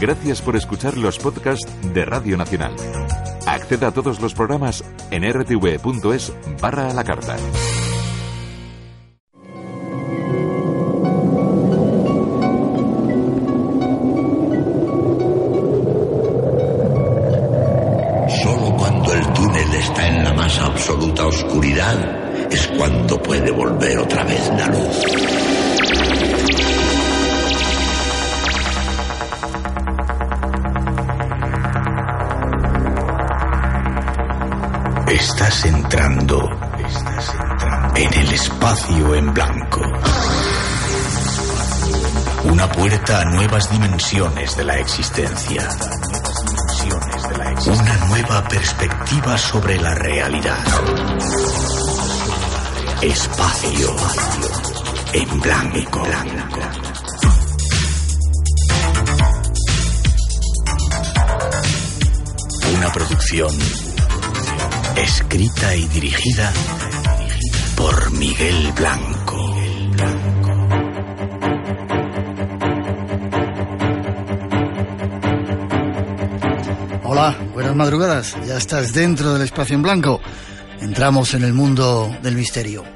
Gracias 0.00 0.42
por 0.42 0.56
escuchar 0.56 0.98
los 0.98 1.18
podcasts 1.18 1.66
de 1.94 2.04
Radio 2.04 2.36
Nacional. 2.36 2.74
Acceda 3.46 3.88
a 3.88 3.92
todos 3.92 4.20
los 4.20 4.34
programas 4.34 4.84
en 5.10 5.22
rtv.es 5.24 6.32
barra 6.60 6.90
a 6.90 6.94
la 6.94 7.02
carta. 7.02 7.36
Dimensiones 43.96 44.54
de 44.58 44.64
la 44.64 44.78
existencia. 44.78 45.66
Una 47.66 47.96
nueva 48.08 48.46
perspectiva 48.46 49.38
sobre 49.38 49.80
la 49.80 49.94
realidad. 49.94 50.62
Espacio 53.00 53.96
en 55.14 55.40
blanco. 55.40 56.02
Una 62.76 62.92
producción 62.92 63.58
escrita 64.96 65.74
y 65.74 65.86
dirigida 65.86 66.52
por 67.76 68.10
Miguel 68.10 68.72
Blanco. 68.72 69.15
Buenas 77.66 77.76
madrugadas. 77.76 78.36
Ya 78.46 78.56
estás 78.56 78.92
dentro 78.92 79.32
del 79.32 79.42
espacio 79.42 79.74
en 79.74 79.82
blanco. 79.82 80.20
Entramos 80.80 81.34
en 81.34 81.42
el 81.42 81.52
mundo 81.52 82.14
del 82.22 82.36
misterio. 82.36 82.95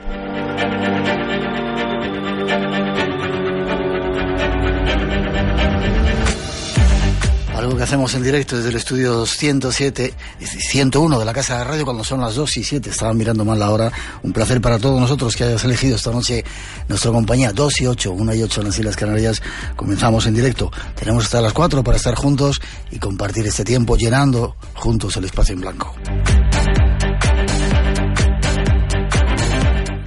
Hacemos 7.90 8.14
en 8.14 8.22
directo 8.22 8.56
desde 8.56 8.68
el 8.68 8.76
estudio 8.76 9.26
107, 9.26 10.14
101 10.38 11.18
de 11.18 11.24
la 11.24 11.32
Casa 11.32 11.58
de 11.58 11.64
Radio 11.64 11.84
cuando 11.84 12.04
son 12.04 12.20
las 12.20 12.36
2 12.36 12.58
y 12.58 12.62
7. 12.62 12.88
Estaban 12.88 13.16
mirando 13.16 13.44
mal 13.44 13.58
la 13.58 13.68
hora. 13.68 13.90
Un 14.22 14.32
placer 14.32 14.60
para 14.60 14.78
todos 14.78 15.00
nosotros 15.00 15.34
que 15.34 15.42
hayas 15.42 15.64
elegido 15.64 15.96
esta 15.96 16.12
noche 16.12 16.44
nuestra 16.86 17.10
compañía. 17.10 17.52
2 17.52 17.80
y 17.80 17.86
8, 17.88 18.12
1 18.12 18.34
y 18.36 18.42
8 18.44 18.60
en 18.60 18.66
las 18.68 18.78
Islas 18.78 18.94
Canarias. 18.94 19.42
Comenzamos 19.74 20.24
en 20.26 20.34
directo. 20.34 20.70
Tenemos 20.94 21.24
hasta 21.24 21.40
las 21.40 21.52
4 21.52 21.82
para 21.82 21.96
estar 21.96 22.14
juntos 22.14 22.60
y 22.92 23.00
compartir 23.00 23.44
este 23.44 23.64
tiempo 23.64 23.96
llenando 23.96 24.54
juntos 24.74 25.16
el 25.16 25.24
espacio 25.24 25.56
en 25.56 25.60
blanco. 25.60 25.92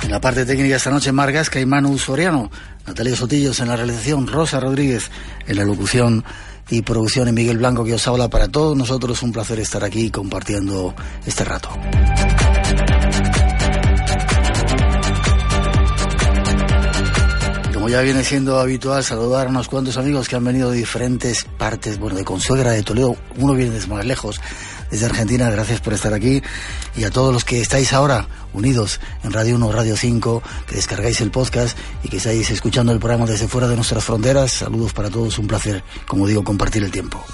En 0.03 0.09
la 0.09 0.21
parte 0.21 0.45
técnica 0.45 0.77
esta 0.77 0.89
noche, 0.89 1.11
Margasca 1.11 1.59
y 1.59 1.65
Manu 1.65 1.97
Soriano. 1.97 2.50
Natalia 2.88 3.17
Sotillos 3.17 3.59
en 3.59 3.67
la 3.67 3.75
realización, 3.75 4.27
Rosa 4.27 4.61
Rodríguez 4.61 5.11
en 5.47 5.57
la 5.57 5.65
locución 5.65 6.23
y 6.69 6.81
producción 6.81 7.28
y 7.28 7.31
Miguel 7.31 7.57
Blanco 7.57 7.84
que 7.84 7.94
os 7.94 8.07
habla 8.07 8.29
para 8.29 8.47
todos 8.47 8.75
nosotros. 8.78 9.22
Un 9.24 9.31
placer 9.31 9.59
estar 9.59 9.84
aquí 9.84 10.09
compartiendo 10.09 10.94
este 11.25 11.44
rato. 11.44 11.69
Como 17.74 17.90
ya 17.90 18.01
viene 18.01 18.24
siendo 18.24 18.59
habitual, 18.59 19.03
saludar 19.03 19.47
a 19.47 19.50
unos 19.50 19.68
cuantos 19.68 19.97
amigos 19.97 20.29
que 20.29 20.38
han 20.38 20.46
venido 20.46 20.72
de 20.72 20.78
diferentes 20.78 21.44
partes, 21.57 22.00
bueno, 22.00 22.16
de 22.16 22.24
Consuegra, 22.24 22.72
de 22.72 22.81
Toledo, 22.81 23.18
uno 23.35 23.53
viene 23.53 23.72
desde 23.72 23.88
más 23.88 24.06
lejos, 24.06 24.40
desde 24.93 25.07
Argentina, 25.07 25.49
gracias 25.49 25.81
por 25.81 25.93
estar 25.93 26.13
aquí, 26.13 26.43
y 26.95 27.03
a 27.03 27.09
todos 27.09 27.33
los 27.33 27.43
que 27.43 27.59
estáis 27.59 27.93
ahora 27.93 28.27
unidos 28.53 28.99
en 29.23 29.31
Radio 29.31 29.55
1, 29.55 29.71
Radio 29.71 29.97
5, 29.97 30.43
que 30.67 30.75
descargáis 30.75 31.19
el 31.19 31.31
podcast 31.31 31.75
y 32.03 32.09
que 32.09 32.17
estáis 32.17 32.51
escuchando 32.51 32.91
el 32.91 32.99
programa 32.99 33.25
desde 33.25 33.47
fuera 33.47 33.67
de 33.67 33.75
nuestras 33.75 34.03
fronteras, 34.03 34.51
saludos 34.51 34.93
para 34.93 35.09
todos, 35.09 35.39
un 35.39 35.47
placer, 35.47 35.83
como 36.05 36.27
digo, 36.27 36.43
compartir 36.43 36.83
el 36.83 36.91
tiempo. 36.91 37.25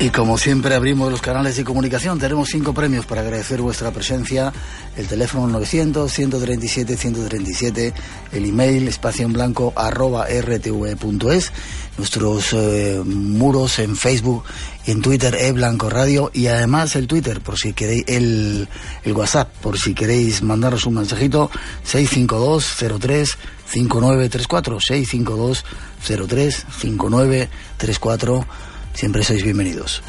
Y 0.00 0.10
como 0.10 0.38
siempre 0.38 0.76
abrimos 0.76 1.10
los 1.10 1.20
canales 1.20 1.56
de 1.56 1.64
comunicación, 1.64 2.20
tenemos 2.20 2.50
cinco 2.50 2.72
premios 2.72 3.04
para 3.04 3.22
agradecer 3.22 3.60
vuestra 3.60 3.90
presencia. 3.90 4.52
El 4.96 5.08
teléfono 5.08 5.58
900-137-137, 5.58 7.92
el 8.30 8.44
email 8.44 8.86
espacio 8.86 9.26
en 9.26 9.32
blanco 9.32 9.72
arroba 9.74 10.26
rtv.es, 10.26 11.52
nuestros 11.96 12.52
eh, 12.52 13.02
muros 13.04 13.80
en 13.80 13.96
Facebook 13.96 14.44
en 14.86 15.02
Twitter 15.02 15.34
e 15.34 15.50
Blanco 15.50 15.90
Radio 15.90 16.30
y 16.32 16.46
además 16.46 16.94
el 16.94 17.08
Twitter, 17.08 17.40
por 17.40 17.58
si 17.58 17.72
queréis, 17.72 18.04
el, 18.06 18.68
el 19.02 19.12
WhatsApp, 19.14 19.52
por 19.60 19.80
si 19.80 19.94
queréis 19.94 20.42
mandaros 20.42 20.86
un 20.86 20.94
mensajito, 20.94 21.50
652 21.82 23.36
5934 23.66 24.78
652 24.80 25.64
5934 26.00 28.67
Siempre 28.94 29.22
sois 29.22 29.42
bienvenidos. 29.42 30.02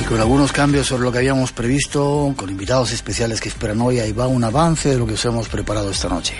Y 0.00 0.04
con 0.04 0.20
algunos 0.20 0.52
cambios 0.52 0.86
sobre 0.86 1.04
lo 1.04 1.12
que 1.12 1.18
habíamos 1.18 1.52
previsto, 1.52 2.34
con 2.36 2.50
invitados 2.50 2.92
especiales 2.92 3.40
que 3.40 3.48
esperan 3.48 3.80
hoy, 3.80 4.00
ahí 4.00 4.12
va 4.12 4.26
un 4.26 4.42
avance 4.44 4.90
de 4.90 4.98
lo 4.98 5.06
que 5.06 5.14
os 5.14 5.24
hemos 5.24 5.48
preparado 5.48 5.90
esta 5.90 6.08
noche. 6.08 6.34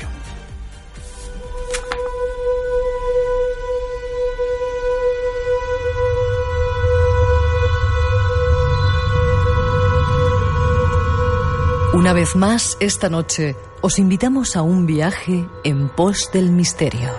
Una 12.00 12.14
vez 12.14 12.34
más, 12.34 12.78
esta 12.80 13.10
noche, 13.10 13.56
os 13.82 13.98
invitamos 13.98 14.56
a 14.56 14.62
un 14.62 14.86
viaje 14.86 15.46
en 15.64 15.90
pos 15.90 16.30
del 16.32 16.50
misterio. 16.50 17.10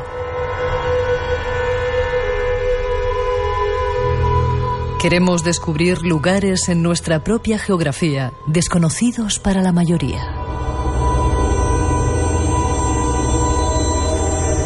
Queremos 4.99 5.43
descubrir 5.43 6.01
lugares 6.01 6.67
en 6.67 6.81
nuestra 6.81 7.23
propia 7.23 7.59
geografía, 7.59 8.33
desconocidos 8.47 9.37
para 9.37 9.61
la 9.61 9.71
mayoría. 9.71 10.33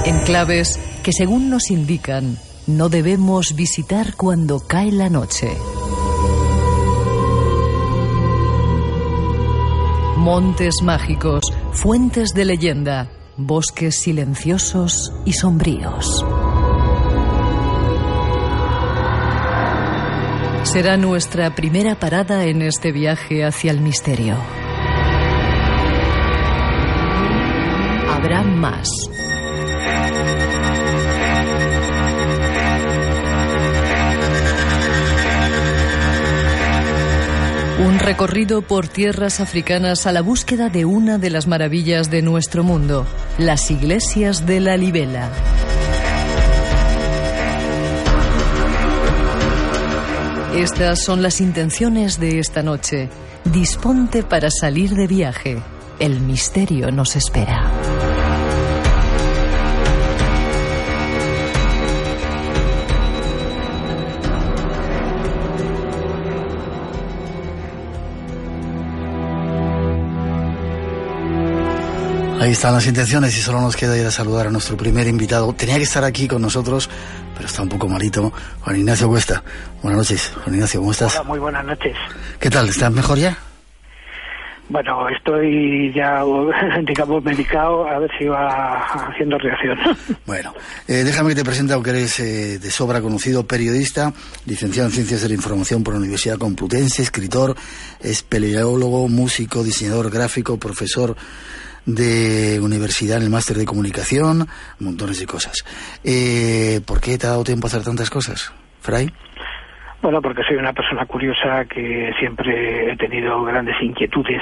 Enclaves 0.05 0.79
que, 1.03 1.11
según 1.11 1.49
nos 1.49 1.69
indican, 1.69 2.39
no 2.67 2.87
debemos 2.87 3.53
visitar 3.53 4.15
cuando 4.15 4.61
cae 4.61 4.93
la 4.93 5.09
noche. 5.09 5.57
Montes 10.25 10.73
mágicos, 10.81 11.43
fuentes 11.71 12.33
de 12.33 12.45
leyenda, 12.45 13.11
bosques 13.37 13.99
silenciosos 14.01 15.13
y 15.23 15.33
sombríos. 15.33 16.25
Será 20.63 20.97
nuestra 20.97 21.53
primera 21.53 21.99
parada 21.99 22.45
en 22.45 22.63
este 22.63 22.91
viaje 22.91 23.45
hacia 23.45 23.69
el 23.69 23.81
misterio. 23.81 24.35
Habrá 28.09 28.41
más. 28.41 28.89
Un 37.77 37.99
recorrido 37.99 38.61
por 38.61 38.87
tierras 38.87 39.41
africanas 39.41 40.07
a 40.07 40.13
la 40.13 40.21
búsqueda 40.21 40.69
de 40.69 40.85
una 40.85 41.17
de 41.17 41.29
las 41.29 41.45
maravillas 41.45 42.09
de 42.09 42.21
nuestro 42.21 42.63
mundo, 42.63 43.05
las 43.37 43.69
iglesias 43.69 44.45
de 44.45 44.61
la 44.61 44.77
Libela. 44.77 45.29
Estas 50.55 51.03
son 51.03 51.21
las 51.21 51.41
intenciones 51.41 52.17
de 52.17 52.39
esta 52.39 52.63
noche. 52.63 53.09
Disponte 53.43 54.23
para 54.23 54.49
salir 54.49 54.95
de 54.95 55.07
viaje. 55.07 55.61
El 55.99 56.21
misterio 56.21 56.91
nos 56.91 57.17
espera. 57.17 57.74
Ahí 72.45 72.51
están 72.51 72.75
las 72.75 72.85
intenciones 72.85 73.35
y 73.39 73.41
solo 73.41 73.59
nos 73.59 73.75
queda 73.75 73.97
ir 73.97 74.05
a 74.05 74.11
saludar 74.11 74.45
a 74.45 74.51
nuestro 74.51 74.77
primer 74.77 75.07
invitado. 75.07 75.51
Tenía 75.53 75.77
que 75.77 75.81
estar 75.81 76.03
aquí 76.03 76.27
con 76.27 76.43
nosotros, 76.43 76.87
pero 77.33 77.47
está 77.47 77.63
un 77.63 77.69
poco 77.69 77.87
malito. 77.87 78.31
Juan 78.61 78.75
Ignacio 78.75 79.07
Cuesta. 79.07 79.43
Buenas 79.81 79.97
noches, 79.97 80.31
Juan 80.43 80.53
Ignacio, 80.53 80.79
¿cómo 80.79 80.91
estás? 80.91 81.15
Hola, 81.15 81.23
muy 81.23 81.39
buenas 81.39 81.65
noches. 81.65 81.97
¿Qué 82.39 82.51
tal? 82.51 82.69
¿Estás 82.69 82.91
mejor 82.91 83.17
ya? 83.17 83.35
Bueno, 84.69 85.09
estoy 85.09 85.91
ya, 85.91 86.23
digamos, 86.87 87.23
medicado, 87.23 87.87
a 87.87 87.97
ver 87.97 88.11
si 88.15 88.25
va 88.25 88.77
haciendo 89.09 89.39
reacción. 89.39 89.79
Bueno, 90.27 90.53
eh, 90.87 91.03
déjame 91.03 91.29
que 91.29 91.37
te 91.37 91.43
presente, 91.43 91.73
aunque 91.73 91.89
eres 91.89 92.19
eh, 92.19 92.59
de 92.59 92.69
sobra 92.69 93.01
conocido, 93.01 93.47
periodista, 93.47 94.13
licenciado 94.45 94.89
en 94.89 94.93
Ciencias 94.93 95.23
de 95.23 95.29
la 95.29 95.33
Información 95.33 95.83
por 95.83 95.95
la 95.95 95.99
Universidad 95.99 96.37
Complutense, 96.37 97.01
escritor, 97.01 97.55
espeleólogo, 98.01 99.07
músico, 99.07 99.63
diseñador 99.63 100.11
gráfico, 100.11 100.59
profesor 100.59 101.15
de 101.85 102.59
universidad 102.61 103.17
en 103.17 103.23
el 103.23 103.29
máster 103.29 103.57
de 103.57 103.65
comunicación, 103.65 104.47
montones 104.79 105.19
de 105.19 105.25
cosas. 105.25 105.63
Eh, 106.03 106.81
¿Por 106.85 106.99
qué 107.01 107.17
te 107.17 107.27
ha 107.27 107.31
dado 107.31 107.43
tiempo 107.43 107.67
a 107.67 107.69
hacer 107.69 107.83
tantas 107.83 108.09
cosas, 108.09 108.53
Fray? 108.81 109.11
Bueno, 110.01 110.21
porque 110.21 110.43
soy 110.47 110.57
una 110.57 110.73
persona 110.73 111.05
curiosa 111.05 111.65
que 111.65 112.11
siempre 112.19 112.91
he 112.91 112.95
tenido 112.95 113.43
grandes 113.43 113.75
inquietudes, 113.81 114.41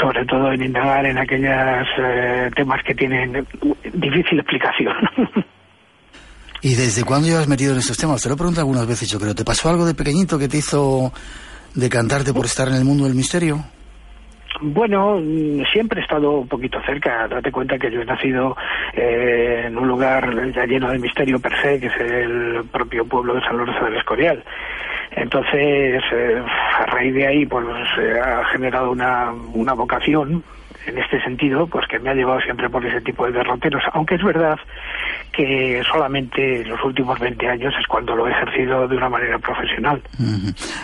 sobre 0.00 0.24
todo 0.24 0.50
en 0.52 0.62
indagar 0.62 1.04
en 1.04 1.18
aquellos 1.18 1.86
eh, 1.98 2.50
temas 2.56 2.82
que 2.82 2.94
tienen 2.94 3.46
difícil 3.92 4.38
explicación. 4.38 4.94
¿Y 6.62 6.74
desde 6.74 7.04
cuándo 7.04 7.28
llevas 7.28 7.46
metido 7.46 7.72
en 7.72 7.80
estos 7.80 7.98
temas? 7.98 8.22
Te 8.22 8.30
lo 8.30 8.36
he 8.36 8.38
preguntado 8.38 8.62
algunas 8.62 8.86
veces, 8.86 9.10
yo 9.10 9.20
creo. 9.20 9.34
¿Te 9.34 9.44
pasó 9.44 9.68
algo 9.68 9.84
de 9.84 9.92
pequeñito 9.92 10.38
que 10.38 10.48
te 10.48 10.56
hizo 10.56 11.12
decantarte 11.74 12.32
por 12.32 12.46
estar 12.46 12.68
en 12.68 12.76
el 12.76 12.86
mundo 12.86 13.04
del 13.04 13.14
misterio? 13.14 13.62
Bueno, 14.60 15.20
siempre 15.72 16.00
he 16.00 16.02
estado 16.02 16.38
un 16.38 16.48
poquito 16.48 16.80
cerca. 16.86 17.26
Date 17.28 17.50
cuenta 17.50 17.78
que 17.78 17.90
yo 17.90 18.00
he 18.00 18.04
nacido 18.04 18.56
eh, 18.92 19.64
en 19.66 19.76
un 19.76 19.88
lugar 19.88 20.52
ya 20.52 20.64
lleno 20.64 20.90
de 20.90 20.98
misterio 20.98 21.40
per 21.40 21.52
se, 21.60 21.80
que 21.80 21.88
es 21.88 22.00
el 22.00 22.64
propio 22.70 23.04
pueblo 23.04 23.34
de 23.34 23.40
San 23.40 23.56
Lorenzo 23.56 23.84
del 23.84 23.96
Escorial. 23.96 24.44
Entonces, 25.16 26.02
eh, 26.12 26.42
a 26.78 26.86
raíz 26.86 27.14
de 27.14 27.26
ahí, 27.26 27.46
pues 27.46 27.64
ha 28.22 28.44
generado 28.46 28.90
una, 28.90 29.32
una 29.52 29.72
vocación 29.72 30.42
en 30.86 30.98
este 30.98 31.22
sentido, 31.22 31.66
pues 31.66 31.86
que 31.88 31.98
me 31.98 32.10
ha 32.10 32.14
llevado 32.14 32.40
siempre 32.40 32.68
por 32.68 32.84
ese 32.84 33.00
tipo 33.00 33.26
de 33.26 33.32
derroteros, 33.32 33.82
aunque 33.92 34.16
es 34.16 34.22
verdad 34.22 34.58
que 35.32 35.82
solamente 35.90 36.62
en 36.62 36.68
los 36.68 36.82
últimos 36.84 37.18
20 37.18 37.48
años 37.48 37.72
es 37.80 37.86
cuando 37.86 38.14
lo 38.14 38.28
he 38.28 38.30
ejercido 38.30 38.86
de 38.86 38.96
una 38.96 39.08
manera 39.08 39.38
profesional. 39.38 40.02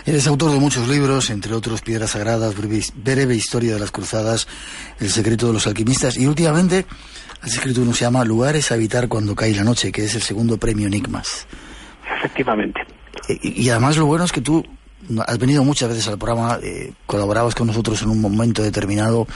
Eres 0.06 0.26
autor 0.26 0.52
de 0.52 0.58
muchos 0.58 0.88
libros, 0.88 1.30
entre 1.30 1.54
otros 1.54 1.82
Piedras 1.82 2.10
Sagradas, 2.10 2.56
breve, 2.56 2.80
breve 2.96 3.34
Historia 3.34 3.74
de 3.74 3.80
las 3.80 3.90
Cruzadas, 3.90 4.48
El 5.00 5.08
secreto 5.08 5.48
de 5.48 5.52
los 5.52 5.66
alquimistas, 5.66 6.16
y 6.16 6.26
últimamente 6.26 6.86
has 7.42 7.54
escrito 7.54 7.82
uno 7.82 7.90
que 7.90 7.98
se 7.98 8.04
llama 8.04 8.24
Lugares 8.24 8.72
a 8.72 8.74
habitar 8.74 9.08
cuando 9.08 9.34
cae 9.34 9.54
la 9.54 9.64
noche, 9.64 9.92
que 9.92 10.04
es 10.04 10.14
el 10.14 10.22
segundo 10.22 10.58
premio 10.58 10.86
Enigmas. 10.86 11.46
Efectivamente. 12.16 12.80
Y, 13.42 13.62
y 13.62 13.70
además 13.70 13.96
lo 13.96 14.06
bueno 14.06 14.24
es 14.24 14.32
que 14.32 14.40
tú 14.40 14.64
has 15.26 15.38
venido 15.38 15.64
muchas 15.64 15.88
veces 15.88 16.08
al 16.08 16.18
programa, 16.18 16.58
eh, 16.62 16.92
colaborabas 17.06 17.54
con 17.54 17.66
nosotros 17.66 18.02
en 18.02 18.10
un 18.10 18.20
momento 18.20 18.62
determinado 18.62 19.26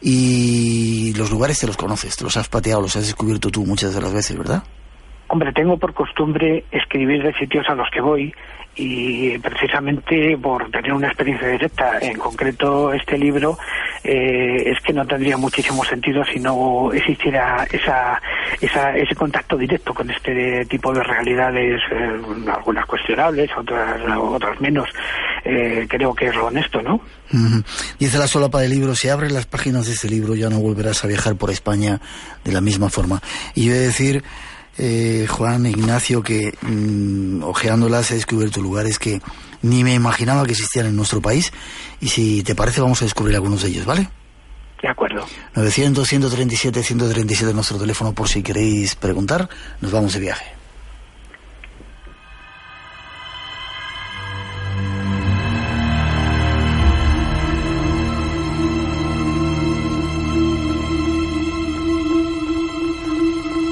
y 0.00 1.14
los 1.16 1.30
lugares 1.30 1.58
te 1.60 1.66
los 1.66 1.76
conoces, 1.76 2.16
te 2.16 2.24
los 2.24 2.36
has 2.36 2.48
pateado, 2.48 2.80
los 2.80 2.96
has 2.96 3.06
descubierto 3.06 3.50
tú 3.50 3.64
muchas 3.64 3.94
de 3.94 4.00
las 4.00 4.12
veces, 4.12 4.36
¿verdad? 4.36 4.62
Hombre, 5.28 5.52
tengo 5.52 5.78
por 5.78 5.94
costumbre 5.94 6.64
escribir 6.70 7.22
de 7.22 7.32
sitios 7.34 7.64
a 7.68 7.74
los 7.74 7.88
que 7.90 8.00
voy 8.00 8.34
y 8.74 9.38
precisamente 9.38 10.36
por 10.38 10.70
tener 10.70 10.92
una 10.92 11.08
experiencia 11.08 11.48
directa, 11.48 11.98
en 12.00 12.18
concreto 12.18 12.92
este 12.92 13.18
libro, 13.18 13.58
eh, 14.02 14.70
es 14.70 14.80
que 14.80 14.92
no 14.92 15.06
tendría 15.06 15.36
muchísimo 15.36 15.84
sentido 15.84 16.24
si 16.24 16.40
no 16.40 16.90
existiera 16.92 17.66
esa, 17.70 18.20
esa, 18.60 18.96
ese 18.96 19.14
contacto 19.14 19.56
directo 19.56 19.92
con 19.92 20.10
este 20.10 20.64
tipo 20.66 20.92
de 20.92 21.02
realidades, 21.02 21.80
eh, 21.90 22.20
algunas 22.50 22.86
cuestionables, 22.86 23.50
otras, 23.56 24.00
otras 24.18 24.60
menos. 24.60 24.88
Eh, 25.44 25.86
creo 25.88 26.14
que 26.14 26.26
es 26.26 26.34
lo 26.34 26.46
honesto, 26.46 26.80
¿no? 26.80 27.00
Dice 27.98 28.18
la 28.18 28.26
solapa 28.26 28.60
del 28.60 28.70
libro, 28.70 28.94
si 28.94 29.08
abres 29.08 29.32
las 29.32 29.46
páginas 29.46 29.86
de 29.86 29.92
este 29.92 30.08
libro 30.08 30.34
ya 30.34 30.48
no 30.50 30.60
volverás 30.60 31.04
a 31.04 31.08
viajar 31.08 31.36
por 31.36 31.50
España 31.50 32.00
de 32.44 32.52
la 32.52 32.60
misma 32.60 32.90
forma. 32.90 33.20
Y 33.54 33.66
yo 33.66 33.72
he 33.72 33.76
de 33.76 33.86
decir, 33.86 34.22
eh, 34.78 35.26
Juan 35.28 35.66
Ignacio, 35.66 36.22
que 36.22 36.54
mm, 36.62 37.42
ojeándolas 37.42 38.10
he 38.10 38.14
descubierto 38.14 38.60
lugares 38.60 38.98
que 38.98 39.20
ni 39.62 39.84
me 39.84 39.94
imaginaba 39.94 40.44
que 40.44 40.52
existían 40.52 40.86
en 40.86 40.96
nuestro 40.96 41.20
país 41.20 41.52
y 42.00 42.08
si 42.08 42.42
te 42.42 42.54
parece 42.54 42.80
vamos 42.80 43.00
a 43.02 43.04
descubrir 43.04 43.36
algunos 43.36 43.62
de 43.62 43.68
ellos, 43.68 43.86
¿vale? 43.86 44.08
De 44.82 44.88
acuerdo. 44.88 45.24
900, 45.54 46.08
137, 46.08 46.82
137 46.82 47.54
nuestro 47.54 47.78
teléfono 47.78 48.12
por 48.12 48.28
si 48.28 48.42
queréis 48.42 48.96
preguntar, 48.96 49.48
nos 49.80 49.92
vamos 49.92 50.14
de 50.14 50.20
viaje. 50.20 50.61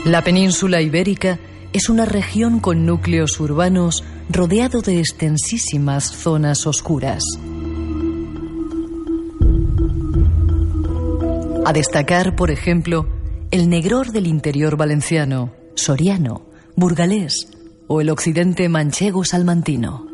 La 0.05 0.25
península 0.25 0.81
ibérica 0.81 1.39
es 1.75 1.91
una 1.91 2.07
región 2.07 2.59
con 2.61 2.87
núcleos 2.87 3.39
urbanos 3.39 4.03
rodeado 4.31 4.81
de 4.81 4.99
extensísimas 4.99 6.11
zonas 6.11 6.67
oscuras. 6.67 7.23
A 11.67 11.73
destacar, 11.75 12.35
por 12.35 12.51
ejemplo, 12.51 13.07
el 13.51 13.69
negror 13.69 14.11
del 14.11 14.27
interior 14.27 14.79
valenciano, 14.79 15.53
soriano, 15.75 16.47
burgalés 16.77 17.49
o 17.87 18.01
el 18.01 18.09
occidente 18.09 18.71
manchego 18.71 19.23
salmantino. 19.25 20.07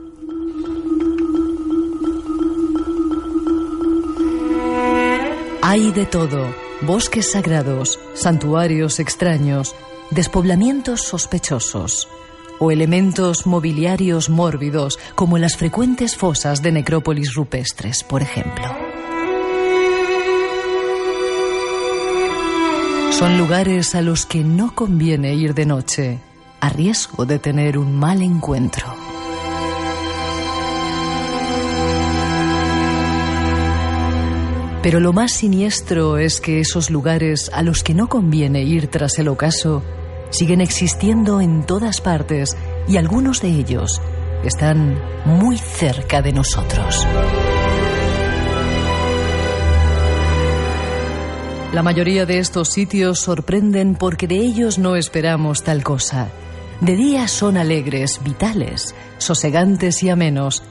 Hay 5.63 5.93
de 5.93 6.07
todo, 6.07 6.66
bosques 6.83 7.33
sagrados, 7.33 7.99
santuarios 8.15 9.01
extraños, 9.01 9.75
despoblamientos 10.11 11.03
sospechosos 11.03 12.09
o 12.59 12.71
elementos 12.71 13.47
mobiliarios 13.47 14.31
mórbidos 14.31 14.99
como 15.15 15.39
las 15.39 15.57
frecuentes 15.57 16.17
fosas 16.17 16.63
de 16.63 16.73
necrópolis 16.73 17.35
rupestres, 17.35 18.03
por 18.03 18.23
ejemplo. 18.23 18.65
Son 23.11 23.39
lugares 23.39 23.95
a 23.95 24.03
los 24.03 24.27
que 24.27 24.45
no 24.45 24.75
conviene 24.75 25.35
ir 25.35 25.55
de 25.55 25.67
noche, 25.67 26.19
a 26.61 26.69
riesgo 26.69 27.25
de 27.25 27.39
tener 27.39 27.79
un 27.79 27.99
mal 27.99 28.23
encuentro. 28.23 29.06
Pero 34.87 35.01
lo 35.01 35.13
más 35.13 35.33
siniestro 35.33 36.17
es 36.17 36.41
que 36.41 36.61
esos 36.61 36.91
lugares 36.91 37.51
a 37.53 37.65
los 37.65 37.83
que 37.83 37.93
no 37.93 38.09
conviene 38.09 38.63
ir 38.63 38.87
tras 38.87 39.19
el 39.19 39.27
ocaso 39.27 39.83
siguen 40.31 40.61
existiendo 40.61 41.41
en 41.41 41.67
todas 41.67 42.01
partes 42.01 42.57
y 42.87 42.97
algunos 42.97 43.43
de 43.43 43.49
ellos 43.49 44.01
están 44.45 44.97
muy 45.25 45.59
cerca 45.59 46.23
de 46.23 46.33
nosotros. 46.33 47.05
La 51.73 51.83
mayoría 51.83 52.25
de 52.25 52.39
estos 52.39 52.69
sitios 52.69 53.19
sorprenden 53.19 53.97
porque 53.97 54.29
de 54.29 54.37
ellos 54.37 54.79
no 54.79 54.95
esperamos 54.95 55.65
tal 55.65 55.83
cosa. 55.83 56.29
De 56.81 56.95
día 56.95 57.27
son 57.27 57.57
alegres, 57.57 58.21
vitales, 58.23 58.95
sosegantes 59.19 60.05
y 60.05 60.11
amenos, 60.11 60.63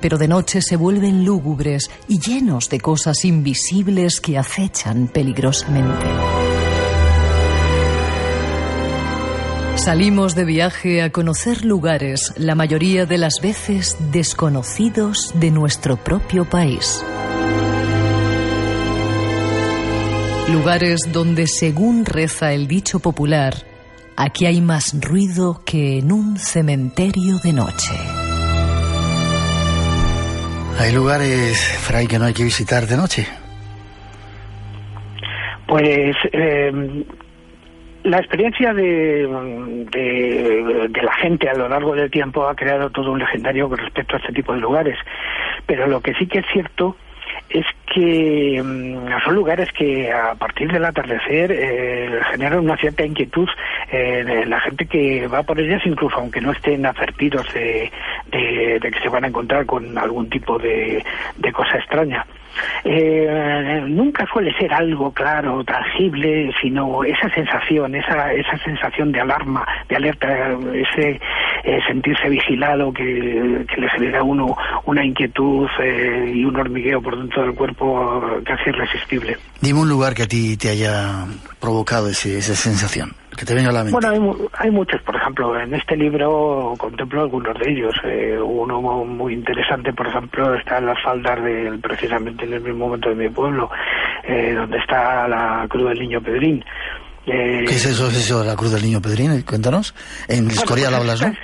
pero 0.00 0.18
de 0.18 0.28
noche 0.28 0.62
se 0.62 0.76
vuelven 0.76 1.24
lúgubres 1.24 1.90
y 2.08 2.18
llenos 2.18 2.68
de 2.68 2.80
cosas 2.80 3.24
invisibles 3.24 4.20
que 4.20 4.38
acechan 4.38 5.08
peligrosamente. 5.08 6.06
Salimos 9.76 10.34
de 10.34 10.44
viaje 10.44 11.00
a 11.00 11.10
conocer 11.10 11.64
lugares, 11.64 12.34
la 12.36 12.54
mayoría 12.54 13.06
de 13.06 13.16
las 13.16 13.40
veces 13.40 13.96
desconocidos 14.12 15.32
de 15.34 15.50
nuestro 15.50 15.96
propio 15.96 16.44
país. 16.44 17.02
Lugares 20.52 21.00
donde, 21.12 21.46
según 21.46 22.04
reza 22.04 22.52
el 22.52 22.66
dicho 22.66 23.00
popular, 23.00 23.64
aquí 24.16 24.44
hay 24.44 24.60
más 24.60 24.94
ruido 25.00 25.62
que 25.64 25.98
en 25.98 26.12
un 26.12 26.36
cementerio 26.36 27.38
de 27.38 27.52
noche. 27.54 28.29
Hay 30.78 30.92
lugares, 30.92 31.78
Fray, 31.86 32.06
que 32.06 32.18
no 32.18 32.26
hay 32.26 32.34
que 32.34 32.44
visitar 32.44 32.86
de 32.86 32.96
noche. 32.96 33.26
Pues 35.66 36.16
eh, 36.32 37.04
la 38.04 38.18
experiencia 38.18 38.72
de, 38.72 39.26
de, 39.92 41.02
la 41.02 41.12
gente 41.14 41.48
a 41.48 41.54
lo 41.54 41.68
largo 41.68 41.94
del 41.94 42.10
tiempo 42.10 42.48
ha 42.48 42.54
creado 42.54 42.90
todo 42.90 43.12
un 43.12 43.18
legendario 43.18 43.68
con 43.68 43.78
respecto 43.78 44.16
a 44.16 44.18
este 44.18 44.32
tipo 44.32 44.52
de 44.52 44.60
lugares. 44.60 44.96
Pero 45.66 45.86
lo 45.86 46.00
que 46.00 46.14
sí 46.14 46.26
que 46.26 46.40
es 46.40 46.46
cierto 46.52 46.96
es 47.50 47.66
que 47.92 48.62
mm, 48.62 49.22
son 49.24 49.34
lugares 49.34 49.70
que 49.72 50.10
a 50.12 50.34
partir 50.34 50.70
del 50.70 50.84
atardecer 50.84 51.50
eh, 51.52 52.20
generan 52.30 52.60
una 52.60 52.76
cierta 52.76 53.04
inquietud 53.04 53.48
en 53.90 54.48
la 54.48 54.60
gente 54.60 54.86
que 54.86 55.26
va 55.26 55.42
por 55.42 55.58
ellas, 55.58 55.82
incluso 55.84 56.16
aunque 56.16 56.40
no 56.40 56.52
estén 56.52 56.86
advertidos 56.86 57.52
de, 57.52 57.90
de, 58.30 58.80
que 58.80 59.00
se 59.00 59.08
van 59.08 59.24
a 59.24 59.28
encontrar 59.28 59.66
con 59.66 59.98
algún 59.98 60.30
tipo 60.30 60.58
de 60.58 61.02
cosa 61.52 61.78
extraña. 61.78 62.24
Eh, 62.84 63.84
nunca 63.86 64.26
suele 64.32 64.52
ser 64.58 64.72
algo 64.72 65.12
claro, 65.12 65.62
tangible, 65.64 66.50
sino 66.60 67.04
esa 67.04 67.28
sensación, 67.34 67.94
esa, 67.94 68.32
esa 68.32 68.58
sensación 68.64 69.12
de 69.12 69.20
alarma, 69.20 69.66
de 69.88 69.96
alerta, 69.96 70.56
ese 70.72 71.20
eh, 71.64 71.80
sentirse 71.86 72.28
vigilado 72.28 72.92
que, 72.92 73.04
le 73.04 73.88
genera 73.90 74.20
a 74.20 74.22
uno 74.22 74.56
una 74.84 75.04
inquietud 75.04 75.68
eh, 75.82 76.32
y 76.34 76.44
un 76.44 76.56
hormigueo 76.56 77.00
por 77.00 77.18
dentro 77.18 77.42
del 77.42 77.54
cuerpo 77.54 78.22
casi 78.44 78.70
irresistible. 78.70 79.36
Dime 79.60 79.80
un 79.80 79.88
lugar 79.88 80.14
que 80.14 80.22
a 80.22 80.26
ti 80.26 80.56
te 80.56 80.70
haya 80.70 81.26
provocado 81.60 82.08
ese, 82.08 82.38
esa 82.38 82.54
sensación. 82.54 83.12
Que 83.40 83.46
te 83.46 83.54
venga 83.54 83.70
a 83.70 83.72
la 83.72 83.84
mente. 83.84 83.98
Bueno, 83.98 84.36
hay, 84.52 84.70
muchos, 84.70 85.00
por 85.00 85.16
ejemplo, 85.16 85.58
en 85.58 85.72
este 85.72 85.96
libro 85.96 86.74
contemplo 86.76 87.22
algunos 87.22 87.58
de 87.58 87.70
ellos. 87.70 87.94
Eh, 88.04 88.36
uno 88.38 88.82
muy 89.06 89.32
interesante, 89.32 89.94
por 89.94 90.08
ejemplo, 90.08 90.54
está 90.56 90.76
en 90.76 90.84
las 90.84 91.02
faldas 91.02 91.42
del, 91.42 91.80
precisamente 91.80 92.44
en 92.44 92.52
el 92.52 92.60
mismo 92.60 92.88
momento 92.88 93.08
de 93.08 93.14
mi 93.14 93.30
pueblo, 93.30 93.70
eh, 94.24 94.52
donde 94.52 94.76
está 94.76 95.26
la 95.26 95.66
Cruz 95.70 95.88
del 95.88 96.00
Niño 96.00 96.20
Pedrín. 96.20 96.62
Eh, 97.26 97.64
¿Qué 97.66 97.76
es 97.76 97.86
eso, 97.86 98.08
es 98.08 98.18
eso, 98.18 98.44
la 98.44 98.56
Cruz 98.56 98.72
del 98.72 98.82
Niño 98.82 99.00
Pedrín? 99.00 99.40
Cuéntanos. 99.40 99.94
En 100.28 100.50
Escorial 100.50 100.90
pues 100.90 101.00
hablas, 101.00 101.22
¿no? 101.22 101.34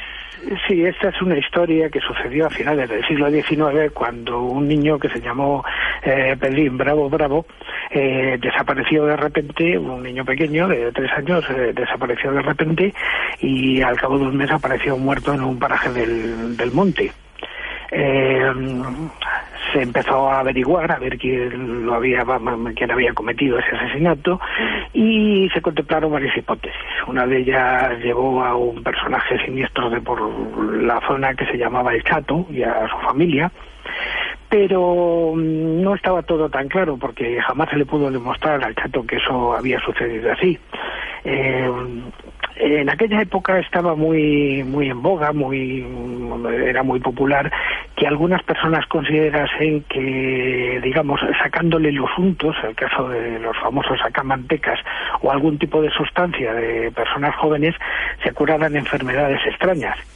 Sí, 0.68 0.84
esta 0.84 1.08
es 1.08 1.20
una 1.22 1.36
historia 1.36 1.90
que 1.90 1.98
sucedió 2.00 2.46
a 2.46 2.50
finales 2.50 2.88
del 2.88 3.04
siglo 3.06 3.28
XIX 3.30 3.90
cuando 3.92 4.42
un 4.42 4.68
niño 4.68 4.96
que 4.96 5.08
se 5.08 5.20
llamó 5.20 5.64
eh, 6.02 6.36
Bravo 6.70 7.10
Bravo 7.10 7.46
eh, 7.90 8.38
desapareció 8.40 9.06
de 9.06 9.16
repente, 9.16 9.76
un 9.76 10.04
niño 10.04 10.24
pequeño 10.24 10.68
de 10.68 10.92
tres 10.92 11.10
años 11.16 11.44
eh, 11.50 11.72
desapareció 11.74 12.30
de 12.30 12.42
repente 12.42 12.94
y 13.40 13.82
al 13.82 13.96
cabo 13.98 14.18
de 14.18 14.26
un 14.26 14.36
mes 14.36 14.50
apareció 14.52 14.96
muerto 14.96 15.34
en 15.34 15.42
un 15.42 15.58
paraje 15.58 15.90
del 15.90 16.72
monte. 16.72 17.10
Eh, 17.90 18.52
se 19.72 19.82
empezó 19.82 20.28
a 20.28 20.40
averiguar 20.40 20.90
a 20.90 20.98
ver 20.98 21.18
quién 21.18 21.86
lo 21.86 21.94
había 21.94 22.24
quién 22.74 22.90
había 22.90 23.12
cometido 23.12 23.58
ese 23.58 23.76
asesinato 23.76 24.40
y 24.92 25.48
se 25.52 25.60
contemplaron 25.60 26.12
varias 26.12 26.36
hipótesis 26.36 26.76
una 27.06 27.26
de 27.26 27.38
ellas 27.38 27.98
llevó 28.02 28.44
a 28.44 28.54
un 28.54 28.82
personaje 28.82 29.38
siniestro 29.44 29.90
de 29.90 30.00
por 30.00 30.20
la 30.82 31.00
zona 31.06 31.34
que 31.34 31.46
se 31.46 31.58
llamaba 31.58 31.94
el 31.94 32.02
Chato 32.04 32.46
y 32.50 32.62
a 32.62 32.88
su 32.88 32.96
familia 32.98 33.50
pero 34.48 35.32
mm, 35.34 35.82
no 35.82 35.94
estaba 35.94 36.22
todo 36.22 36.48
tan 36.48 36.68
claro 36.68 36.96
porque 36.96 37.40
jamás 37.40 37.68
se 37.70 37.76
le 37.76 37.86
pudo 37.86 38.10
demostrar 38.10 38.62
al 38.62 38.74
chato 38.74 39.04
que 39.04 39.16
eso 39.16 39.54
había 39.54 39.80
sucedido 39.80 40.32
así. 40.32 40.58
Eh, 41.24 41.70
en 42.56 42.88
aquella 42.88 43.20
época 43.20 43.58
estaba 43.58 43.94
muy 43.94 44.64
muy 44.64 44.88
en 44.90 45.02
boga, 45.02 45.32
muy 45.32 45.86
era 46.66 46.82
muy 46.82 47.00
popular 47.00 47.50
que 47.96 48.06
algunas 48.06 48.42
personas 48.42 48.86
considerasen 48.86 49.82
que, 49.88 50.80
digamos, 50.82 51.20
sacándole 51.42 51.92
los 51.92 52.10
untos, 52.18 52.54
el 52.62 52.74
caso 52.74 53.08
de 53.08 53.38
los 53.38 53.56
famosos 53.58 53.98
sacamantecas 54.00 54.78
o 55.22 55.30
algún 55.30 55.58
tipo 55.58 55.80
de 55.80 55.90
sustancia 55.90 56.52
de 56.52 56.90
personas 56.92 57.34
jóvenes, 57.36 57.74
se 58.22 58.32
curaran 58.32 58.76
enfermedades 58.76 59.40
extrañas. 59.46 60.15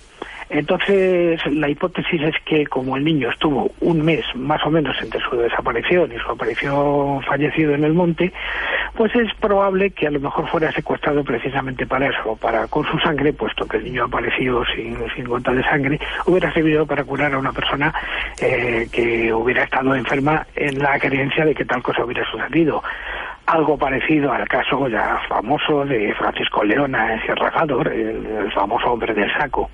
Entonces, 0.51 1.41
la 1.47 1.69
hipótesis 1.69 2.21
es 2.23 2.35
que 2.45 2.67
como 2.67 2.97
el 2.97 3.05
niño 3.05 3.31
estuvo 3.31 3.71
un 3.81 4.03
mes 4.03 4.25
más 4.35 4.61
o 4.67 4.71
menos 4.71 5.01
entre 5.01 5.21
su 5.21 5.37
desaparición 5.37 6.11
y 6.13 6.19
su 6.19 6.29
aparición 6.29 7.23
fallecido 7.23 7.73
en 7.73 7.85
el 7.85 7.95
monte, 7.95 8.33
pues 8.97 9.15
es 9.15 9.33
probable 9.35 9.91
que 9.91 10.09
a 10.09 10.11
lo 10.11 10.19
mejor 10.19 10.49
fuera 10.49 10.73
secuestrado 10.73 11.23
precisamente 11.23 11.87
para 11.87 12.09
eso, 12.09 12.35
para 12.35 12.67
con 12.67 12.85
su 12.85 12.99
sangre, 12.99 13.33
puesto 13.33 13.65
que 13.67 13.77
el 13.77 13.85
niño 13.85 14.07
apareció 14.07 14.65
sin, 14.75 14.97
sin 15.15 15.25
gota 15.25 15.53
de 15.53 15.63
sangre, 15.63 16.01
hubiera 16.27 16.53
servido 16.53 16.85
para 16.85 17.05
curar 17.05 17.33
a 17.33 17.39
una 17.39 17.53
persona 17.53 17.95
eh, 18.43 18.89
que 18.91 19.33
hubiera 19.33 19.63
estado 19.63 19.95
enferma 19.95 20.45
en 20.57 20.81
la 20.81 20.99
creencia 20.99 21.45
de 21.45 21.55
que 21.55 21.65
tal 21.65 21.81
cosa 21.81 22.05
hubiera 22.05 22.29
sucedido 22.29 22.83
algo 23.47 23.79
parecido 23.79 24.33
al 24.33 24.49
caso 24.49 24.89
ya 24.89 25.21
famoso 25.29 25.85
de 25.85 26.13
Francisco 26.15 26.65
Leona 26.65 27.15
en 27.15 27.23
Sierra 27.23 27.51
Gador, 27.51 27.89
el 27.89 28.51
famoso 28.53 28.93
hombre 28.93 29.15
del 29.15 29.33
saco. 29.33 29.71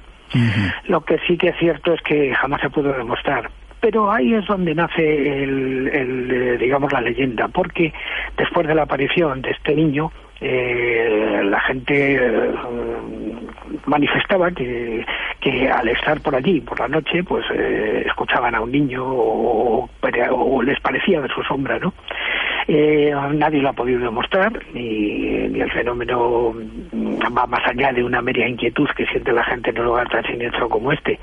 Lo 0.89 1.03
que 1.03 1.19
sí 1.27 1.37
que 1.37 1.49
es 1.49 1.57
cierto 1.59 1.93
es 1.93 2.01
que 2.03 2.35
jamás 2.35 2.61
se 2.61 2.71
pudo 2.71 2.93
demostrar. 2.93 3.51
Pero 3.81 4.11
ahí 4.11 4.35
es 4.35 4.47
donde 4.47 4.75
nace 4.75 5.43
el, 5.45 5.91
eh, 5.93 6.57
digamos 6.59 6.93
la 6.93 7.01
leyenda, 7.01 7.49
porque 7.49 7.93
después 8.37 8.67
de 8.67 8.75
la 8.75 8.83
aparición 8.83 9.43
de 9.43 9.51
este 9.51 9.75
niño, 9.75 10.11
eh, 10.41 11.41
la 11.45 11.61
gente 11.61 12.17
eh, 12.17 12.53
manifestaba 13.87 14.51
que, 14.51 15.05
que 15.41 15.69
al 15.71 15.89
estar 15.89 16.21
por 16.21 16.35
allí 16.35 16.61
por 16.61 16.79
la 16.81 16.89
noche 16.89 17.23
pues 17.23 17.45
escuchaban 18.05 18.55
a 18.55 18.61
un 18.61 18.71
niño 18.71 19.05
o, 19.05 19.89
o, 20.31 20.63
les 20.63 20.79
parecía 20.81 21.21
ver 21.21 21.33
su 21.33 21.43
sombra 21.43 21.79
no 21.79 21.95
eh, 22.69 23.13
nadie 23.35 23.61
lo 23.61 23.71
ha 23.71 23.73
podido 23.73 24.01
demostrar, 24.01 24.53
ni, 24.75 25.49
ni 25.49 25.61
el 25.61 25.71
fenómeno 25.71 26.55
va 27.37 27.47
más 27.47 27.61
allá 27.67 27.93
de 27.93 28.03
una 28.03 28.23
media 28.23 28.49
inquietud 28.49 28.89
que 28.97 29.07
siente 29.07 29.33
la 29.33 29.45
gente 29.45 29.71
en 29.71 29.79
un 29.81 29.87
lugar 29.87 30.09
tan 30.09 30.25
siniestro 30.25 30.69
como 30.69 30.93
este. 30.93 31.19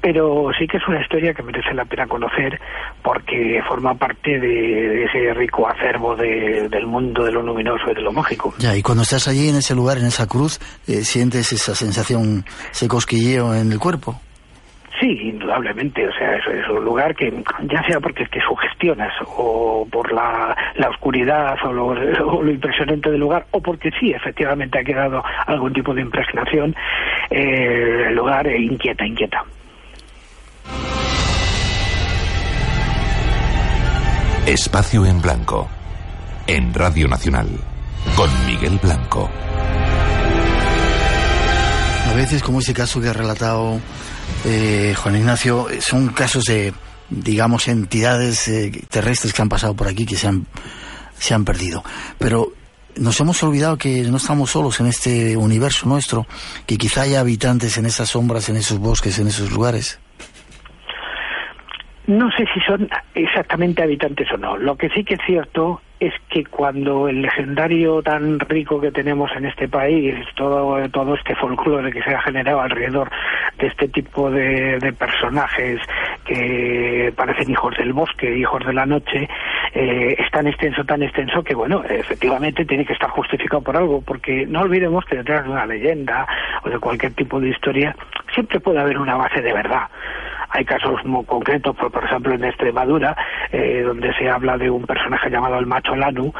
Pero 0.00 0.50
sí 0.58 0.66
que 0.66 0.76
es 0.76 0.86
una 0.86 1.00
historia 1.00 1.34
que 1.34 1.42
merece 1.42 1.74
la 1.74 1.84
pena 1.84 2.06
conocer 2.06 2.60
porque 3.02 3.60
forma 3.66 3.94
parte 3.94 4.38
de, 4.38 5.04
ese 5.04 5.34
rico 5.34 5.68
acervo 5.68 6.14
del 6.16 6.86
mundo 6.86 7.24
de 7.24 7.32
lo 7.32 7.42
luminoso 7.42 7.90
y 7.90 7.94
de 7.94 8.02
lo 8.02 8.12
mágico. 8.12 8.54
Ya, 8.58 8.76
y 8.76 8.82
cuando 8.82 9.02
estás 9.02 9.28
allí 9.28 9.48
en 9.48 9.56
ese 9.56 9.74
lugar, 9.74 9.98
en 9.98 10.06
esa 10.06 10.26
cruz, 10.26 10.60
eh, 10.86 11.04
sientes 11.04 11.52
esa 11.52 11.74
sensación, 11.74 12.44
ese 12.70 12.88
cosquilleo 12.88 13.54
en 13.54 13.72
el 13.72 13.78
cuerpo. 13.78 14.20
Sí, 15.00 15.32
indudablemente. 15.46 16.06
O 16.06 16.12
sea, 16.12 16.36
es, 16.36 16.68
un 16.68 16.84
lugar 16.84 17.14
que, 17.14 17.30
ya 17.62 17.82
sea 17.86 18.00
porque 18.00 18.26
te 18.26 18.40
sugestionas 18.40 19.12
o 19.26 19.86
por 19.90 20.12
la, 20.12 20.56
la 20.76 20.88
oscuridad 20.88 21.56
o 21.64 21.72
lo, 21.72 22.50
impresionante 22.50 23.10
del 23.10 23.20
lugar, 23.20 23.46
o 23.52 23.60
porque 23.60 23.90
sí, 23.98 24.10
efectivamente 24.10 24.78
ha 24.78 24.84
quedado 24.84 25.22
algún 25.46 25.72
tipo 25.72 25.94
de 25.94 26.02
impregnación, 26.02 26.74
eh, 27.30 28.06
el 28.08 28.14
lugar 28.14 28.46
inquieta, 28.48 29.06
inquieta. 29.06 29.44
Espacio 34.46 35.04
en 35.04 35.20
Blanco, 35.20 35.68
en 36.46 36.72
Radio 36.72 37.08
Nacional, 37.08 37.48
con 38.16 38.30
Miguel 38.46 38.78
Blanco. 38.80 39.28
A 42.08 42.14
veces, 42.14 42.42
como 42.42 42.60
ese 42.60 42.72
caso 42.72 43.00
que 43.00 43.08
ha 43.08 43.12
relatado 43.12 43.80
eh, 44.44 44.94
Juan 44.96 45.16
Ignacio, 45.16 45.66
son 45.80 46.08
casos 46.08 46.44
de, 46.44 46.72
digamos, 47.10 47.68
entidades 47.68 48.48
eh, 48.48 48.84
terrestres 48.88 49.32
que 49.32 49.42
han 49.42 49.48
pasado 49.48 49.74
por 49.74 49.88
aquí 49.88 50.06
que 50.06 50.16
se 50.16 50.28
han, 50.28 50.46
se 51.18 51.34
han 51.34 51.44
perdido. 51.44 51.84
Pero 52.18 52.52
nos 52.96 53.20
hemos 53.20 53.42
olvidado 53.42 53.76
que 53.76 54.02
no 54.02 54.16
estamos 54.16 54.50
solos 54.50 54.80
en 54.80 54.86
este 54.86 55.36
universo 55.36 55.86
nuestro, 55.86 56.26
que 56.66 56.78
quizá 56.78 57.02
haya 57.02 57.20
habitantes 57.20 57.76
en 57.76 57.86
esas 57.86 58.10
sombras, 58.10 58.48
en 58.48 58.56
esos 58.56 58.78
bosques, 58.78 59.18
en 59.18 59.28
esos 59.28 59.50
lugares. 59.50 59.98
No 62.06 62.30
sé 62.30 62.46
si 62.54 62.60
son 62.60 62.88
exactamente 63.14 63.82
habitantes 63.82 64.30
o 64.32 64.36
no. 64.36 64.56
Lo 64.56 64.76
que 64.76 64.88
sí 64.90 65.02
que 65.02 65.14
es 65.14 65.20
cierto 65.26 65.80
es 65.98 66.12
que 66.28 66.44
cuando 66.44 67.08
el 67.08 67.22
legendario 67.22 68.02
tan 68.02 68.38
rico 68.38 68.80
que 68.80 68.92
tenemos 68.92 69.30
en 69.34 69.46
este 69.46 69.66
país, 69.66 70.14
todo, 70.34 70.88
todo 70.90 71.14
este 71.14 71.34
folclore 71.34 71.90
que 71.90 72.02
se 72.02 72.14
ha 72.14 72.20
generado 72.20 72.60
alrededor 72.60 73.10
de 73.58 73.66
este 73.66 73.88
tipo 73.88 74.30
de, 74.30 74.94
personajes 74.98 75.80
que 76.24 77.12
parecen 77.16 77.50
hijos 77.50 77.76
del 77.78 77.92
bosque, 77.92 78.36
hijos 78.36 78.64
de 78.66 78.74
la 78.74 78.84
noche, 78.84 79.28
eh, 79.72 80.16
es 80.18 80.30
tan 80.30 80.46
extenso, 80.46 80.84
tan 80.84 81.02
extenso 81.02 81.42
que, 81.42 81.54
bueno, 81.54 81.82
efectivamente 81.88 82.64
tiene 82.66 82.84
que 82.84 82.92
estar 82.92 83.10
justificado 83.10 83.62
por 83.62 83.76
algo, 83.76 84.02
porque 84.02 84.46
no 84.46 84.60
olvidemos 84.60 85.04
que 85.06 85.16
detrás 85.16 85.44
de 85.44 85.50
una 85.50 85.66
leyenda 85.66 86.26
o 86.62 86.68
de 86.68 86.78
cualquier 86.78 87.14
tipo 87.14 87.40
de 87.40 87.48
historia 87.48 87.96
siempre 88.34 88.60
puede 88.60 88.80
haber 88.80 88.98
una 88.98 89.16
base 89.16 89.40
de 89.40 89.52
verdad. 89.52 89.88
Hay 90.56 90.64
casos 90.64 91.04
muy 91.04 91.22
concretos, 91.26 91.76
por, 91.76 92.02
ejemplo 92.02 92.34
en 92.34 92.42
Extremadura, 92.42 93.14
eh, 93.52 93.82
donde 93.84 94.10
se 94.14 94.30
habla 94.30 94.56
de 94.56 94.70
un 94.70 94.86
personaje 94.86 95.28
llamado 95.28 95.58
el 95.58 95.66
macho 95.66 95.94
Lanu, 95.94 96.32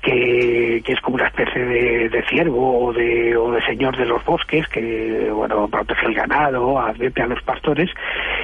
que, 0.00 0.76
es 0.86 1.00
como 1.00 1.16
una 1.16 1.26
especie 1.26 1.64
de, 1.64 2.24
ciervo 2.28 2.84
o 2.84 2.92
de, 2.92 3.36
o 3.36 3.50
de 3.50 3.60
señor 3.62 3.96
de 3.96 4.06
los 4.06 4.24
bosques, 4.24 4.68
que 4.68 5.28
bueno 5.32 5.66
protege 5.66 6.06
el 6.06 6.14
ganado, 6.14 6.78
advierte 6.78 7.22
a 7.22 7.26
los 7.26 7.42
pastores, 7.42 7.90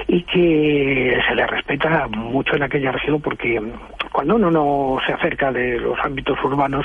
y 0.08 0.24
que 0.24 1.16
se 1.28 1.34
le 1.36 1.46
respeta 1.46 2.08
mucho 2.08 2.56
en 2.56 2.64
aquella 2.64 2.90
región 2.90 3.22
porque 3.22 3.62
cuando 4.10 4.34
uno 4.34 4.50
no 4.50 4.98
se 5.06 5.12
acerca 5.12 5.52
de 5.52 5.78
los 5.78 5.96
ámbitos 6.00 6.42
urbanos, 6.42 6.84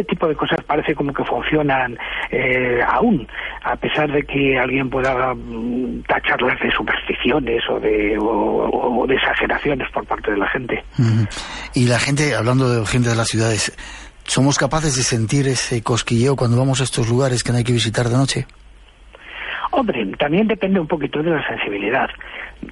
este 0.00 0.14
tipo 0.14 0.26
de 0.28 0.34
cosas 0.34 0.58
parece 0.66 0.94
como 0.94 1.12
que 1.12 1.24
funcionan 1.24 1.96
eh, 2.30 2.80
aún, 2.86 3.26
a 3.62 3.76
pesar 3.76 4.10
de 4.10 4.22
que 4.22 4.58
alguien 4.58 4.88
pueda 4.88 5.34
mm, 5.34 6.02
tacharlas 6.08 6.58
de 6.60 6.70
supersticiones 6.70 7.62
o 7.68 7.78
de, 7.78 8.16
o, 8.18 9.04
de 9.06 9.14
exageraciones 9.14 9.88
por 9.92 10.06
parte 10.06 10.30
de 10.32 10.38
la 10.38 10.48
gente. 10.48 10.82
Y 11.74 11.86
la 11.86 11.98
gente, 11.98 12.34
hablando 12.34 12.68
de 12.68 12.86
gente 12.86 13.10
de 13.10 13.16
las 13.16 13.28
ciudades, 13.28 13.76
¿somos 14.24 14.58
capaces 14.58 14.96
de 14.96 15.02
sentir 15.02 15.46
ese 15.48 15.82
cosquilleo 15.82 16.36
cuando 16.36 16.56
vamos 16.56 16.80
a 16.80 16.84
estos 16.84 17.08
lugares 17.08 17.42
que 17.42 17.52
no 17.52 17.58
hay 17.58 17.64
que 17.64 17.72
visitar 17.72 18.08
de 18.08 18.16
noche? 18.16 18.46
Hombre, 19.72 20.04
también 20.18 20.48
depende 20.48 20.80
un 20.80 20.88
poquito 20.88 21.22
de 21.22 21.30
la 21.30 21.46
sensibilidad. 21.46 22.08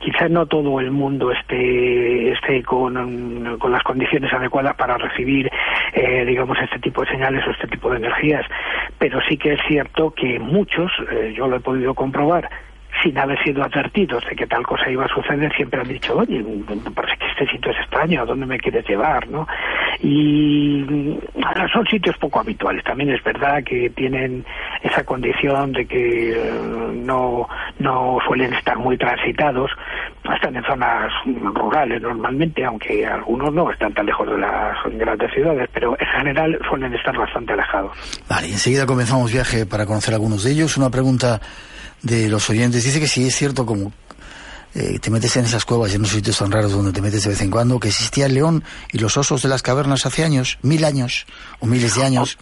Quizás 0.00 0.30
no 0.30 0.46
todo 0.46 0.80
el 0.80 0.90
mundo 0.90 1.32
esté, 1.32 2.32
esté 2.32 2.62
con, 2.62 3.56
con 3.58 3.72
las 3.72 3.82
condiciones 3.82 4.32
adecuadas 4.32 4.76
para 4.76 4.98
recibir, 4.98 5.50
eh, 5.94 6.24
digamos, 6.26 6.58
este 6.62 6.78
tipo 6.78 7.02
de 7.02 7.10
señales 7.10 7.46
o 7.46 7.50
este 7.50 7.66
tipo 7.68 7.90
de 7.90 7.96
energías, 7.96 8.44
pero 8.98 9.18
sí 9.28 9.36
que 9.36 9.54
es 9.54 9.60
cierto 9.66 10.10
que 10.10 10.38
muchos, 10.38 10.92
eh, 11.10 11.32
yo 11.36 11.48
lo 11.48 11.56
he 11.56 11.60
podido 11.60 11.94
comprobar, 11.94 12.48
sin 13.02 13.16
haber 13.18 13.42
sido 13.42 13.62
advertidos 13.62 14.24
de 14.28 14.36
que 14.36 14.46
tal 14.46 14.66
cosa 14.66 14.90
iba 14.90 15.04
a 15.04 15.08
suceder, 15.08 15.52
siempre 15.54 15.80
han 15.80 15.88
dicho, 15.88 16.16
oye, 16.16 16.44
parece 16.94 17.16
que 17.18 17.26
este 17.26 17.46
sitio 17.52 17.72
es 17.72 17.78
extraño, 17.78 18.22
¿a 18.22 18.24
dónde 18.24 18.46
me 18.46 18.58
quieres 18.58 18.86
llevar? 18.88 19.28
¿no? 19.28 19.46
Y 20.00 21.18
son 21.72 21.86
sitios 21.86 22.16
poco 22.18 22.40
habituales. 22.40 22.84
También 22.84 23.10
es 23.10 23.22
verdad 23.22 23.62
que 23.64 23.90
tienen 23.90 24.44
esa 24.82 25.04
condición 25.04 25.72
de 25.72 25.86
que 25.86 26.32
eh, 26.32 26.52
no, 26.94 27.48
no 27.78 28.18
suelen 28.26 28.52
estar 28.54 28.76
muy 28.78 28.96
transitados, 28.96 29.70
están 30.34 30.56
en 30.56 30.64
zonas 30.64 31.12
rurales 31.54 32.02
normalmente, 32.02 32.64
aunque 32.64 33.06
algunos 33.06 33.52
no 33.52 33.70
están 33.70 33.92
tan 33.94 34.06
lejos 34.06 34.28
de 34.28 34.38
las 34.38 34.76
grandes 34.92 35.32
ciudades, 35.32 35.68
pero 35.72 35.96
en 35.98 36.06
general 36.06 36.58
suelen 36.68 36.92
estar 36.94 37.16
bastante 37.16 37.52
alejados. 37.52 37.92
Vale, 38.28 38.48
enseguida 38.48 38.86
comenzamos 38.86 39.32
viaje 39.32 39.66
para 39.66 39.86
conocer 39.86 40.14
algunos 40.14 40.44
de 40.44 40.52
ellos. 40.52 40.76
Una 40.76 40.90
pregunta 40.90 41.40
de 42.02 42.28
los 42.28 42.48
oyentes. 42.50 42.84
Dice 42.84 43.00
que 43.00 43.06
sí 43.06 43.26
es 43.26 43.34
cierto 43.34 43.66
como 43.66 43.92
eh, 44.74 44.98
te 45.00 45.10
metes 45.10 45.36
en 45.36 45.44
esas 45.44 45.64
cuevas 45.64 45.92
y 45.92 45.96
en 45.96 46.02
esos 46.02 46.16
sitios 46.16 46.38
tan 46.38 46.52
raros 46.52 46.72
donde 46.72 46.92
te 46.92 47.00
metes 47.00 47.24
de 47.24 47.30
vez 47.30 47.40
en 47.40 47.50
cuando, 47.50 47.80
que 47.80 47.88
existía 47.88 48.26
el 48.26 48.34
león 48.34 48.62
y 48.92 48.98
los 48.98 49.16
osos 49.16 49.42
de 49.42 49.48
las 49.48 49.62
cavernas 49.62 50.06
hace 50.06 50.24
años, 50.24 50.58
mil 50.62 50.84
años 50.84 51.26
o 51.60 51.66
miles 51.66 51.96
de 51.96 52.04
años. 52.04 52.38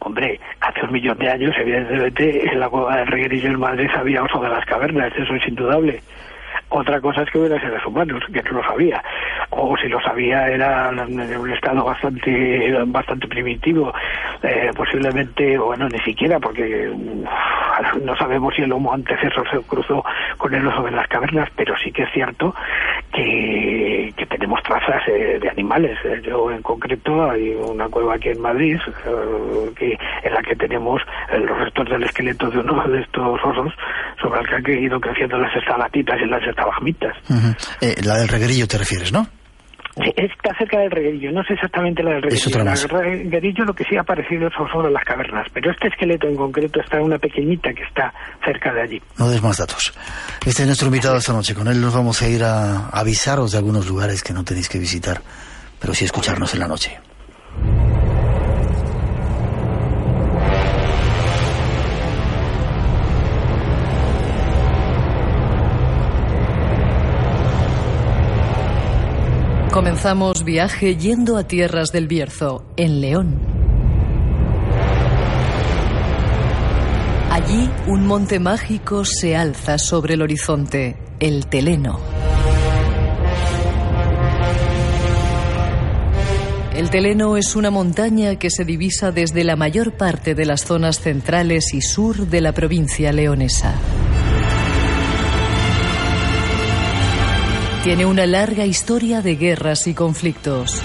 Hombre, 0.00 0.38
hace 0.60 0.84
un 0.84 0.92
millón 0.92 1.18
de 1.18 1.30
años, 1.30 1.54
evidentemente, 1.58 2.52
en 2.52 2.60
la 2.60 2.68
cueva 2.68 2.96
del 2.98 3.06
Reguerillo 3.06 3.48
en 3.48 3.58
Madrid 3.58 3.88
había 3.96 4.22
oso 4.22 4.40
de 4.40 4.48
las 4.48 4.64
cavernas, 4.66 5.12
eso 5.16 5.34
es 5.34 5.48
indudable. 5.48 6.02
Otra 6.68 7.00
cosa 7.00 7.22
es 7.22 7.30
que 7.30 7.38
hubiera 7.38 7.60
seres 7.60 7.84
humanos, 7.86 8.24
que 8.32 8.42
no 8.42 8.58
lo 8.58 8.64
sabía. 8.64 9.02
O 9.50 9.76
si 9.76 9.88
lo 9.88 10.00
sabía 10.00 10.48
era 10.48 10.90
en 10.90 11.38
un 11.38 11.52
estado 11.52 11.84
bastante 11.84 12.72
bastante 12.86 13.28
primitivo. 13.28 13.92
Eh, 14.42 14.70
posiblemente, 14.76 15.56
bueno, 15.58 15.88
ni 15.88 16.00
siquiera, 16.00 16.40
porque 16.40 16.90
no 18.02 18.16
sabemos 18.16 18.54
si 18.54 18.62
el 18.62 18.72
homo 18.72 18.92
antecesor 18.92 19.48
se 19.48 19.60
cruzó 19.60 20.04
con 20.38 20.54
el 20.54 20.66
oso 20.66 20.82
de 20.82 20.90
las 20.90 21.06
cavernas, 21.08 21.48
pero 21.56 21.74
sí 21.76 21.92
que 21.92 22.02
es 22.02 22.10
cierto 22.12 22.54
que, 23.16 24.26
tenemos 24.26 24.62
trazas 24.62 25.02
eh, 25.08 25.38
de 25.40 25.48
animales. 25.48 25.98
Eh, 26.04 26.20
yo 26.22 26.50
en 26.50 26.62
concreto 26.62 27.30
hay 27.30 27.54
una 27.54 27.88
cueva 27.88 28.14
aquí 28.14 28.28
en 28.28 28.40
Madrid 28.40 28.78
que, 29.76 29.98
en 30.22 30.34
la 30.34 30.42
que 30.42 30.54
tenemos 30.56 31.00
los 31.32 31.58
restos 31.58 31.88
del 31.88 32.02
esqueleto 32.02 32.50
de 32.50 32.58
uno 32.58 32.86
de 32.88 33.00
estos 33.00 33.40
osos 33.42 33.72
sobre 34.20 34.40
el 34.40 34.46
que 34.46 34.54
han 34.72 34.82
ido 34.82 35.00
creciendo 35.00 35.38
las 35.38 35.54
estalatitas 35.56 36.20
y 36.20 36.26
las 36.26 36.42
estalagmitas. 36.46 37.16
Eh, 37.80 37.94
la 38.04 38.16
del 38.16 38.28
reguerillo 38.28 38.66
te 38.66 38.78
refieres, 38.78 39.12
¿no? 39.12 39.26
Está 39.96 40.54
cerca 40.58 40.78
del 40.78 40.90
reguerillo, 40.90 41.32
no 41.32 41.42
sé 41.44 41.54
exactamente 41.54 42.02
la 42.02 42.12
del 42.12 42.22
reguerillo. 42.22 42.60
El 42.60 42.88
reguerillo 42.88 43.64
lo 43.64 43.74
que 43.74 43.84
sí 43.84 43.96
ha 43.96 44.02
aparecido 44.02 44.50
son 44.50 44.68
solo 44.68 44.90
las 44.90 45.04
cavernas, 45.04 45.46
pero 45.52 45.70
este 45.70 45.88
esqueleto 45.88 46.28
en 46.28 46.36
concreto 46.36 46.80
está 46.80 46.98
en 46.98 47.04
una 47.04 47.18
pequeñita 47.18 47.72
que 47.72 47.82
está 47.82 48.12
cerca 48.44 48.72
de 48.74 48.82
allí. 48.82 49.02
No 49.18 49.30
des 49.30 49.42
más 49.42 49.56
datos. 49.56 49.94
Este 50.44 50.62
es 50.62 50.66
nuestro 50.66 50.88
invitado 50.88 51.16
esta 51.16 51.32
noche. 51.32 51.54
Con 51.54 51.68
él 51.68 51.80
nos 51.80 51.94
vamos 51.94 52.20
a 52.20 52.28
ir 52.28 52.44
a 52.44 52.88
avisaros 52.90 53.52
de 53.52 53.58
algunos 53.58 53.88
lugares 53.88 54.22
que 54.22 54.34
no 54.34 54.44
tenéis 54.44 54.68
que 54.68 54.78
visitar, 54.78 55.22
pero 55.80 55.94
sí 55.94 56.04
escucharnos 56.04 56.52
en 56.52 56.60
la 56.60 56.68
noche. 56.68 56.98
Comenzamos 69.76 70.42
viaje 70.42 70.96
yendo 70.96 71.36
a 71.36 71.46
tierras 71.46 71.92
del 71.92 72.08
Bierzo, 72.08 72.64
en 72.78 73.02
León. 73.02 73.38
Allí 77.30 77.68
un 77.86 78.06
monte 78.06 78.40
mágico 78.40 79.04
se 79.04 79.36
alza 79.36 79.76
sobre 79.76 80.14
el 80.14 80.22
horizonte, 80.22 80.96
el 81.20 81.46
Teleno. 81.48 82.00
El 86.74 86.88
Teleno 86.88 87.36
es 87.36 87.54
una 87.54 87.70
montaña 87.70 88.36
que 88.36 88.48
se 88.48 88.64
divisa 88.64 89.12
desde 89.12 89.44
la 89.44 89.56
mayor 89.56 89.92
parte 89.92 90.34
de 90.34 90.46
las 90.46 90.64
zonas 90.64 91.00
centrales 91.00 91.74
y 91.74 91.82
sur 91.82 92.28
de 92.28 92.40
la 92.40 92.52
provincia 92.52 93.12
leonesa. 93.12 93.74
Tiene 97.86 98.04
una 98.04 98.26
larga 98.26 98.66
historia 98.66 99.22
de 99.22 99.36
guerras 99.36 99.86
y 99.86 99.94
conflictos. 99.94 100.82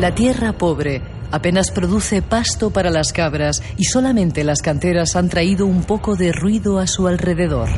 La 0.00 0.14
tierra 0.14 0.54
pobre 0.54 1.02
apenas 1.30 1.70
produce 1.70 2.22
pasto 2.22 2.70
para 2.70 2.88
las 2.88 3.12
cabras 3.12 3.62
y 3.76 3.84
solamente 3.84 4.44
las 4.44 4.62
canteras 4.62 5.14
han 5.14 5.28
traído 5.28 5.66
un 5.66 5.82
poco 5.82 6.16
de 6.16 6.32
ruido 6.32 6.78
a 6.78 6.86
su 6.86 7.06
alrededor. 7.06 7.68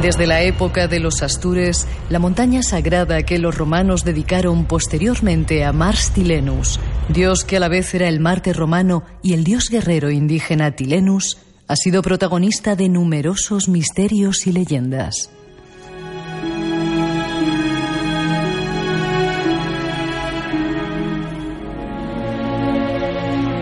Desde 0.00 0.28
la 0.28 0.42
época 0.42 0.86
de 0.86 1.00
los 1.00 1.24
Astures, 1.24 1.88
la 2.08 2.20
montaña 2.20 2.62
sagrada 2.62 3.24
que 3.24 3.40
los 3.40 3.58
romanos 3.58 4.04
dedicaron 4.04 4.66
posteriormente 4.66 5.64
a 5.64 5.72
Mars 5.72 6.12
Tilenus, 6.12 6.78
dios 7.08 7.44
que 7.44 7.56
a 7.56 7.60
la 7.60 7.68
vez 7.68 7.94
era 7.94 8.08
el 8.08 8.20
Marte 8.20 8.52
romano 8.52 9.04
y 9.22 9.32
el 9.32 9.44
dios 9.44 9.70
guerrero 9.70 10.10
indígena 10.10 10.72
Tilenus, 10.72 11.38
ha 11.68 11.76
sido 11.76 12.02
protagonista 12.02 12.76
de 12.76 12.88
numerosos 12.88 13.68
misterios 13.68 14.46
y 14.46 14.52
leyendas. 14.52 15.30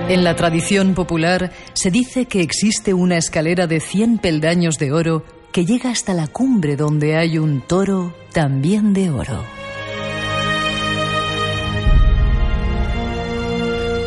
En 0.09 0.23
la 0.23 0.37
tradición 0.37 0.95
popular 0.95 1.51
se 1.73 1.91
dice 1.91 2.27
que 2.27 2.43
existe 2.43 2.93
una 2.93 3.17
escalera 3.17 3.67
de 3.67 3.81
100 3.81 4.19
peldaños 4.19 4.79
de 4.79 4.93
oro 4.93 5.25
que 5.51 5.65
llega 5.65 5.91
hasta 5.91 6.13
la 6.13 6.27
cumbre 6.27 6.77
donde 6.77 7.17
hay 7.17 7.39
un 7.39 7.63
toro 7.63 8.15
también 8.33 8.93
de 8.93 9.09
oro. 9.09 9.64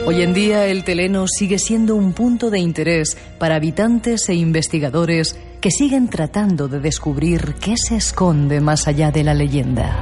Hoy 0.10 0.22
en 0.22 0.34
día 0.34 0.68
el 0.68 0.86
Teleno 0.86 1.28
sigue 1.28 1.60
siendo 1.60 1.94
un 1.94 2.14
punto 2.14 2.50
de 2.50 2.60
interés 2.60 3.18
para 3.38 3.56
habitantes 3.56 4.30
e 4.30 4.36
investigadores 4.36 5.38
que 5.60 5.70
siguen 5.70 6.08
tratando 6.08 6.70
de 6.70 6.80
descubrir 6.80 7.56
qué 7.56 7.76
se 7.76 7.98
esconde 7.98 8.62
más 8.62 8.88
allá 8.88 9.12
de 9.12 9.26
la 9.26 9.34
leyenda. 9.34 10.02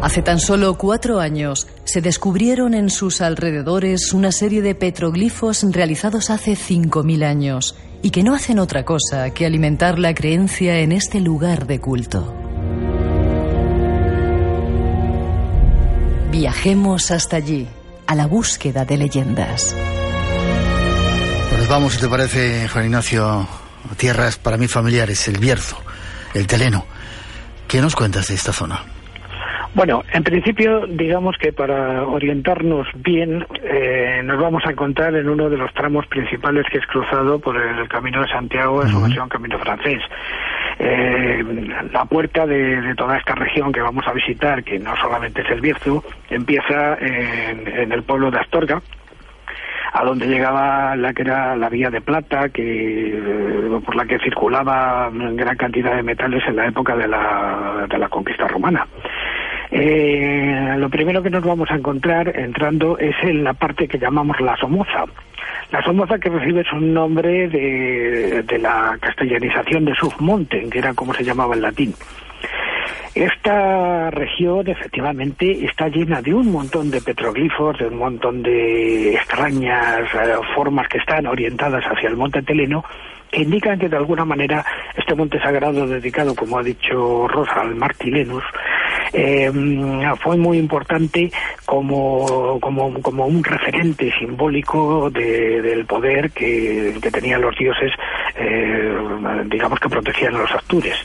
Hace 0.00 0.22
tan 0.22 0.40
solo 0.40 0.78
cuatro 0.78 1.20
años 1.20 1.66
se 1.84 2.00
descubrieron 2.00 2.72
en 2.72 2.88
sus 2.88 3.20
alrededores 3.20 4.14
una 4.14 4.32
serie 4.32 4.62
de 4.62 4.74
petroglifos 4.74 5.70
realizados 5.70 6.30
hace 6.30 6.52
5.000 6.52 7.24
años 7.26 7.74
y 8.00 8.08
que 8.08 8.22
no 8.22 8.34
hacen 8.34 8.58
otra 8.58 8.86
cosa 8.86 9.34
que 9.34 9.44
alimentar 9.44 9.98
la 9.98 10.14
creencia 10.14 10.78
en 10.78 10.92
este 10.92 11.20
lugar 11.20 11.66
de 11.66 11.78
culto. 11.78 12.43
Viajemos 16.34 17.12
hasta 17.12 17.36
allí, 17.36 17.68
a 18.08 18.16
la 18.16 18.26
búsqueda 18.26 18.84
de 18.84 18.96
leyendas. 18.96 19.72
Pues 21.48 21.68
vamos, 21.68 21.92
si 21.92 22.00
te 22.00 22.08
parece, 22.08 22.68
Juan 22.68 22.86
Ignacio, 22.86 23.46
tierras 23.96 24.36
para 24.36 24.56
mí 24.56 24.66
familiares, 24.66 25.28
el 25.28 25.38
Bierzo, 25.38 25.80
el 26.34 26.48
Teleno. 26.48 26.86
¿Qué 27.68 27.80
nos 27.80 27.94
cuentas 27.94 28.26
de 28.26 28.34
esta 28.34 28.52
zona? 28.52 28.80
Bueno, 29.74 30.02
en 30.12 30.24
principio, 30.24 30.88
digamos 30.88 31.36
que 31.40 31.52
para 31.52 32.02
orientarnos 32.02 32.88
bien, 32.96 33.46
eh, 33.62 34.20
nos 34.24 34.40
vamos 34.40 34.64
a 34.66 34.72
encontrar 34.72 35.14
en 35.14 35.28
uno 35.28 35.48
de 35.48 35.56
los 35.56 35.72
tramos 35.72 36.04
principales 36.08 36.66
que 36.68 36.78
es 36.78 36.86
cruzado 36.86 37.38
por 37.38 37.56
el 37.56 37.88
Camino 37.88 38.22
de 38.22 38.28
Santiago, 38.28 38.82
en 38.82 38.88
su 38.88 39.00
versión 39.00 39.28
Camino 39.28 39.56
Francés. 39.60 40.02
Eh, 40.78 41.44
la 41.92 42.04
puerta 42.04 42.46
de, 42.46 42.94
toda 42.96 43.16
esta 43.16 43.34
región 43.34 43.72
que 43.72 43.80
vamos 43.80 44.06
a 44.06 44.12
visitar, 44.12 44.64
que 44.64 44.78
no 44.78 44.96
solamente 44.96 45.42
es 45.42 45.50
el 45.50 45.60
Bierzo, 45.60 46.02
empieza 46.30 46.96
en 46.98 47.92
el 47.92 48.02
pueblo 48.02 48.30
de 48.30 48.38
Astorga, 48.38 48.82
a 49.94 50.04
donde 50.04 50.26
llegaba 50.26 50.96
la 50.96 51.12
que 51.12 51.22
era 51.22 51.54
la 51.54 51.68
vía 51.68 51.88
de 51.88 52.00
plata, 52.00 52.48
que 52.48 53.16
eh, 53.16 53.80
por 53.84 53.94
la 53.94 54.04
que 54.04 54.18
circulaba 54.18 55.08
gran 55.12 55.56
cantidad 55.56 55.94
de 55.94 56.02
metales 56.02 56.42
en 56.48 56.56
la 56.56 56.66
época 56.66 56.96
de 56.96 57.06
la, 57.06 57.86
de 57.88 57.98
la 57.98 58.08
conquista 58.08 58.48
romana. 58.48 58.88
Eh, 59.76 60.76
lo 60.78 60.88
primero 60.88 61.20
que 61.20 61.30
nos 61.30 61.42
vamos 61.42 61.68
a 61.68 61.74
encontrar 61.74 62.28
entrando 62.38 62.96
es 62.96 63.16
en 63.24 63.42
la 63.42 63.54
parte 63.54 63.88
que 63.88 63.98
llamamos 63.98 64.40
la 64.40 64.56
Somoza. 64.56 65.04
La 65.72 65.82
Somoza 65.82 66.16
que 66.16 66.28
recibe 66.28 66.62
su 66.62 66.76
nombre 66.76 67.48
de, 67.48 68.44
de 68.44 68.58
la 68.60 68.96
castellanización 69.00 69.84
de 69.84 69.96
Submonte, 69.96 70.68
que 70.70 70.78
era 70.78 70.94
como 70.94 71.12
se 71.12 71.24
llamaba 71.24 71.56
en 71.56 71.62
latín. 71.62 71.92
Esta 73.16 74.10
región 74.10 74.68
efectivamente 74.68 75.64
está 75.64 75.88
llena 75.88 76.22
de 76.22 76.34
un 76.34 76.52
montón 76.52 76.92
de 76.92 77.00
petroglifos, 77.00 77.76
de 77.78 77.88
un 77.88 77.96
montón 77.96 78.42
de 78.42 79.14
extrañas 79.14 80.02
eh, 80.14 80.34
formas 80.54 80.86
que 80.88 80.98
están 80.98 81.26
orientadas 81.26 81.84
hacia 81.84 82.08
el 82.08 82.16
monte 82.16 82.42
Teleno, 82.42 82.84
que 83.30 83.42
indican 83.42 83.78
que 83.78 83.88
de 83.88 83.96
alguna 83.96 84.24
manera 84.24 84.64
este 84.96 85.14
monte 85.16 85.40
sagrado 85.40 85.86
dedicado, 85.86 86.34
como 86.34 86.58
ha 86.58 86.62
dicho 86.62 87.26
Rosa, 87.26 87.60
al 87.62 87.74
Martilenus, 87.74 88.44
eh, 89.16 89.50
fue 90.20 90.36
muy 90.36 90.58
importante 90.58 91.30
como, 91.64 92.58
como, 92.60 93.00
como 93.00 93.26
un 93.26 93.44
referente 93.44 94.12
simbólico 94.18 95.08
del 95.10 95.86
poder 95.86 96.32
que, 96.32 96.94
tenían 97.12 97.40
los 97.40 97.56
dioses, 97.56 97.92
eh, 98.36 98.92
digamos 99.46 99.78
que 99.78 99.88
protegían 99.88 100.34
a 100.34 100.38
los 100.38 100.50
Astures. 100.50 100.98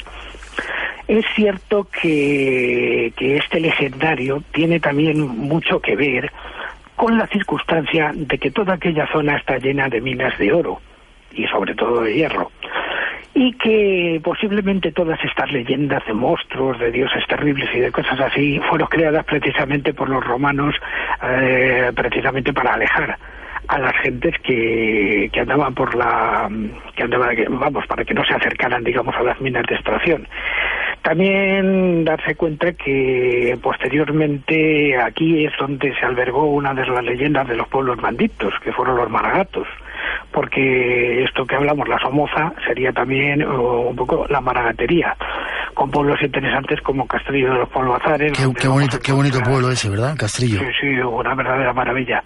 Es 1.08 1.24
cierto 1.36 1.88
que, 1.90 3.14
este 3.18 3.60
legendario 3.60 4.44
tiene 4.52 4.80
también 4.80 5.20
mucho 5.22 5.80
que 5.80 5.96
ver 5.96 6.32
con 6.96 7.18
la 7.18 7.28
circunstancia 7.28 8.12
de 8.14 8.38
que 8.40 8.52
toda 8.52 8.74
aquella 8.74 9.08
zona 9.12 9.38
está 9.38 9.58
llena 9.58 9.88
de 9.88 10.02
minas 10.02 10.38
de 10.40 10.52
oro 10.52 10.82
y 11.32 11.46
sobre 11.48 11.76
todo 11.76 12.02
de 12.02 12.14
hierro 12.14 12.52
y 13.34 13.54
que 13.54 14.20
posiblemente 14.24 14.92
todas 14.92 15.24
estas 15.24 15.52
leyendas 15.52 16.06
de 16.06 16.14
monstruos, 16.14 16.80
de 16.80 16.92
dioses 16.92 17.26
terribles 17.28 17.70
y 17.74 17.80
de 17.80 17.92
cosas 17.92 18.20
así 18.20 18.60
fueron 18.70 18.88
creadas 18.88 19.26
precisamente 19.26 19.94
por 19.94 20.10
los 20.10 20.24
romanos, 20.24 20.76
eh, 21.24 21.92
precisamente 21.96 22.54
para 22.54 22.74
alejar 22.74 23.18
a 23.68 23.78
las 23.78 23.96
gentes 23.98 24.34
que, 24.42 25.30
que 25.32 25.40
andaban 25.42 25.76
por 25.76 25.94
la 25.94 26.50
que 26.96 27.04
andaban 27.04 27.36
vamos 27.50 27.86
para 27.86 28.04
que 28.04 28.16
no 28.16 28.26
se 28.26 28.34
acercaran 28.34 28.84
digamos 28.84 29.16
a 29.16 29.22
las 29.22 29.40
minas 29.40 29.64
de 29.68 29.76
extracción. 29.76 30.28
También 31.04 32.04
darse 32.04 32.36
cuenta 32.36 32.74
que 32.74 33.58
posteriormente 33.62 34.98
aquí 34.98 35.46
es 35.46 35.54
donde 35.58 35.94
se 35.96 36.06
albergó 36.06 36.46
una 36.46 36.74
de 36.74 36.86
las 36.88 37.04
leyendas 37.04 37.48
de 37.48 37.56
los 37.56 37.68
pueblos 37.68 38.02
banditos 38.02 38.54
que 38.64 38.74
fueron 38.74 38.98
los 38.98 39.10
maragatos 39.10 39.68
porque 40.32 41.24
esto 41.24 41.46
que 41.46 41.56
hablamos, 41.56 41.88
la 41.88 42.00
Somoza, 42.00 42.54
sería 42.68 42.92
también 42.92 43.44
un 43.44 43.96
poco 43.96 44.26
la 44.30 44.42
maragatería, 44.42 45.16
con 45.74 45.90
pueblos 45.92 46.22
interesantes 46.22 46.82
como 46.82 47.08
Castrillo 47.08 47.54
de 47.54 47.60
los 47.60 47.70
Polvazares. 47.70 48.34
Qué, 48.34 48.48
qué 48.60 48.68
bonito, 48.68 49.00
qué 49.04 49.12
bonito 49.12 49.40
pueblo 49.42 49.70
ese, 49.72 49.90
¿verdad? 49.90 50.16
Castrillo. 50.18 50.60
Sí, 50.60 50.66
sí, 50.80 50.88
una 51.00 51.36
verdadera 51.36 51.74
maravilla. 51.74 52.24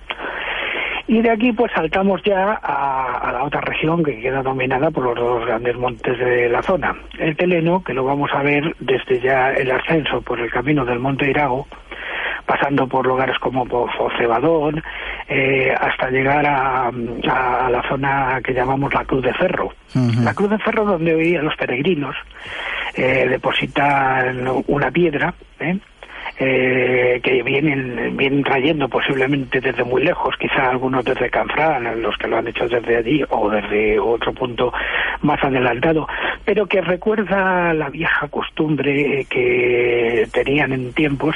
Y 1.08 1.22
de 1.22 1.32
aquí 1.32 1.52
pues 1.52 1.72
saltamos 1.76 2.22
ya 2.24 2.54
a, 2.64 3.32
la 3.34 3.44
otra 3.44 3.60
región 3.62 4.04
que 4.04 4.22
queda 4.22 4.42
dominada 4.42 4.90
por 4.90 5.04
los 5.04 5.16
dos 5.16 5.46
grandes 5.46 5.76
montes 5.76 6.18
de 6.18 6.48
la 6.48 6.62
zona. 6.62 6.96
El 7.20 7.36
Teleno, 7.36 7.84
que 7.84 7.94
lo 7.94 8.06
vamos 8.06 8.32
a 8.34 8.42
ver 8.42 8.76
desde 8.80 9.20
ya 9.20 9.52
el 9.52 9.70
ascenso 9.72 10.22
por 10.22 10.40
el 10.40 10.50
camino 10.50 10.86
del 10.86 11.00
Monte 11.00 11.30
Irago, 11.30 11.68
pasando 12.46 12.88
por 12.88 13.06
lugares 13.06 13.38
como 13.40 13.66
Cebadón, 14.18 14.82
eh, 15.28 15.74
hasta 15.80 16.10
llegar 16.10 16.46
a, 16.46 16.92
la 16.92 17.84
zona 17.88 18.40
que 18.44 18.54
llamamos 18.54 18.94
la 18.94 19.06
Cruz 19.06 19.24
de 19.24 19.34
Ferro. 19.34 19.74
La 20.22 20.34
Cruz 20.34 20.50
de 20.50 20.58
Ferro 20.60 20.86
donde 20.86 21.14
hoy 21.14 21.34
los 21.34 21.56
peregrinos 21.56 22.16
eh, 22.96 23.28
depositan 23.30 24.48
una 24.68 24.92
piedra, 24.92 25.34
¿eh? 25.60 25.78
Eh, 26.40 27.20
que 27.24 27.44
vienen, 27.44 28.18
vienen 28.18 28.44
trayendo 28.44 28.90
posiblemente 28.90 29.62
desde 29.62 29.84
muy 29.84 30.04
lejos, 30.04 30.36
quizá 30.40 30.70
algunos 30.70 31.06
desde 31.06 31.30
Canfrán, 31.30 32.02
los 32.02 32.18
que 32.18 32.28
lo 32.28 32.38
han 32.38 32.48
hecho 32.48 32.68
desde 32.68 32.98
allí 32.98 33.24
o 33.30 33.50
desde 33.50 34.00
otro 34.00 34.34
punto 34.34 34.74
más 35.22 35.44
adelantado, 35.44 36.08
pero 36.44 36.66
que 36.66 36.82
recuerda 36.82 37.74
la 37.74 37.90
vieja 37.90 38.28
costumbre 38.30 39.26
que 39.30 40.28
tenían 40.34 40.74
en 40.74 40.94
tiempos 40.94 41.36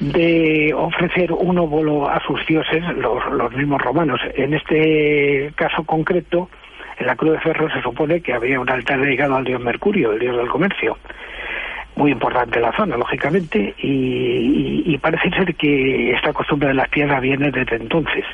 de 0.00 0.74
ofrecer 0.74 1.32
un 1.32 1.58
óvulo 1.58 2.08
a 2.08 2.20
sus 2.26 2.44
dioses, 2.46 2.82
los, 2.96 3.24
los 3.32 3.52
mismos 3.52 3.80
romanos. 3.80 4.20
En 4.34 4.54
este 4.54 5.52
caso 5.54 5.84
concreto, 5.84 6.48
en 6.98 7.06
la 7.06 7.16
Cruz 7.16 7.32
de 7.32 7.40
Ferro 7.40 7.70
se 7.70 7.80
supone 7.80 8.20
que 8.20 8.32
había 8.32 8.60
un 8.60 8.68
altar 8.68 9.00
dedicado 9.00 9.36
al 9.36 9.44
dios 9.44 9.60
Mercurio, 9.60 10.12
el 10.12 10.18
dios 10.18 10.36
del 10.36 10.48
comercio 10.48 10.96
muy 12.02 12.10
importante 12.10 12.58
la 12.58 12.76
zona, 12.76 12.96
lógicamente, 12.96 13.74
y, 13.78 14.98
parece 14.98 15.30
ser 15.30 15.54
que 15.56 16.12
esta 16.12 16.32
costumbre 16.32 16.68
de 16.68 16.74
las 16.74 16.88
piedras 16.88 17.20
viene 17.20 17.50
desde 17.50 17.76
entonces. 17.76 18.24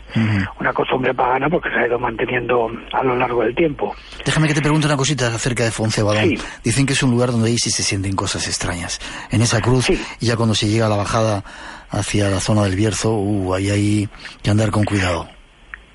Una 0.61 0.73
costumbre 0.73 1.15
pagana 1.15 1.49
porque 1.49 1.71
se 1.71 1.77
ha 1.77 1.87
ido 1.87 1.99
manteniendo 1.99 2.71
a 2.93 3.03
lo 3.03 3.17
largo 3.17 3.43
del 3.43 3.55
tiempo. 3.55 3.95
Déjame 4.25 4.49
que 4.49 4.55
te 4.55 4.61
pregunte 4.61 4.87
una 4.87 4.97
cosita 4.97 5.29
acerca 5.29 5.65
de 5.65 5.71
Foncebadón. 5.71 6.35
Dicen 6.63 6.85
que 6.85 6.93
es 6.93 7.03
un 7.03 7.11
lugar 7.11 7.31
donde 7.31 7.49
ahí 7.49 7.57
sí 7.59 7.71
se 7.71 7.83
sienten 7.83 8.15
cosas 8.15 8.47
extrañas. 8.47 9.01
En 9.31 9.41
esa 9.41 9.61
cruz, 9.61 9.89
y 9.89 10.27
ya 10.27 10.37
cuando 10.37 10.55
se 10.55 10.69
llega 10.69 10.87
a 10.87 10.91
la 10.91 10.97
bajada 10.97 11.43
hacia 11.91 12.29
la 12.29 12.41
zona 12.41 12.65
del 12.65 12.77
Bierzo, 12.77 13.13
uh, 13.15 13.55
ahí 13.55 13.71
hay 13.71 14.09
que 14.43 14.51
andar 14.51 14.71
con 14.71 14.85
cuidado. 14.85 15.38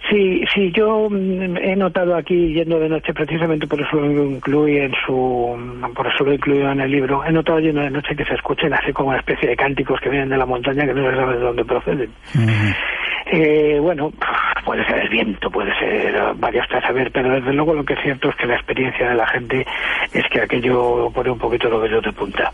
Sí, 0.10 0.44
sí, 0.54 0.72
yo 0.76 1.08
mm, 1.10 1.58
he 1.58 1.76
notado 1.76 2.16
aquí 2.16 2.54
yendo 2.54 2.80
de 2.80 2.89
noche, 2.89 3.13
precisamente 3.13 3.68
por 3.68 3.80
eso 3.80 3.96
lo 3.96 4.26
incluí 4.26 4.78
en 4.78 4.92
su, 5.06 5.58
por 5.96 6.08
eso 6.08 6.26
lo 6.26 6.34
incluido 6.34 6.72
en 6.72 6.82
el 6.82 6.92
libro. 6.92 7.24
He 7.26 7.32
notado 7.32 7.60
yendo 7.60 7.82
de 7.82 7.89
noche 7.89 8.16
que 8.16 8.26
se 8.26 8.34
escuchen 8.34 8.74
así 8.74 8.92
como 8.92 9.10
una 9.10 9.20
especie 9.20 9.50
de 9.50 9.56
cánticos 9.56 10.00
que 10.02 10.10
vienen 10.10 10.30
de 10.30 10.38
la 10.38 10.46
montaña 10.46 10.86
que 10.86 10.94
no 10.94 11.10
se 11.10 11.16
sabe 11.16 11.36
de 11.36 11.39
dónde 11.39 11.66
proceden. 11.66 12.10
Eh, 13.26 13.80
bueno, 13.82 14.12
puede 14.66 14.86
ser 14.86 15.00
el 15.00 15.10
viento, 15.10 15.50
puede 15.50 15.74
ser 15.80 16.16
varias 16.36 16.68
cosas 16.68 16.86
a 16.86 16.92
ver, 16.92 17.12
pero 17.12 17.30
desde 17.30 17.54
luego 17.54 17.74
lo 17.74 17.84
que 17.84 17.94
es 17.94 18.02
cierto 18.02 18.30
es 18.30 18.36
que 18.36 18.48
la 18.48 18.56
experiencia 18.56 19.10
de 19.10 19.16
la 19.16 19.28
gente 19.28 19.66
es 20.14 20.24
que 20.30 20.42
aquello 20.42 21.10
pone 21.14 21.30
un 21.30 21.40
poquito 21.40 21.70
lo 21.70 21.82
que 21.82 21.90
de 21.90 22.14
punta 22.14 22.52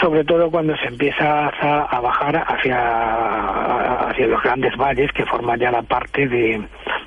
sobre 0.00 0.24
todo 0.24 0.50
cuando 0.50 0.76
se 0.76 0.86
empieza 0.88 1.48
a, 1.48 2.00
bajar 2.00 2.44
hacia, 2.46 4.08
hacia 4.08 4.26
los 4.26 4.42
grandes 4.42 4.76
valles 4.76 5.10
que 5.12 5.24
forman 5.24 5.58
ya 5.58 5.70
la 5.70 5.82
parte 5.82 6.28
de, 6.28 6.62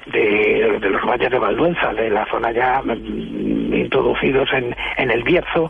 de, 0.08 0.80
los 0.82 1.06
valles 1.06 1.30
de 1.30 1.40
Valduenza, 1.40 1.94
de 1.94 2.10
la 2.10 2.26
zona 2.26 2.52
ya 2.52 2.82
mm, 2.82 3.74
introducidos 3.74 4.50
en, 4.54 4.76
en 4.98 5.12
el 5.12 5.24
Bierzo, 5.24 5.70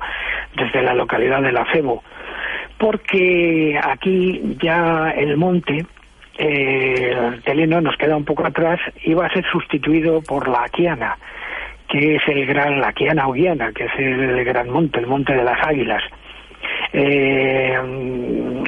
desde 0.55 0.81
la 0.81 0.93
localidad 0.93 1.41
de 1.41 1.51
La 1.51 1.65
Cebo. 1.71 2.03
Porque 2.77 3.77
aquí 3.81 4.55
ya 4.61 5.11
el 5.11 5.35
monte, 5.35 5.85
eh, 6.41 7.11
el 7.33 7.43
teleno 7.43 7.81
nos 7.81 7.97
queda 7.97 8.15
un 8.15 8.23
poco 8.23 8.47
atrás 8.47 8.79
va 9.13 9.25
a 9.25 9.33
ser 9.33 9.45
sustituido 9.51 10.21
por 10.21 10.47
la 10.47 10.63
Aquiana, 10.63 11.17
que 11.89 12.15
es 12.15 12.21
el 12.27 12.45
gran, 12.45 12.79
la 12.79 12.89
Aquiana 12.89 13.27
o 13.27 13.33
Guiana, 13.33 13.73
que 13.73 13.85
es 13.85 13.91
el 13.97 14.45
gran 14.45 14.69
monte, 14.69 14.99
el 14.99 15.07
monte 15.07 15.33
de 15.33 15.43
las 15.43 15.61
águilas. 15.67 16.01
Eh, 16.93 17.77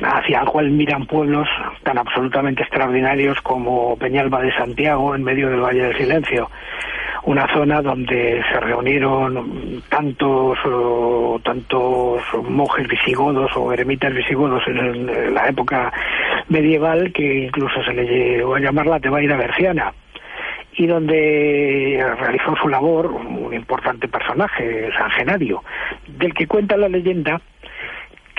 hacia 0.03 0.41
el 0.41 0.47
cual 0.47 0.69
miran 0.69 1.05
pueblos 1.05 1.47
tan 1.83 1.97
absolutamente 1.97 2.61
extraordinarios 2.63 3.39
como 3.41 3.95
Peñalba 3.97 4.41
de 4.41 4.53
Santiago 4.53 5.15
en 5.15 5.23
medio 5.23 5.49
del 5.49 5.61
Valle 5.61 5.83
del 5.83 5.97
Silencio 5.97 6.49
una 7.23 7.47
zona 7.53 7.81
donde 7.81 8.41
se 8.51 8.59
reunieron 8.59 9.83
tantos 9.89 10.57
tantos 11.43 12.21
monjes 12.49 12.87
visigodos 12.87 13.51
o 13.55 13.71
eremitas 13.71 14.13
visigodos 14.13 14.63
en, 14.67 15.33
la 15.33 15.47
época 15.47 15.91
medieval 16.49 17.11
que 17.13 17.45
incluso 17.45 17.83
se 17.83 17.93
le 17.93 18.05
llegó 18.05 18.55
a 18.55 18.59
llamar 18.59 18.87
la 18.87 18.99
Tebaida 18.99 19.35
Berciana 19.35 19.93
y 20.73 20.87
donde 20.87 22.03
realizó 22.17 22.55
su 22.55 22.69
labor 22.69 23.07
un 23.07 23.53
importante 23.53 24.07
personaje, 24.07 24.89
San 24.97 25.09
Genadio, 25.11 25.63
del 26.07 26.33
que 26.33 26.47
cuenta 26.47 26.77
la 26.77 26.87
leyenda 26.87 27.41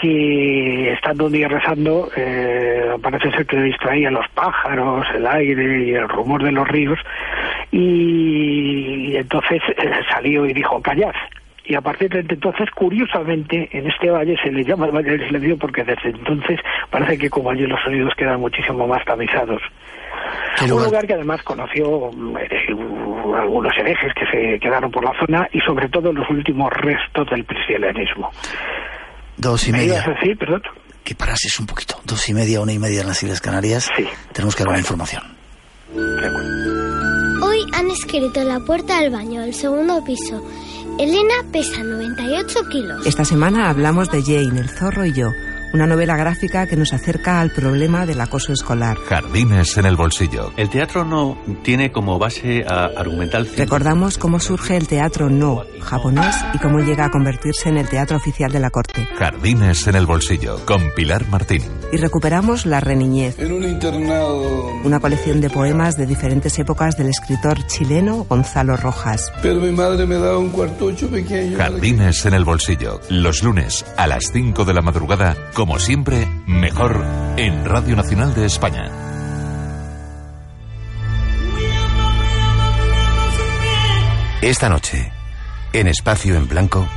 que 0.02 0.92
estando 0.94 1.26
un 1.26 1.32
día 1.32 1.46
rezando, 1.46 2.10
eh, 2.16 2.90
parece 3.00 3.30
ser 3.30 3.46
que 3.46 3.56
distraía 3.56 4.10
los 4.10 4.28
pájaros, 4.30 5.06
el 5.14 5.24
aire 5.28 5.84
y 5.86 5.92
el 5.92 6.08
rumor 6.08 6.42
de 6.42 6.50
los 6.50 6.66
ríos, 6.66 6.98
y, 7.70 9.14
entonces 9.16 9.62
eh, 9.76 9.90
salió 10.10 10.44
y 10.44 10.52
dijo, 10.52 10.82
callad. 10.82 11.14
Y 11.64 11.76
a 11.76 11.80
partir 11.80 12.10
de 12.10 12.18
entonces, 12.18 12.68
curiosamente, 12.74 13.68
en 13.70 13.88
este 13.88 14.10
valle 14.10 14.36
se 14.42 14.50
le 14.50 14.64
llama 14.64 14.86
el 14.86 14.92
Valle 14.92 15.12
del 15.12 15.26
Silencio 15.28 15.56
porque 15.56 15.84
desde 15.84 16.10
entonces 16.10 16.58
parece 16.90 17.16
que 17.16 17.30
como 17.30 17.50
allí 17.50 17.64
los 17.64 17.80
sonidos 17.82 18.12
quedan 18.16 18.40
muchísimo 18.40 18.88
más 18.88 19.04
tamizados. 19.04 19.62
Un 20.64 20.84
lugar 20.84 21.06
que 21.06 21.14
además 21.14 21.40
conoció 21.44 22.10
eh, 22.40 22.76
algunos 23.36 23.72
herejes 23.78 24.12
que 24.14 24.26
se 24.26 24.58
quedaron 24.58 24.90
por 24.90 25.04
la 25.04 25.12
zona 25.20 25.48
y 25.52 25.60
sobre 25.60 25.88
todo 25.88 26.12
los 26.12 26.28
últimos 26.28 26.72
restos 26.72 27.30
del 27.30 27.46
cristianismo. 27.46 28.32
Dos 29.36 29.66
y 29.68 29.72
media. 29.72 30.04
Decir, 30.06 30.38
perdón? 30.38 30.62
Que 31.04 31.14
parases 31.14 31.58
un 31.58 31.66
poquito. 31.66 32.00
Dos 32.04 32.28
y 32.28 32.34
media, 32.34 32.60
una 32.60 32.72
y 32.72 32.78
media 32.78 33.00
en 33.00 33.08
las 33.08 33.22
Islas 33.22 33.40
Canarias. 33.40 33.88
Sí. 33.96 34.06
Tenemos 34.32 34.54
que 34.54 34.62
dar 34.62 34.70
una 34.70 34.78
información. 34.78 35.22
Hoy 37.42 37.58
han 37.74 37.90
escrito 37.90 38.44
la 38.44 38.60
puerta 38.60 38.98
al 38.98 39.10
baño, 39.10 39.42
el 39.42 39.54
segundo 39.54 40.02
piso. 40.04 40.42
Elena 40.98 41.34
pesa 41.52 41.82
98 41.82 42.68
kilos. 42.70 43.06
Esta 43.06 43.24
semana 43.24 43.70
hablamos 43.70 44.10
de 44.10 44.22
Jane, 44.22 44.60
el 44.60 44.68
zorro 44.68 45.04
y 45.04 45.12
yo 45.12 45.30
una 45.72 45.86
novela 45.86 46.16
gráfica 46.16 46.66
que 46.66 46.76
nos 46.76 46.92
acerca 46.92 47.40
al 47.40 47.50
problema 47.50 48.06
del 48.06 48.20
acoso 48.20 48.52
escolar. 48.52 48.96
Jardines 49.08 49.76
en 49.76 49.86
el 49.86 49.96
bolsillo. 49.96 50.52
El 50.56 50.70
teatro 50.70 51.04
no 51.04 51.38
tiene 51.62 51.92
como 51.92 52.18
base 52.18 52.64
argumental. 52.66 53.48
Recordamos 53.56 54.18
cómo 54.18 54.40
surge 54.40 54.76
el 54.76 54.88
teatro 54.88 55.30
no 55.30 55.62
japonés 55.82 56.36
y 56.54 56.58
cómo 56.58 56.80
llega 56.80 57.06
a 57.06 57.10
convertirse 57.10 57.68
en 57.68 57.76
el 57.76 57.88
teatro 57.88 58.16
oficial 58.16 58.50
de 58.52 58.60
la 58.60 58.70
corte. 58.70 59.06
Jardines 59.18 59.86
en 59.86 59.96
el 59.96 60.06
bolsillo 60.06 60.64
con 60.64 60.90
Pilar 60.94 61.28
Martín. 61.28 61.62
Y 61.92 61.96
recuperamos 61.96 62.66
La 62.66 62.80
Reniñez. 62.80 63.38
En 63.38 63.52
un 63.52 63.64
internado. 63.64 64.68
Una 64.84 65.00
colección 65.00 65.40
de 65.40 65.50
poemas 65.50 65.96
de 65.96 66.06
diferentes 66.06 66.58
épocas 66.58 66.96
del 66.96 67.08
escritor 67.08 67.66
chileno 67.66 68.24
Gonzalo 68.28 68.76
Rojas. 68.76 69.32
Pero 69.42 69.60
mi 69.60 69.72
madre 69.72 70.06
me 70.06 70.16
daba 70.16 70.38
un 70.38 70.50
cuartucho 70.50 71.08
pequeño. 71.08 71.58
Jardines 71.58 72.24
en 72.26 72.34
el 72.34 72.44
bolsillo. 72.44 73.00
Los 73.08 73.42
lunes 73.42 73.84
a 73.96 74.06
las 74.06 74.30
5 74.32 74.64
de 74.64 74.74
la 74.74 74.82
madrugada 74.82 75.36
como 75.62 75.78
siempre, 75.78 76.26
mejor 76.48 77.04
en 77.36 77.64
Radio 77.64 77.94
Nacional 77.94 78.34
de 78.34 78.46
España. 78.46 78.90
Esta 84.40 84.68
noche, 84.68 85.12
en 85.72 85.86
Espacio 85.86 86.34
en 86.34 86.48
Blanco, 86.48 86.88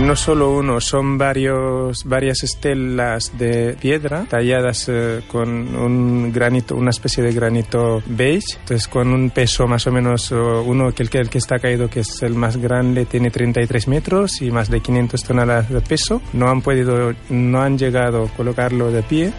no 0.00 0.16
solo 0.16 0.50
uno, 0.52 0.80
son 0.80 1.18
varios, 1.18 2.04
varias 2.04 2.42
estelas 2.42 3.36
de 3.38 3.76
piedra 3.80 4.24
talladas 4.28 4.88
eh, 4.88 5.22
con 5.28 5.74
un 5.76 6.32
granito, 6.32 6.76
una 6.76 6.90
especie 6.90 7.22
de 7.22 7.32
granito 7.32 8.02
beige, 8.06 8.58
entonces 8.60 8.88
con 8.88 9.12
un 9.12 9.30
peso 9.30 9.66
más 9.66 9.86
o 9.86 9.92
menos, 9.92 10.30
uno 10.32 10.92
que 10.92 11.02
el, 11.02 11.10
el 11.12 11.28
que 11.28 11.38
está 11.38 11.58
caído, 11.58 11.88
que 11.88 12.00
es 12.00 12.22
el 12.22 12.34
más 12.34 12.56
grande, 12.56 13.04
tiene 13.04 13.30
33 13.30 13.88
metros 13.88 14.42
y 14.42 14.50
más 14.50 14.70
de 14.70 14.80
500 14.80 15.22
toneladas 15.22 15.68
de 15.68 15.80
peso. 15.80 16.22
No 16.32 16.48
han 16.48 16.62
podido, 16.62 17.12
no 17.28 17.60
han 17.60 17.78
llegado 17.78 18.24
a 18.24 18.28
colocarlo 18.28 18.90
de 18.90 19.02
pie. 19.02 19.32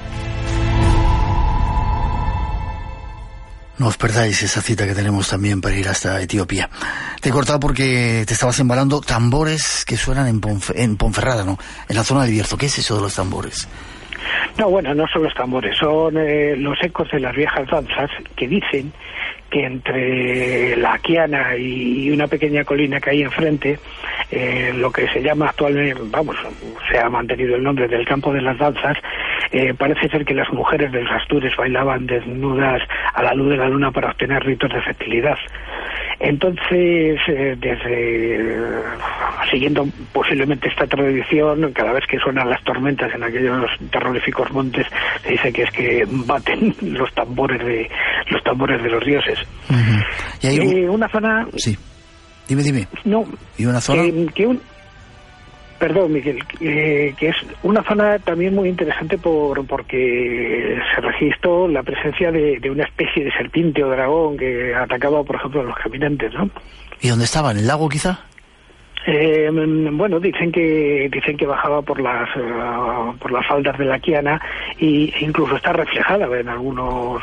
No 3.82 3.88
os 3.88 3.98
perdáis 3.98 4.38
esa 4.44 4.62
cita 4.62 4.86
que 4.86 4.94
tenemos 4.94 5.28
también 5.28 5.60
para 5.60 5.74
ir 5.74 5.90
hasta 5.90 6.22
Etiopía. 6.22 6.70
Te 7.20 7.30
he 7.30 7.32
cortado 7.32 7.60
porque 7.60 8.24
te 8.28 8.34
estabas 8.34 8.60
embalando 8.60 9.02
tambores 9.02 9.86
que 9.86 9.98
suenan 9.98 10.28
en, 10.28 10.40
en 10.76 10.98
Ponferrada, 10.98 11.44
¿no? 11.44 11.58
En 11.90 11.96
la 11.96 12.04
zona 12.04 12.22
del 12.22 12.30
Bierzo. 12.30 12.60
¿Qué 12.60 12.68
es 12.68 12.78
eso 12.78 12.98
de 12.98 13.02
los 13.02 13.16
tambores? 13.16 13.68
No, 14.60 14.70
bueno, 14.70 14.94
no 14.94 15.08
son 15.08 15.24
los 15.24 15.34
tambores, 15.34 15.76
son 15.80 16.16
eh, 16.16 16.56
los 16.58 16.78
ecos 16.84 17.10
de 17.10 17.22
las 17.22 17.36
viejas 17.36 17.68
danzas 17.72 18.12
que 18.36 18.48
dicen 18.48 18.94
que 19.52 19.66
entre 19.66 20.78
la 20.78 20.98
Quiana 21.00 21.56
y 21.58 22.10
una 22.10 22.28
pequeña 22.28 22.64
colina 22.64 23.00
que 23.00 23.12
hay 23.12 23.22
enfrente, 23.22 23.78
eh, 24.32 24.72
lo 24.74 24.92
que 24.92 25.08
se 25.10 25.22
llama 25.22 25.50
actualmente, 25.50 26.02
vamos, 26.06 26.38
se 26.90 26.98
ha 26.98 27.10
mantenido 27.10 27.56
el 27.56 27.64
nombre 27.64 27.88
del 27.88 28.06
campo 28.06 28.34
de 28.34 28.42
las 28.42 28.58
danzas, 28.58 28.98
eh, 29.52 29.74
parece 29.78 30.08
ser 30.08 30.24
que 30.24 30.34
las 30.34 30.52
mujeres 30.54 30.92
de 30.94 31.04
los 31.04 31.12
Astures 31.12 31.56
bailaban 31.58 32.08
desnudas 32.08 32.82
a 33.14 33.22
la 33.22 33.34
luz 33.34 33.50
de 33.50 33.58
la 33.58 33.68
luna 33.68 33.92
para 33.92 34.12
obtener 34.12 34.42
ritos 34.44 34.72
de 34.74 34.82
fertilidad. 34.82 35.38
Entonces, 36.20 37.20
eh, 37.28 37.56
desde 37.60 38.82
siguiendo 39.50 39.86
posiblemente 40.14 40.70
esta 40.70 40.88
tradición, 40.88 41.74
cada 41.74 41.94
vez 41.94 42.06
que 42.08 42.20
suenan 42.20 42.50
las 42.50 42.64
tormentas 42.64 43.14
en 43.14 43.24
aquellos 43.24 43.70
terroríficos 43.92 44.52
montes, 44.52 44.88
se 45.24 45.32
dice 45.32 45.52
que 45.52 45.64
es 45.64 45.72
que 45.72 46.06
baten 46.08 46.76
los 46.82 47.14
tambores 47.14 47.60
de 47.66 47.90
los 48.32 48.44
tambores 48.44 48.82
de 48.82 48.90
los 48.90 49.06
dioses. 49.06 49.40
¿Y 50.42 50.48
hay 50.48 50.58
eh, 50.58 50.90
una 50.90 51.08
zona. 51.10 51.48
Sí. 51.58 51.78
Dime, 52.48 52.64
dime. 52.64 52.88
No. 53.06 53.26
¿Y 53.58 53.66
una 53.66 53.80
zona? 53.80 54.04
que 54.34 54.48
un, 54.48 54.60
Perdón, 55.82 56.14
Miguel, 56.14 56.46
que 56.60 57.16
es 57.20 57.36
una 57.64 57.82
zona 57.82 58.20
también 58.20 58.54
muy 58.54 58.70
interesante 58.70 59.18
por 59.18 59.66
porque 59.66 60.78
se 60.94 61.02
registró 61.02 61.68
la 61.68 61.82
presencia 61.82 62.32
de, 62.32 62.70
una 62.70 62.84
especie 62.84 63.24
de 63.24 63.32
serpiente 63.32 63.84
o 63.84 63.90
dragón 63.90 64.38
que 64.38 64.76
atacaba, 64.76 65.24
por 65.24 65.38
ejemplo, 65.38 65.62
a 65.62 65.64
los 65.64 65.76
caminantes, 65.76 66.32
¿no? 66.36 66.52
¿Y 67.02 67.08
dónde 67.08 67.26
estaba? 67.26 67.50
¿En 67.50 67.58
el 67.58 67.66
lago, 67.66 67.90
quizá? 67.90 68.20
Eh, 69.06 69.50
bueno, 69.52 70.20
dicen 70.20 70.52
que 70.52 71.10
dicen 71.12 71.36
que 71.36 71.48
bajaba 71.48 71.82
por 71.82 72.00
las 72.00 72.30
eh, 72.36 73.18
por 73.20 73.32
las 73.32 73.46
faldas 73.48 73.76
de 73.78 73.86
la 73.86 73.98
Quiana 73.98 74.40
y 74.78 75.12
incluso 75.22 75.56
está 75.56 75.74
reflejada 75.74 76.28
en 76.40 76.48
algunos 76.48 77.20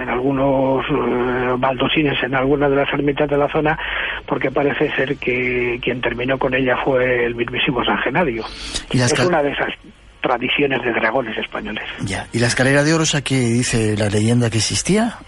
en 0.00 0.08
algunos 0.08 0.86
eh, 0.88 1.54
baldosines 1.58 2.22
en 2.22 2.34
algunas 2.34 2.70
de 2.70 2.76
las 2.76 2.92
ermitas 2.92 3.28
de 3.28 3.36
la 3.36 3.48
zona 3.48 3.76
porque 4.24 4.52
parece 4.52 4.88
ser 4.94 5.16
que 5.16 5.80
quien 5.82 6.00
terminó 6.00 6.38
con 6.38 6.54
ella 6.54 6.76
fue 6.84 7.24
el 7.26 7.34
mismísimo 7.34 7.84
San 7.84 7.98
Genadio. 7.98 8.44
es 8.92 9.26
una 9.26 9.42
de 9.42 9.50
esas 9.50 9.72
tradiciones 10.20 10.82
de 10.82 10.92
dragones 10.92 11.36
españoles. 11.38 11.84
Ya. 12.04 12.26
¿Y 12.32 12.38
la 12.38 12.48
escalera 12.48 12.82
de 12.82 12.94
oros 12.94 13.14
a 13.14 13.22
qué 13.22 13.34
dice 13.34 13.96
la 13.96 14.08
leyenda 14.08 14.50
que 14.50 14.58
existía? 14.58 15.18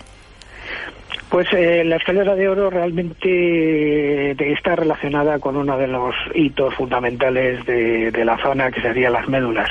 Pues 1.30 1.46
eh, 1.52 1.84
la 1.84 1.96
escalera 1.96 2.34
de 2.34 2.48
oro 2.48 2.70
realmente 2.70 4.30
está 4.50 4.76
relacionada 4.76 5.38
con 5.38 5.56
uno 5.56 5.76
de 5.76 5.86
los 5.86 6.14
hitos 6.34 6.74
fundamentales 6.74 7.64
de, 7.66 8.24
la 8.24 8.38
zona, 8.38 8.70
que 8.70 8.80
serían 8.80 9.12
las 9.12 9.28
médulas. 9.28 9.68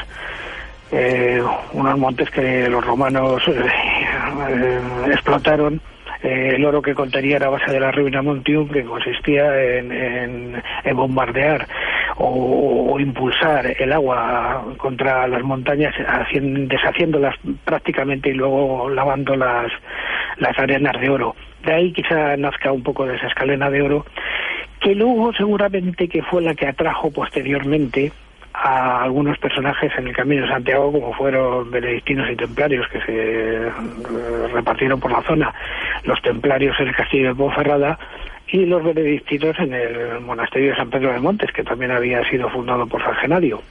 Eh, 0.92 1.42
unos 1.74 1.98
montes 1.98 2.30
que 2.30 2.70
los 2.70 2.86
romanos 2.86 3.42
eh, 3.48 4.80
explotaron. 5.08 5.82
el 6.22 6.64
oro 6.64 6.82
que 6.82 6.94
contenía 6.94 7.38
era 7.38 7.50
base 7.50 7.72
de 7.72 7.80
la 7.80 7.92
ruina 7.92 8.22
Montium, 8.22 8.70
que 8.70 8.84
consistía 8.84 9.80
en, 9.80 10.62
bombardear 10.94 11.68
o, 12.18 13.00
impulsar 13.00 13.76
el 13.80 13.94
agua 13.94 14.64
contra 14.78 15.28
las 15.28 15.42
montañas, 15.42 15.94
deshaciéndolas 16.32 17.36
prácticamente 17.66 18.30
y 18.30 18.34
luego 18.34 18.90
lavando 18.90 19.36
las, 19.36 19.72
las 20.38 20.58
arenas 20.60 21.00
de 21.02 21.10
oro. 21.10 21.36
De 21.64 21.74
ahí 21.74 21.92
quizá 21.92 22.38
nazca 22.38 22.72
un 22.72 22.84
poco 22.84 23.06
de 23.06 23.16
esa 23.16 23.28
escalena 23.28 23.70
de 23.70 23.82
oro, 23.82 24.06
que 24.80 24.96
luego 24.96 25.34
seguramente 25.34 26.08
que 26.08 26.22
fue 26.24 26.42
la 26.42 26.56
que 26.56 26.68
atrajo 26.68 27.12
posteriormente 27.12 28.12
a 28.54 29.04
algunos 29.04 29.38
personajes 29.38 29.92
en 29.98 30.08
el 30.08 30.16
Camino 30.16 30.44
de 30.44 30.50
Santiago, 30.50 30.92
como 30.92 31.14
fueron 31.14 31.70
benedictinos 31.70 32.30
y 32.32 32.36
templarios 32.36 32.88
que 32.90 33.02
se 33.02 33.14
eh, 33.14 33.70
repartieron 34.54 35.00
por 35.00 35.12
la 35.12 35.22
zona, 35.22 35.54
los 36.04 36.22
templarios 36.22 36.80
en 36.80 36.88
el 36.88 36.96
castillo 36.96 37.30
de 37.30 37.36
Ponferrada 37.36 38.00
y 38.48 38.66
los 38.66 38.84
benedictinos 38.84 39.58
en 39.60 39.74
el 39.74 40.22
monasterio 40.22 40.72
de 40.72 40.78
San 40.78 40.90
Pedro 40.90 41.14
de 41.14 41.20
Montes, 41.20 41.52
que 41.52 41.64
también 41.64 41.92
había 41.92 42.28
sido 42.30 42.50
fundado 42.50 42.88
por 42.88 43.04
San 43.04 43.16
Genadio. 43.16 43.62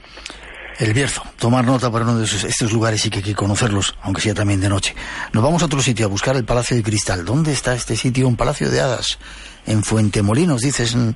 El 0.79 0.93
Bierzo, 0.93 1.23
tomar 1.39 1.65
nota 1.65 1.91
para 1.91 2.05
uno 2.05 2.19
de 2.19 2.25
estos 2.25 2.71
lugares 2.71 3.03
y 3.03 3.09
que 3.09 3.17
hay 3.17 3.23
que 3.23 3.33
conocerlos, 3.33 3.97
aunque 4.03 4.21
sea 4.21 4.35
también 4.35 4.61
de 4.61 4.69
noche. 4.69 4.93
Nos 5.33 5.43
vamos 5.43 5.63
a 5.63 5.65
otro 5.65 5.79
sitio 5.79 6.05
a 6.05 6.09
buscar 6.09 6.35
el 6.35 6.45
Palacio 6.45 6.77
de 6.77 6.83
Cristal. 6.83 7.25
¿Dónde 7.25 7.51
está 7.51 7.73
este 7.73 7.95
sitio? 7.95 8.27
Un 8.27 8.37
palacio 8.37 8.69
de 8.69 8.79
hadas. 8.79 9.17
En 9.65 9.81
Fuente 9.81 10.21
Molinos, 10.21 10.61
dices 10.61 10.95
en, 10.95 11.15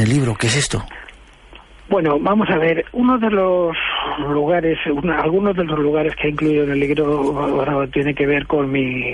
el 0.00 0.08
libro. 0.08 0.34
¿Qué 0.34 0.48
es 0.48 0.56
esto? 0.56 0.84
Bueno, 1.88 2.18
vamos 2.18 2.50
a 2.50 2.58
ver, 2.58 2.84
uno 2.92 3.16
de 3.18 3.30
los 3.30 3.76
lugares, 4.18 4.76
algunos 5.22 5.54
de 5.54 5.64
los 5.64 5.78
lugares 5.78 6.16
que 6.16 6.26
he 6.26 6.30
incluido 6.30 6.64
en 6.64 6.72
el 6.72 6.80
libro 6.80 7.86
tiene 7.92 8.12
que 8.12 8.26
ver 8.26 8.46
con 8.46 8.72
mi, 8.72 9.04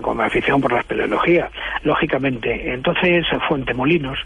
con 0.00 0.16
mi 0.16 0.22
afición 0.22 0.62
por 0.62 0.72
la 0.72 0.80
espeleología, 0.80 1.50
lógicamente. 1.82 2.72
Entonces, 2.72 3.26
Fuente 3.48 3.74
Molinos 3.74 4.18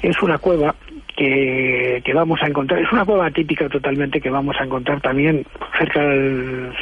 es 0.00 0.22
una 0.22 0.38
cueva 0.38 0.74
que, 1.16 2.12
vamos 2.14 2.40
a 2.42 2.46
encontrar, 2.46 2.80
es 2.80 2.90
una 2.92 3.04
cueva 3.04 3.30
típica 3.30 3.68
totalmente 3.68 4.20
que 4.20 4.30
vamos 4.30 4.56
a 4.58 4.64
encontrar 4.64 5.00
también 5.00 5.46
cerca 5.78 6.00
del, 6.00 6.72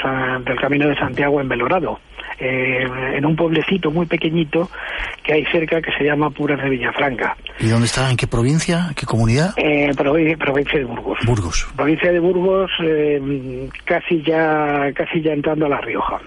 Camino 0.61 0.88
de 0.88 0.97
Santiago 0.97 1.40
en 1.40 1.49
Belorado, 1.49 1.99
eh, 2.38 2.87
en 3.14 3.27
un 3.27 3.37
pueblecito 3.37 3.90
muy 3.90 4.07
pequeñito 4.07 4.71
que 5.23 5.35
hay 5.35 5.45
cerca 5.47 5.81
que 5.83 5.92
se 5.92 6.05
llama 6.05 6.31
Puras 6.31 6.62
de 6.62 6.71
Villafranca. 6.71 7.37
¿Y 7.59 7.68
dónde 7.68 7.87
está? 7.87 8.11
¿En 8.11 8.16
qué 8.16 8.27
provincia? 8.27 8.90
¿Qué 8.97 9.07
comunidad? 9.07 9.55
Eh, 9.57 9.92
provincia 9.95 10.79
de 10.79 10.85
Burgos. 10.85 11.18
Burgos. 11.27 11.66
Provincia 11.77 12.12
de 12.12 12.21
Burgos, 12.21 12.71
eh, 12.83 13.68
casi 13.85 14.23
ya 14.23 14.92
casi 14.95 15.21
ya 15.21 15.33
entrando 15.33 15.66
a 15.66 15.68
La 15.68 15.81
Rioja. 15.81 16.21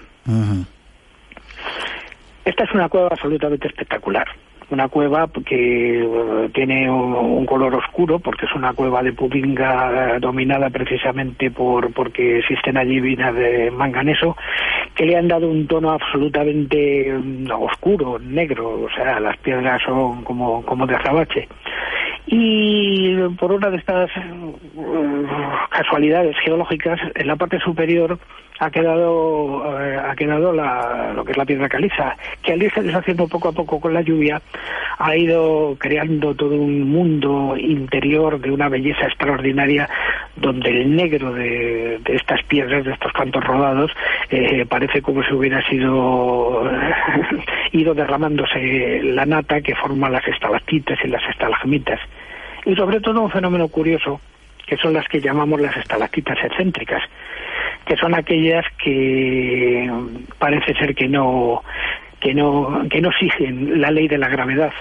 Esta 2.44 2.64
es 2.64 2.72
una 2.72 2.88
cueva 2.88 3.08
absolutamente 3.08 3.68
espectacular 3.68 4.26
una 4.70 4.88
cueva 4.88 5.28
que 5.44 6.00
eh, 6.00 6.50
tiene 6.52 6.90
un, 6.90 7.46
color 7.46 7.76
oscuro 7.76 8.18
porque 8.18 8.46
es 8.46 8.54
una 8.54 8.72
cueva 8.72 9.02
de 9.02 9.12
pudinga 9.12 10.16
eh, 10.16 10.20
dominada 10.20 10.68
precisamente 10.70 11.50
por 11.50 11.92
porque 11.92 12.40
existen 12.40 12.76
allí 12.76 13.00
minas 13.00 13.34
de 13.34 13.70
manganeso 13.70 14.36
que 14.96 15.04
le 15.04 15.16
han 15.16 15.28
dado 15.28 15.48
un 15.48 15.66
tono 15.66 15.92
absolutamente 15.92 17.12
mm, 17.12 17.50
oscuro, 17.52 18.18
negro, 18.18 18.82
o 18.84 18.90
sea, 18.90 19.20
las 19.20 19.36
piedras 19.38 19.80
son 19.82 20.24
como, 20.24 20.64
como 20.64 20.86
de 20.86 20.96
azabache. 20.96 21.48
Y 22.26 23.14
por 23.38 23.52
una 23.52 23.70
de 23.70 23.76
estas 23.76 24.10
eh, 24.16 25.26
casualidades 25.70 26.36
geológicas, 26.44 26.98
en 27.14 27.26
la 27.26 27.36
parte 27.36 27.60
superior 27.60 28.18
ha 28.58 28.70
quedado 28.70 29.80
eh, 29.80 29.96
ha 29.96 30.14
quedado 30.16 30.52
la, 30.52 31.12
lo 31.14 31.24
que 31.24 31.32
es 31.32 31.38
la 31.38 31.44
piedra 31.44 31.68
caliza, 31.68 32.16
que 32.42 32.52
al 32.52 32.62
irse 32.62 32.82
deshaciendo 32.82 33.28
poco 33.28 33.48
a 33.48 33.52
poco 33.52 33.80
con 33.80 33.94
la 33.94 34.00
lluvia 34.00 34.40
ha 34.98 35.16
ido 35.16 35.76
creando 35.78 36.34
todo 36.34 36.54
un 36.54 36.90
mundo 36.90 37.56
interior 37.56 38.40
de 38.40 38.50
una 38.50 38.68
belleza 38.68 39.06
extraordinaria 39.06 39.88
donde 40.36 40.70
el 40.70 40.94
negro 40.94 41.32
de, 41.32 42.00
estas 42.06 42.42
piedras, 42.44 42.84
de 42.84 42.92
estos 42.92 43.12
cantos 43.12 43.42
rodados, 43.44 43.90
eh, 44.30 44.64
parece 44.68 45.02
como 45.02 45.22
si 45.22 45.32
hubiera 45.32 45.66
sido 45.68 46.70
ido 47.72 47.94
derramándose 47.94 49.02
la 49.02 49.26
nata 49.26 49.60
que 49.60 49.74
forma 49.74 50.10
las 50.10 50.26
estalactitas 50.26 50.98
y 51.04 51.08
las 51.08 51.22
estalagmitas. 51.28 52.00
Y 52.64 52.74
sobre 52.74 53.00
todo 53.00 53.22
un 53.22 53.30
fenómeno 53.30 53.68
curioso 53.68 54.20
que 54.66 54.76
son 54.76 54.92
las 54.92 55.06
que 55.08 55.20
llamamos 55.20 55.60
las 55.60 55.76
estalactitas 55.76 56.36
excéntricas, 56.42 57.02
que 57.86 57.96
son 57.96 58.14
aquellas 58.14 58.64
que 58.82 59.88
parece 60.38 60.74
ser 60.74 60.94
que 60.94 61.08
no 61.08 61.62
que 62.20 62.34
no 62.34 62.86
que 62.90 63.00
no 63.00 63.10
siguen 63.12 63.80
la 63.80 63.90
ley 63.90 64.08
de 64.08 64.18
la 64.18 64.28
gravedad 64.28 64.72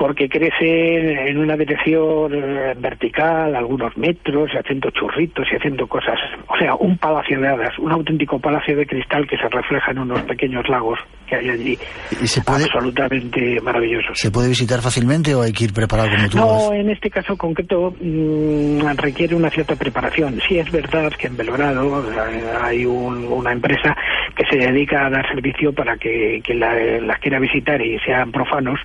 porque 0.00 0.30
crecen 0.30 1.28
en 1.28 1.36
una 1.36 1.58
dirección 1.58 2.32
eh, 2.32 2.72
vertical, 2.78 3.54
algunos 3.54 3.94
metros, 3.98 4.48
haciendo 4.58 4.88
churritos 4.92 5.46
y 5.52 5.56
haciendo 5.56 5.86
cosas. 5.86 6.18
O 6.48 6.56
sea, 6.56 6.74
un 6.76 6.96
palacio 6.96 7.38
de 7.38 7.46
hadas, 7.46 7.78
un 7.78 7.92
auténtico 7.92 8.38
palacio 8.38 8.74
de 8.78 8.86
cristal 8.86 9.26
que 9.28 9.36
se 9.36 9.46
refleja 9.50 9.90
en 9.90 9.98
unos 9.98 10.22
pequeños 10.22 10.66
lagos 10.70 10.98
que 11.28 11.36
hay 11.36 11.50
allí. 11.50 11.78
¿Y 12.12 12.26
se 12.26 12.40
puede, 12.40 12.64
absolutamente 12.64 13.60
maravillosos. 13.60 14.16
¿Se 14.18 14.30
puede 14.30 14.48
visitar 14.48 14.80
fácilmente 14.80 15.34
o 15.34 15.42
hay 15.42 15.52
que 15.52 15.64
ir 15.64 15.74
preparado 15.74 16.08
como 16.08 16.28
tú? 16.30 16.38
No, 16.38 16.72
en 16.72 16.88
este 16.88 17.10
caso 17.10 17.36
concreto 17.36 17.94
mmm, 18.00 18.80
requiere 18.96 19.34
una 19.34 19.50
cierta 19.50 19.76
preparación. 19.76 20.40
Sí 20.48 20.58
es 20.58 20.72
verdad 20.72 21.12
que 21.12 21.26
en 21.26 21.36
Belgrado 21.36 22.02
eh, 22.10 22.42
hay 22.62 22.86
una 22.86 23.52
empresa 23.52 23.94
que 24.34 24.44
se 24.50 24.56
dedica 24.56 25.06
a 25.06 25.10
dar 25.10 25.28
servicio 25.28 25.74
para 25.74 25.98
que 25.98 26.40
quien 26.42 26.60
las 26.60 27.18
quiera 27.20 27.38
visitar 27.38 27.80
y 27.82 27.98
sean 27.98 28.32
profanos, 28.32 28.80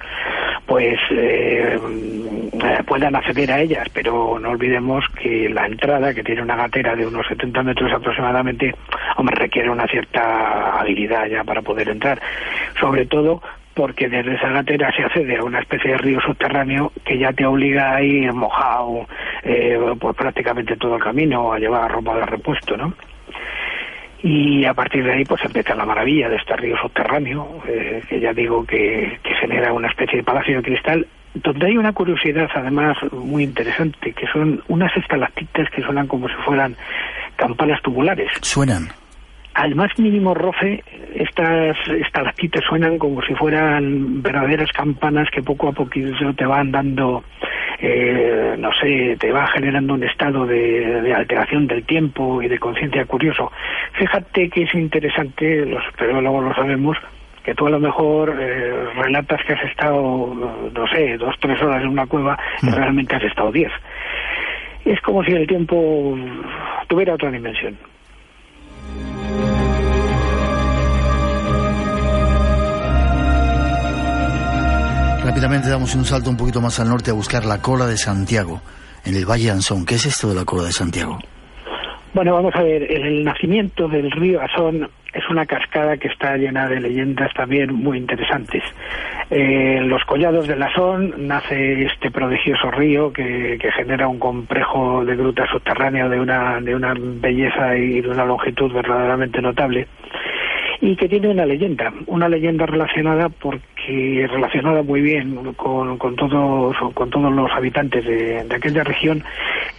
pues 0.65 0.99
eh, 1.11 1.79
puedan 2.85 3.15
acceder 3.15 3.51
a 3.51 3.59
ellas, 3.59 3.87
pero 3.93 4.39
no 4.39 4.51
olvidemos 4.51 5.05
que 5.21 5.49
la 5.49 5.65
entrada, 5.65 6.13
que 6.13 6.23
tiene 6.23 6.41
una 6.41 6.55
gatera 6.55 6.95
de 6.95 7.05
unos 7.05 7.27
70 7.27 7.63
metros 7.63 7.91
aproximadamente, 7.93 8.73
hombre, 9.17 9.35
requiere 9.35 9.69
una 9.69 9.87
cierta 9.87 10.79
habilidad 10.79 11.27
ya 11.27 11.43
para 11.43 11.61
poder 11.61 11.89
entrar, 11.89 12.21
sobre 12.79 13.05
todo 13.05 13.41
porque 13.73 14.07
desde 14.07 14.35
esa 14.35 14.49
gatera 14.49 14.89
se 14.95 15.03
accede 15.03 15.37
a 15.37 15.43
una 15.43 15.59
especie 15.59 15.91
de 15.91 15.97
río 15.97 16.21
subterráneo 16.21 16.93
que 17.03 17.17
ya 17.17 17.33
te 17.33 17.45
obliga 17.45 17.95
a 17.95 18.01
ir 18.01 18.31
mojado 18.31 19.05
eh, 19.43 19.77
pues 19.99 20.15
prácticamente 20.15 20.77
todo 20.77 20.95
el 20.95 21.03
camino 21.03 21.51
a 21.51 21.59
llevar 21.59 21.91
ropa 21.91 22.15
de 22.15 22.25
repuesto, 22.25 22.77
¿no? 22.77 22.93
Y 24.25 24.65
a 24.65 24.73
partir 24.73 25.03
de 25.03 25.13
ahí 25.13 25.23
pues 25.23 25.39
empieza 25.45 25.75
la 25.75 25.85
maravilla 25.85 26.27
de 26.27 26.37
este 26.37 26.55
río 26.55 26.75
subterráneo, 26.81 27.61
eh, 27.67 28.01
que 28.09 28.19
ya 28.19 28.33
digo 28.33 28.65
que, 28.65 29.19
genera 29.39 29.71
una 29.71 29.87
especie 29.87 30.17
de 30.17 30.23
palacio 30.23 30.57
de 30.57 30.63
cristal, 30.63 31.07
donde 31.35 31.67
hay 31.67 31.77
una 31.77 31.93
curiosidad 31.93 32.49
además 32.55 32.97
muy 33.11 33.43
interesante, 33.43 34.13
que 34.13 34.25
son 34.33 34.63
unas 34.67 34.97
estalactitas 34.97 35.69
que 35.69 35.83
suenan 35.83 36.07
como 36.07 36.27
si 36.27 36.33
fueran 36.43 36.75
campanas 37.35 37.79
tubulares. 37.83 38.31
Suenan. 38.41 38.89
Al 39.55 39.73
más 39.73 39.97
mínimo 39.97 40.33
roce, 40.33 40.83
estas 41.15 41.77
estalactitas 41.87 42.63
suenan 42.65 42.97
como 42.97 43.21
si 43.21 43.33
fueran 43.35 44.21
verdaderas 44.21 44.71
campanas 44.71 45.29
que 45.31 45.41
poco 45.41 45.69
a 45.69 45.71
poquito 45.71 46.33
te 46.33 46.45
van 46.45 46.71
dando 46.71 47.23
eh, 47.79 48.55
no 48.57 48.71
sé, 48.73 49.17
te 49.19 49.31
va 49.31 49.47
generando 49.47 49.93
un 49.93 50.03
estado 50.03 50.45
de, 50.45 51.13
alteración 51.13 51.67
del 51.67 51.83
tiempo 51.83 52.41
y 52.41 52.47
de 52.47 52.59
conciencia 52.59 53.05
curioso. 53.05 53.51
Fíjate 53.93 54.49
que 54.49 54.63
es 54.63 54.73
interesante, 54.73 55.65
los 55.65 55.83
luego 55.99 56.41
lo 56.41 56.53
sabemos, 56.53 56.97
que 57.43 57.53
tú 57.53 57.67
a 57.67 57.69
lo 57.69 57.79
mejor 57.79 58.35
eh, 58.39 58.87
relatas 58.95 59.41
que 59.45 59.53
has 59.53 59.63
estado, 59.63 60.33
no 60.73 60.87
sé, 60.87 61.17
dos, 61.17 61.35
tres 61.39 61.61
horas 61.61 61.83
en 61.83 61.89
una 61.89 62.07
cueva 62.07 62.37
y 62.61 62.67
mm. 62.67 62.73
realmente 62.73 63.15
has 63.15 63.23
estado 63.23 63.51
diez. 63.51 63.71
Es 64.83 64.99
como 65.01 65.23
si 65.23 65.31
el 65.31 65.47
tiempo 65.47 66.17
tuviera 66.87 67.13
otra 67.13 67.31
dimensión. 67.31 67.77
Rápidamente 75.35 75.69
damos 75.69 75.93
un 75.95 76.05
salto 76.05 76.29
un 76.29 76.37
poquito 76.37 76.61
más 76.61 76.79
al 76.79 76.87
norte 76.87 77.11
a 77.11 77.13
buscar 77.13 77.43
la 77.43 77.61
cola 77.61 77.85
de 77.87 77.97
Santiago, 77.97 78.61
en 79.03 79.15
el 79.17 79.29
Valle 79.29 79.51
Anzón. 79.51 79.85
¿Qué 79.85 79.95
es 79.95 80.05
esto 80.05 80.29
de 80.29 80.35
la 80.35 80.45
cola 80.45 80.63
de 80.63 80.71
Santiago? 80.71 81.19
Bueno, 82.13 82.35
vamos 82.35 82.55
a 82.55 82.63
ver, 82.63 82.89
el 82.89 83.21
nacimiento 83.25 83.89
del 83.89 84.09
río 84.11 84.39
Asón 84.41 84.89
es 85.13 85.29
una 85.29 85.45
cascada 85.45 85.97
que 85.97 86.07
está 86.07 86.37
llena 86.37 86.69
de 86.69 86.79
leyendas 86.79 87.33
también 87.33 87.75
muy 87.75 87.97
interesantes. 87.97 88.63
Eh, 89.29 89.75
en 89.79 89.89
los 89.89 90.05
collados 90.05 90.47
del 90.47 90.63
Asón 90.63 91.13
nace 91.27 91.83
este 91.83 92.11
prodigioso 92.11 92.71
río 92.71 93.11
que, 93.11 93.57
que, 93.59 93.73
genera 93.73 94.07
un 94.07 94.19
complejo 94.19 95.03
de 95.03 95.17
gruta 95.17 95.45
subterránea 95.51 96.07
de 96.07 96.17
una, 96.17 96.61
de 96.61 96.73
una 96.73 96.93
belleza 96.97 97.75
y 97.75 97.99
de 97.99 98.07
una 98.07 98.23
longitud 98.23 98.71
verdaderamente 98.71 99.41
notable 99.41 99.85
y 100.85 100.95
que 100.95 101.09
tiene 101.09 101.29
una 101.29 101.45
leyenda, 101.47 101.91
una 102.05 102.29
leyenda 102.29 102.67
relacionada 102.67 103.29
porque 103.29 104.27
relacionada 104.29 104.83
muy 104.83 105.01
bien 105.01 105.53
con, 105.55 105.97
con 105.97 106.15
todos 106.15 106.75
con 106.93 107.09
todos 107.09 107.33
los 107.33 107.49
habitantes 107.51 108.05
de, 108.05 108.45
aquella 108.55 108.83
región 108.83 109.23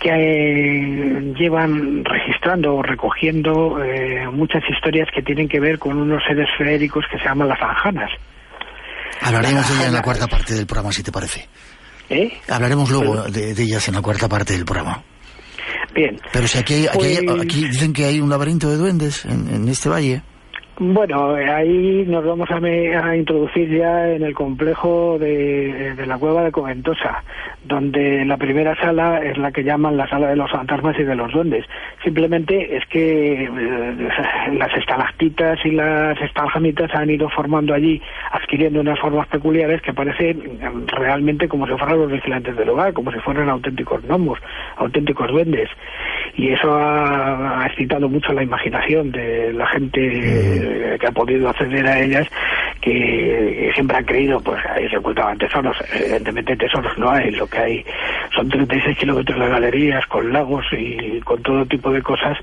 que 0.00 0.10
eh, 0.10 1.34
llevan 1.38 2.04
registrando 2.04 2.74
o 2.74 2.82
recogiendo 2.82 3.80
eh, 3.84 4.26
muchas 4.32 4.64
historias 4.68 5.08
que 5.14 5.22
tienen 5.22 5.48
que 5.48 5.60
ver 5.60 5.78
con 5.78 5.96
unos 5.96 6.24
seres 6.26 6.48
feéricos 6.58 7.04
que 7.10 7.18
se 7.18 7.24
llaman 7.24 7.48
las 7.48 7.62
anjanas. 7.62 8.10
Hablaremos 9.22 9.68
de 9.68 9.74
ellas 9.76 9.86
en 9.86 9.94
la 9.94 10.02
cuarta 10.02 10.26
parte 10.26 10.54
del 10.54 10.66
programa, 10.66 10.92
si 10.92 11.04
te 11.04 11.12
parece. 11.12 11.46
¿Eh? 12.10 12.32
Hablaremos 12.48 12.90
luego 12.90 13.22
de, 13.30 13.52
ellas 13.52 13.86
en 13.86 13.94
la 13.94 14.02
cuarta 14.02 14.28
parte 14.28 14.54
del 14.54 14.64
programa. 14.64 15.04
Bien. 15.94 16.20
Pero 16.32 16.48
si 16.48 16.58
aquí, 16.58 16.86
aquí, 16.88 17.18
pues 17.24 17.40
aquí 17.40 17.68
dicen 17.68 17.92
que 17.92 18.04
hay 18.04 18.20
un 18.20 18.28
laberinto 18.28 18.68
de 18.68 18.76
duendes 18.76 19.24
en, 19.24 19.48
en 19.54 19.68
este 19.68 19.88
valle. 19.88 20.22
Bueno, 20.78 21.34
ahí 21.34 22.04
nos 22.06 22.22
vamos 22.22 22.50
a, 22.50 23.16
introducir 23.16 23.78
ya 23.78 24.12
en 24.12 24.22
el 24.22 24.34
complejo 24.34 25.18
de, 25.18 25.94
la 26.06 26.18
cueva 26.18 26.44
de 26.44 26.52
Coventosa, 26.52 27.24
donde 27.64 28.26
la 28.26 28.36
primera 28.36 28.76
sala 28.76 29.22
es 29.24 29.38
la 29.38 29.52
que 29.52 29.64
llaman 29.64 29.96
la 29.96 30.06
sala 30.06 30.28
de 30.28 30.36
los 30.36 30.50
fantasmas 30.50 30.94
y 30.98 31.04
de 31.04 31.14
los 31.14 31.32
duendes. 31.32 31.64
Simplemente 32.04 32.76
es 32.76 32.84
que 32.88 33.44
eh, 33.44 34.08
las 34.52 34.76
estalactitas 34.76 35.58
y 35.64 35.70
las 35.70 36.20
estalgamitas 36.20 36.94
han 36.94 37.08
ido 37.08 37.30
formando 37.30 37.72
allí, 37.72 38.02
adquiriendo 38.32 38.80
unas 38.80 38.98
formas 38.98 39.28
peculiares 39.28 39.80
que 39.80 39.94
parecen 39.94 40.60
realmente 40.88 41.48
como 41.48 41.66
si 41.66 41.72
fueran 41.72 42.00
los 42.00 42.12
vigilantes 42.12 42.54
del 42.54 42.68
hogar, 42.68 42.92
como 42.92 43.10
si 43.12 43.18
fueran 43.20 43.48
auténticos 43.48 44.04
gnomos, 44.04 44.38
auténticos 44.76 45.30
duendes. 45.30 45.70
Y 46.34 46.50
eso 46.50 46.76
ha 46.76 47.64
excitado 47.66 48.10
mucho 48.10 48.34
la 48.34 48.42
imaginación 48.42 49.10
de 49.10 49.54
la 49.54 49.66
gente 49.68 50.65
que 50.98 51.06
ha 51.06 51.12
podido 51.12 51.48
acceder 51.48 51.86
a 51.86 52.00
ellas 52.00 52.26
que 52.80 53.70
siempre 53.74 53.96
han 53.96 54.04
creído 54.04 54.40
pues 54.40 54.64
ahí 54.66 54.88
se 54.88 54.98
ocultaban 54.98 55.38
tesoros. 55.38 55.76
Evidentemente 55.92 56.56
tesoros 56.56 56.96
no 56.98 57.10
hay 57.10 57.30
lo 57.32 57.46
que 57.46 57.58
hay 57.58 57.84
son 58.34 58.48
36 58.48 58.98
kilómetros 58.98 59.38
de 59.38 59.48
galerías 59.48 60.06
con 60.06 60.32
lagos 60.32 60.64
y 60.72 61.20
con 61.20 61.42
todo 61.42 61.64
tipo 61.66 61.90
de 61.90 62.02
cosas 62.02 62.38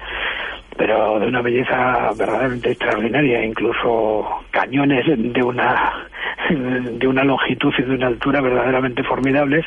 pero 0.77 1.19
de 1.19 1.27
una 1.27 1.41
belleza 1.41 2.09
verdaderamente 2.17 2.71
extraordinaria 2.71 3.43
incluso 3.45 4.25
cañones 4.51 5.05
de 5.07 5.43
una 5.43 6.07
de 6.49 7.07
una 7.07 7.23
longitud 7.23 7.73
y 7.77 7.83
de 7.83 7.95
una 7.95 8.07
altura 8.07 8.41
verdaderamente 8.41 9.03
formidables 9.03 9.65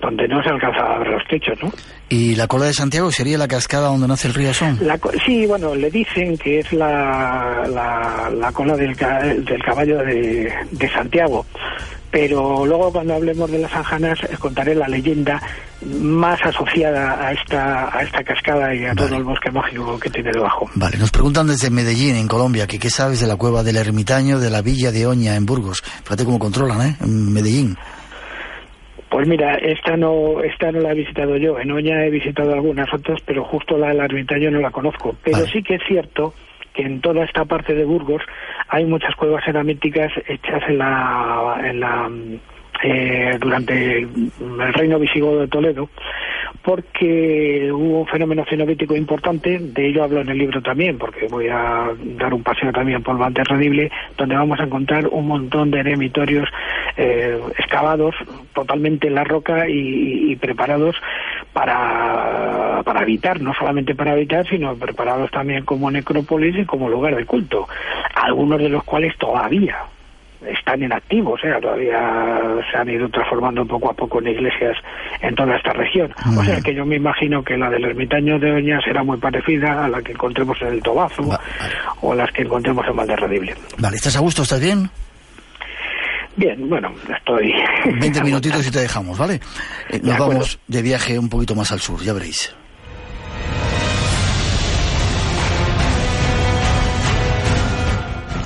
donde 0.00 0.26
no 0.28 0.42
se 0.42 0.48
alcanzaba 0.48 0.96
a 0.96 0.98
ver 0.98 1.08
los 1.08 1.26
techos, 1.28 1.62
¿no? 1.62 1.70
¿Y 2.08 2.34
la 2.34 2.46
cola 2.46 2.64
de 2.64 2.72
Santiago 2.72 3.12
sería 3.12 3.36
la 3.36 3.46
cascada 3.46 3.88
donde 3.88 4.08
nace 4.08 4.28
el 4.28 4.34
río 4.34 4.54
Son? 4.54 4.78
sí, 5.24 5.46
bueno, 5.46 5.74
le 5.74 5.90
dicen 5.90 6.38
que 6.38 6.60
es 6.60 6.72
la, 6.72 7.64
la, 7.68 8.52
cola 8.52 8.76
del, 8.76 8.96
del 8.96 9.62
caballo 9.62 9.98
de, 9.98 10.52
de 10.70 10.88
Santiago 10.88 11.44
pero 12.10 12.66
luego 12.66 12.92
cuando 12.92 13.14
hablemos 13.14 13.50
de 13.50 13.58
las 13.58 13.72
anjanas 13.72 14.18
eh, 14.24 14.36
contaré 14.38 14.74
la 14.74 14.88
leyenda 14.88 15.40
más 15.82 16.38
asociada 16.44 17.26
a 17.26 17.32
esta 17.32 17.96
a 17.96 18.02
esta 18.02 18.22
cascada 18.22 18.74
y 18.74 18.84
a 18.84 18.94
todo 18.94 19.16
el 19.16 19.24
bosque 19.24 19.50
mágico 19.50 19.98
que 19.98 20.10
tiene 20.10 20.30
debajo. 20.32 20.68
Vale, 20.74 20.98
nos 20.98 21.10
preguntan 21.10 21.46
desde 21.46 21.70
Medellín, 21.70 22.16
en 22.16 22.28
Colombia, 22.28 22.66
que 22.66 22.78
qué 22.78 22.90
sabes 22.90 23.20
de 23.20 23.26
la 23.26 23.36
cueva 23.36 23.62
del 23.62 23.76
ermitaño 23.76 24.38
de 24.38 24.50
la 24.50 24.62
villa 24.62 24.90
de 24.90 25.06
Oña 25.06 25.36
en 25.36 25.46
Burgos. 25.46 25.82
Fíjate 26.04 26.24
cómo 26.24 26.38
controlan, 26.38 26.80
¿eh? 26.86 26.96
En 27.00 27.32
Medellín. 27.32 27.76
Pues 29.10 29.26
mira, 29.26 29.56
esta 29.56 29.96
no, 29.96 30.40
esta 30.42 30.70
no 30.70 30.80
la 30.80 30.92
he 30.92 30.94
visitado 30.94 31.36
yo. 31.36 31.58
En 31.58 31.70
Oña 31.72 32.04
he 32.04 32.10
visitado 32.10 32.52
algunas 32.52 32.86
otras, 32.94 33.20
pero 33.26 33.44
justo 33.44 33.76
la 33.76 33.88
del 33.88 34.00
ermitaño 34.00 34.50
no 34.50 34.60
la 34.60 34.70
conozco. 34.70 35.16
Pero 35.24 35.38
sí 35.46 35.62
que 35.62 35.74
es 35.74 35.82
cierto 35.88 36.32
en 36.80 37.00
toda 37.00 37.24
esta 37.24 37.44
parte 37.44 37.74
de 37.74 37.84
Burgos 37.84 38.22
hay 38.68 38.84
muchas 38.84 39.14
cuevas 39.16 39.44
ceramíticas 39.44 40.12
hechas 40.26 40.62
en 40.68 40.78
la, 40.78 41.60
en 41.64 41.80
la 41.80 42.10
eh, 42.82 43.36
durante 43.40 43.98
el 43.98 44.74
reino 44.74 44.98
visigodo 44.98 45.40
de 45.40 45.48
Toledo, 45.48 45.88
porque 46.62 47.70
hubo 47.72 48.00
un 48.00 48.06
fenómeno 48.06 48.44
cenobítico 48.48 48.94
importante, 48.96 49.58
de 49.58 49.88
ello 49.88 50.04
hablo 50.04 50.20
en 50.20 50.28
el 50.28 50.38
libro 50.38 50.60
también, 50.62 50.98
porque 50.98 51.26
voy 51.28 51.48
a 51.48 51.90
dar 52.18 52.34
un 52.34 52.42
paseo 52.42 52.72
también 52.72 53.02
por 53.02 53.18
Valde 53.18 53.44
Redible, 53.44 53.90
donde 54.16 54.34
vamos 54.34 54.60
a 54.60 54.64
encontrar 54.64 55.06
un 55.08 55.26
montón 55.26 55.70
de 55.70 55.80
eremitorios 55.80 56.48
eh, 56.96 57.38
excavados 57.58 58.14
totalmente 58.54 59.08
en 59.08 59.14
la 59.14 59.24
roca 59.24 59.68
y, 59.68 60.32
y 60.32 60.36
preparados 60.36 60.96
para, 61.52 62.82
para 62.84 63.00
habitar, 63.00 63.40
no 63.40 63.54
solamente 63.54 63.94
para 63.94 64.12
habitar, 64.12 64.46
sino 64.48 64.74
preparados 64.76 65.30
también 65.30 65.64
como 65.64 65.90
necrópolis 65.90 66.56
y 66.58 66.64
como 66.64 66.88
lugar 66.88 67.16
de 67.16 67.26
culto, 67.26 67.68
algunos 68.14 68.58
de 68.58 68.68
los 68.68 68.84
cuales 68.84 69.16
todavía 69.18 69.76
están 70.46 70.82
inactivos, 70.82 71.40
¿eh? 71.44 71.52
todavía 71.60 71.98
se 72.70 72.78
han 72.78 72.88
ido 72.88 73.08
transformando 73.08 73.64
poco 73.66 73.90
a 73.90 73.94
poco 73.94 74.20
en 74.20 74.28
iglesias 74.28 74.76
en 75.20 75.34
toda 75.34 75.56
esta 75.56 75.72
región. 75.72 76.12
O 76.36 76.44
sea 76.44 76.60
que 76.60 76.74
yo 76.74 76.86
me 76.86 76.96
imagino 76.96 77.42
que 77.42 77.56
la 77.56 77.68
del 77.70 77.84
ermitaño 77.84 78.38
de 78.38 78.52
Oña 78.52 78.80
será 78.82 79.02
muy 79.02 79.18
parecida 79.18 79.84
a 79.84 79.88
la 79.88 80.00
que 80.02 80.12
encontremos 80.12 80.60
en 80.62 80.68
el 80.68 80.82
Tobazo 80.82 81.28
o 82.00 82.14
las 82.14 82.30
que 82.32 82.42
encontremos 82.42 82.86
en 82.88 82.96
Valderredible. 82.96 83.54
Vale, 83.78 83.96
¿estás 83.96 84.16
a 84.16 84.20
gusto? 84.20 84.42
¿Estás 84.42 84.60
bien? 84.60 84.90
Bien, 86.36 86.68
bueno, 86.68 86.92
estoy... 87.14 87.52
20 88.00 88.22
minutitos 88.24 88.66
y 88.66 88.70
te 88.70 88.80
dejamos, 88.80 89.18
¿vale? 89.18 89.40
Eh, 89.90 90.00
nos 90.02 90.16
vamos 90.16 90.58
de 90.66 90.80
viaje 90.80 91.18
un 91.18 91.28
poquito 91.28 91.54
más 91.54 91.70
al 91.72 91.80
sur, 91.80 92.00
ya 92.00 92.12
veréis. 92.12 92.54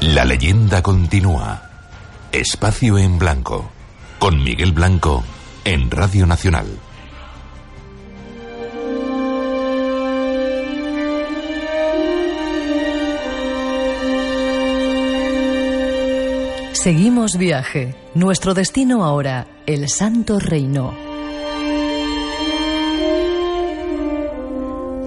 La 0.00 0.24
leyenda 0.24 0.82
continúa. 0.82 1.73
Espacio 2.34 2.98
en 2.98 3.16
Blanco, 3.20 3.70
con 4.18 4.42
Miguel 4.42 4.72
Blanco, 4.72 5.22
en 5.64 5.88
Radio 5.88 6.26
Nacional. 6.26 6.66
Seguimos 16.72 17.38
viaje. 17.38 17.94
Nuestro 18.16 18.52
destino 18.52 19.04
ahora, 19.04 19.46
el 19.66 19.88
Santo 19.88 20.40
Reino. 20.40 20.92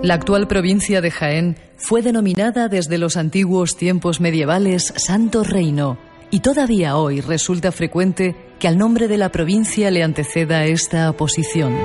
La 0.02 0.14
actual 0.14 0.48
provincia 0.48 1.02
de 1.02 1.12
Jaén 1.12 1.58
fue 1.76 2.02
denominada 2.02 2.70
desde 2.70 2.98
los 2.98 3.18
antiguos 3.18 3.76
tiempos 3.76 4.22
medievales 4.22 4.94
Santo 4.96 5.44
Reino 5.44 6.07
y 6.32 6.42
todavía 6.42 6.98
hoy 6.98 7.22
resulta 7.22 7.72
frecuente 7.72 8.36
que 8.60 8.68
al 8.68 8.78
nombre 8.78 9.08
de 9.08 9.18
la 9.18 9.32
provincia 9.32 9.92
le 9.92 10.04
anteceda 10.04 10.66
esta 10.66 11.10
oposición. 11.10 11.76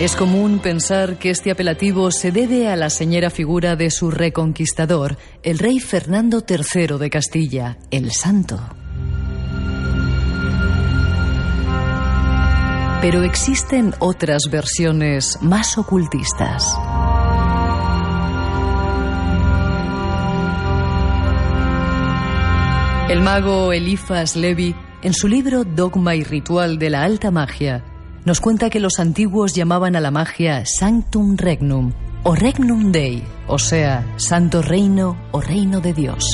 Es 0.00 0.16
común 0.16 0.58
pensar 0.58 1.16
que 1.16 1.30
este 1.30 1.52
apelativo 1.52 2.10
se 2.10 2.32
debe 2.32 2.68
a 2.68 2.74
la 2.74 2.90
señera 2.90 3.30
figura 3.30 3.76
de 3.76 3.88
su 3.88 4.10
reconquistador, 4.10 5.16
el 5.44 5.60
rey 5.60 5.78
Fernando 5.78 6.42
III 6.46 6.98
de 6.98 7.08
Castilla, 7.08 7.78
el 7.92 8.10
Santo. 8.10 8.58
Pero 13.00 13.22
existen 13.22 13.94
otras 14.00 14.42
versiones 14.50 15.38
más 15.40 15.78
ocultistas. 15.78 16.76
El 23.12 23.20
mago 23.20 23.74
Elifas 23.74 24.36
Levi, 24.36 24.74
en 25.02 25.12
su 25.12 25.28
libro 25.28 25.64
Dogma 25.64 26.14
y 26.14 26.24
Ritual 26.24 26.78
de 26.78 26.88
la 26.88 27.02
Alta 27.02 27.30
Magia, 27.30 27.84
nos 28.24 28.40
cuenta 28.40 28.70
que 28.70 28.80
los 28.80 28.98
antiguos 28.98 29.52
llamaban 29.52 29.96
a 29.96 30.00
la 30.00 30.10
magia 30.10 30.64
Sanctum 30.64 31.36
Regnum 31.36 31.92
o 32.22 32.34
Regnum 32.34 32.90
Dei, 32.90 33.22
o 33.48 33.58
sea, 33.58 34.14
Santo 34.16 34.62
Reino 34.62 35.18
o 35.30 35.42
Reino 35.42 35.82
de 35.82 35.92
Dios. 35.92 36.24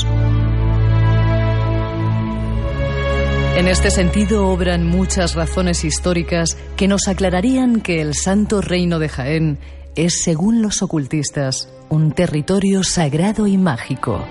En 3.57 3.67
este 3.67 3.91
sentido 3.91 4.47
obran 4.47 4.87
muchas 4.87 5.35
razones 5.35 5.83
históricas 5.83 6.57
que 6.77 6.87
nos 6.87 7.09
aclararían 7.09 7.81
que 7.81 7.99
el 7.99 8.15
Santo 8.15 8.61
Reino 8.61 8.99
de 8.99 9.09
Jaén 9.09 9.59
es, 9.97 10.23
según 10.23 10.61
los 10.61 10.81
ocultistas, 10.81 11.67
un 11.89 12.13
territorio 12.13 12.85
sagrado 12.85 13.47
y 13.47 13.57
mágico. 13.57 14.25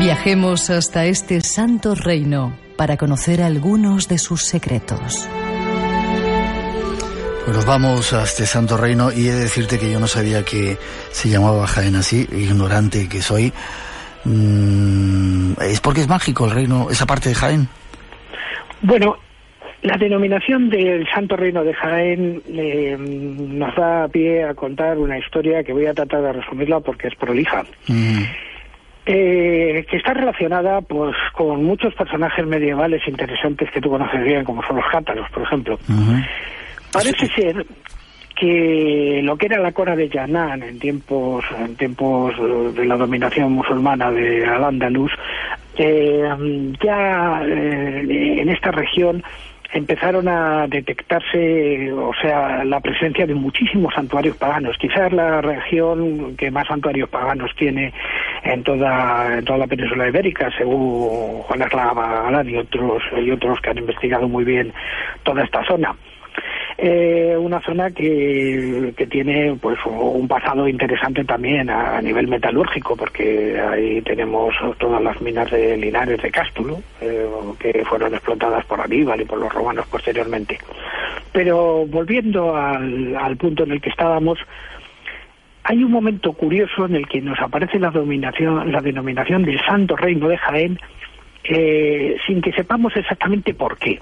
Viajemos 0.00 0.70
hasta 0.70 1.06
este 1.06 1.40
santo 1.40 1.96
reino 1.96 2.56
para 2.76 2.96
conocer 2.96 3.42
algunos 3.42 4.06
de 4.06 4.18
sus 4.18 4.42
secretos. 4.42 5.28
Pues 7.44 7.56
nos 7.56 7.66
vamos 7.66 8.12
a 8.12 8.22
este 8.22 8.46
santo 8.46 8.76
reino 8.76 9.10
y 9.10 9.26
he 9.26 9.32
de 9.32 9.40
decirte 9.40 9.76
que 9.76 9.90
yo 9.90 9.98
no 9.98 10.06
sabía 10.06 10.44
que 10.44 10.76
se 11.10 11.28
llamaba 11.28 11.66
Jaén 11.66 11.96
así, 11.96 12.28
ignorante 12.30 13.08
que 13.08 13.20
soy. 13.20 13.52
Mm, 14.24 15.54
¿Es 15.62 15.80
porque 15.80 16.02
es 16.02 16.08
mágico 16.08 16.44
el 16.44 16.52
reino, 16.52 16.88
esa 16.90 17.04
parte 17.04 17.30
de 17.30 17.34
Jaén? 17.34 17.68
Bueno, 18.82 19.16
la 19.82 19.96
denominación 19.96 20.70
del 20.70 21.08
Santo 21.12 21.34
Reino 21.34 21.64
de 21.64 21.74
Jaén 21.74 22.40
eh, 22.46 22.96
nos 22.96 23.74
da 23.74 24.06
pie 24.06 24.44
a 24.44 24.54
contar 24.54 24.96
una 24.98 25.18
historia 25.18 25.64
que 25.64 25.72
voy 25.72 25.86
a 25.86 25.94
tratar 25.94 26.22
de 26.22 26.32
resumirla 26.34 26.78
porque 26.78 27.08
es 27.08 27.16
prolija. 27.16 27.64
Mm. 27.88 28.22
Eh, 29.10 29.86
que 29.90 29.96
está 29.96 30.12
relacionada 30.12 30.82
pues 30.82 31.16
con 31.32 31.64
muchos 31.64 31.94
personajes 31.94 32.46
medievales 32.46 33.00
interesantes 33.08 33.70
que 33.70 33.80
tú 33.80 33.88
conoces 33.88 34.22
bien, 34.22 34.44
como 34.44 34.62
son 34.64 34.76
los 34.76 34.84
cátaros, 34.92 35.26
por 35.30 35.44
ejemplo. 35.44 35.78
Parece 36.92 37.26
ser 37.28 37.64
que 38.38 39.22
lo 39.24 39.38
que 39.38 39.46
era 39.46 39.60
la 39.60 39.72
Cora 39.72 39.96
de 39.96 40.10
Yanán 40.10 40.62
en 40.62 40.78
tiempos 40.78 41.42
en 41.58 41.74
tiempos 41.76 42.34
de 42.74 42.84
la 42.84 42.98
dominación 42.98 43.52
musulmana 43.52 44.10
de 44.10 44.44
Al-Ándalus, 44.44 45.12
eh, 45.78 46.28
ya 46.84 47.42
eh, 47.46 48.40
en 48.42 48.48
esta 48.50 48.72
región 48.72 49.22
empezaron 49.72 50.28
a 50.28 50.66
detectarse, 50.66 51.92
o 51.92 52.12
sea, 52.20 52.64
la 52.64 52.80
presencia 52.80 53.26
de 53.26 53.34
muchísimos 53.34 53.92
santuarios 53.94 54.36
paganos. 54.36 54.76
Quizás 54.78 55.12
la 55.12 55.40
región 55.40 56.36
que 56.36 56.50
más 56.50 56.66
santuarios 56.66 57.08
paganos 57.08 57.50
tiene 57.56 57.92
en 58.44 58.62
toda, 58.62 59.38
en 59.38 59.44
toda 59.44 59.58
la 59.58 59.66
península 59.66 60.08
ibérica, 60.08 60.50
según 60.56 61.42
Juan 61.42 61.62
Eslava 61.62 62.22
Galán 62.22 62.48
y 62.48 62.56
otros, 62.56 63.02
y 63.22 63.30
otros 63.30 63.60
que 63.60 63.70
han 63.70 63.78
investigado 63.78 64.28
muy 64.28 64.44
bien 64.44 64.72
toda 65.22 65.44
esta 65.44 65.64
zona. 65.64 65.94
Eh, 66.80 67.36
una 67.36 67.60
zona 67.60 67.90
que, 67.90 68.94
que 68.96 69.08
tiene 69.08 69.58
pues 69.60 69.76
un 69.84 70.28
pasado 70.28 70.68
interesante 70.68 71.24
también 71.24 71.68
a, 71.70 72.00
nivel 72.00 72.28
metalúrgico 72.28 72.94
porque 72.94 73.60
ahí 73.60 74.00
tenemos 74.02 74.54
todas 74.78 75.02
las 75.02 75.20
minas 75.20 75.50
de 75.50 75.76
Linares 75.76 76.22
de 76.22 76.30
Cástulo 76.30 76.80
eh, 77.00 77.26
que 77.58 77.84
fueron 77.84 78.14
explotadas 78.14 78.64
por 78.66 78.80
Aníbal 78.80 79.20
y 79.20 79.24
por 79.24 79.40
los 79.40 79.52
romanos 79.52 79.86
posteriormente. 79.90 80.56
Pero 81.32 81.84
volviendo 81.84 82.54
al, 82.54 83.16
al 83.16 83.36
punto 83.36 83.64
en 83.64 83.72
el 83.72 83.80
que 83.80 83.90
estábamos 83.90 84.38
hay 85.64 85.82
un 85.82 85.90
momento 85.90 86.32
curioso 86.32 86.86
en 86.86 86.94
el 86.94 87.08
que 87.08 87.20
nos 87.20 87.40
aparece 87.40 87.80
la 87.80 87.90
dominación 87.90 88.70
la 88.70 88.80
denominación 88.80 89.42
del 89.42 89.60
Santo 89.66 89.96
Reino 89.96 90.28
de 90.28 90.38
Jaén 90.38 90.78
eh, 91.42 92.16
sin 92.24 92.40
que 92.40 92.52
sepamos 92.52 92.94
exactamente 92.94 93.52
por 93.52 93.76
qué 93.78 93.98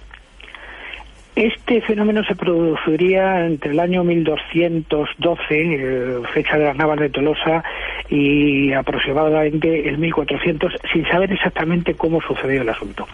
este 1.36 1.82
fenómeno 1.82 2.24
se 2.24 2.34
produciría 2.34 3.44
entre 3.44 3.72
el 3.72 3.80
año 3.80 4.02
1212, 4.02 5.38
eh, 5.50 6.20
fecha 6.32 6.56
de 6.56 6.64
las 6.64 6.76
Navas 6.76 6.98
de 6.98 7.10
Tolosa, 7.10 7.62
y 8.08 8.72
aproximadamente 8.72 9.86
el 9.86 9.98
1400, 9.98 10.72
sin 10.92 11.06
saber 11.06 11.30
exactamente 11.30 11.94
cómo 11.94 12.22
sucedió 12.22 12.62
el 12.62 12.68
asunto. 12.70 13.06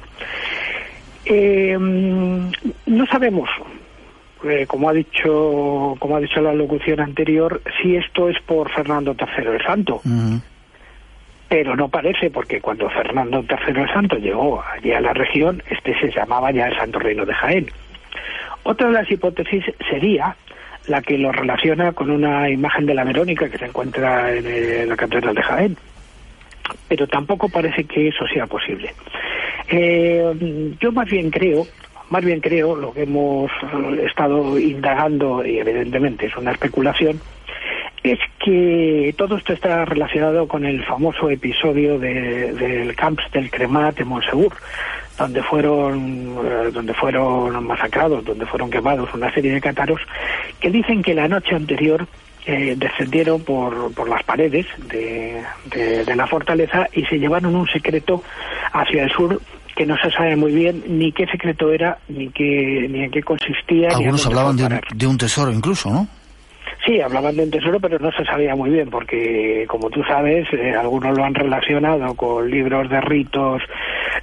Eh, 1.25 1.77
no 1.79 3.07
sabemos 3.07 3.49
eh, 4.45 4.67
como 4.67 4.89
ha 4.89 4.93
dicho 4.93 5.95
como 5.99 6.17
ha 6.17 6.21
dicho 6.21 6.41
la 6.41 6.53
locución 6.53 7.01
anterior, 7.01 7.63
si 7.81 7.97
esto 7.97 8.29
es 8.29 8.41
por 8.43 8.71
Fernando 8.71 9.17
III 9.19 9.47
el 9.49 9.63
Santo. 9.63 10.01
Pero 11.49 11.77
no 11.77 11.89
parece, 11.89 12.31
porque 12.31 12.61
cuando 12.61 12.89
Fernando 12.89 13.45
III 13.49 13.83
el 13.83 13.93
Santo 13.93 14.17
llegó 14.17 14.63
allí 14.63 14.93
a 14.93 15.01
la 15.01 15.13
región, 15.13 15.63
este 15.69 15.99
se 16.01 16.11
llamaba 16.11 16.51
ya 16.51 16.67
el 16.67 16.77
Santo 16.77 16.99
Reino 16.99 17.27
de 17.27 17.35
Jaén. 17.35 17.67
Otra 18.65 18.89
de 18.89 18.93
las 18.95 19.11
hipótesis 19.11 19.65
sería 19.91 20.37
la 20.89 21.03
que 21.03 21.19
lo 21.19 21.33
relaciona 21.33 21.93
con 21.93 22.11
una 22.11 22.51
imagen 22.51 22.87
de 22.87 22.95
la 22.95 23.05
Verónica 23.05 23.49
que 23.49 23.59
se 23.59 23.67
encuentra 23.67 24.33
en, 24.33 24.45
eh, 24.47 24.85
la 24.87 24.97
Catedral 24.97 25.35
de 25.35 25.43
Jaén. 25.43 25.77
Pero 26.89 27.07
tampoco 27.07 27.49
parece 27.49 27.85
que 27.85 28.09
eso 28.09 28.27
sea 28.27 28.47
posible. 28.47 28.93
Eh, 29.69 30.75
yo 30.81 30.93
más 30.93 31.09
bien 31.09 31.31
creo 31.31 31.67
más 32.13 32.25
bien 32.27 32.41
creo, 32.41 32.77
lo 32.77 32.93
que 32.93 33.05
hemos 33.05 33.51
eh, 33.51 34.05
estado 34.07 34.59
indagando, 34.59 35.45
y 35.47 35.59
evidentemente 35.59 36.27
es 36.27 36.37
una 36.37 36.53
especulación, 36.53 37.19
es 38.03 38.19
que 38.39 39.15
todo 39.17 39.39
esto 39.39 39.55
está 39.55 39.87
relacionado 39.87 40.47
con 40.47 40.67
el 40.67 40.85
famoso 40.85 41.31
episodio 41.31 41.99
del 41.99 42.95
Camps 42.97 43.25
del 43.33 43.51
Cremat 43.51 43.97
de 43.97 44.05
Monsegur, 44.05 44.53
donde 45.19 45.43
fueron, 45.43 46.37
eh, 46.45 46.71
donde 46.73 46.95
fueron 46.95 47.65
masacrados, 47.67 48.25
donde 48.25 48.47
fueron 48.47 48.71
quemados 48.71 49.13
una 49.15 49.33
serie 49.33 49.53
de 49.53 49.61
cátaros, 49.61 50.01
que 50.61 50.71
dicen 50.71 51.03
que 51.03 51.15
la 51.15 51.29
noche 51.29 51.55
anterior 51.55 52.07
eh, 52.45 52.75
descendieron 52.77 53.43
por, 53.43 53.93
por 53.95 54.09
las 54.09 54.23
paredes 54.25 54.67
de, 54.89 55.43
de, 55.67 56.17
la 56.17 56.27
fortaleza 56.27 56.89
y 56.93 57.05
se 57.05 57.19
llevaron 57.19 57.55
un 57.55 57.69
secreto 57.69 58.23
hacia 58.73 59.05
el 59.05 59.13
sur 59.13 59.41
que 59.77 59.87
no 59.87 59.97
se 59.99 60.11
sabe 60.11 60.35
muy 60.37 60.53
bien 60.53 60.83
ni 60.89 61.13
qué 61.13 61.27
secreto 61.27 61.71
era, 61.71 61.99
ni 62.09 62.29
qué, 62.31 62.89
ni 62.91 63.05
en 63.05 63.11
qué 63.11 63.23
consistía. 63.23 63.91
Algunos 63.91 64.27
hablaban 64.27 64.57
de 64.57 65.07
un, 65.07 65.19
tesoro 65.19 65.53
incluso, 65.53 65.91
¿no? 65.91 66.09
Sí, 66.85 67.01
hablaban 67.01 67.37
de 67.37 67.45
un 67.45 67.51
tesoro, 67.51 67.79
pero 67.81 67.99
no 67.99 68.11
se 68.13 68.25
sabía 68.25 68.55
muy 68.55 68.71
bien, 68.71 68.91
porque 68.91 69.65
como 69.69 69.89
tú 69.91 70.03
sabes, 70.05 70.49
eh, 70.53 70.75
algunos 70.75 71.17
lo 71.17 71.25
han 71.25 71.35
relacionado 71.35 72.15
con 72.15 72.51
libros 72.51 72.89
de 72.89 73.01
ritos, 73.01 73.63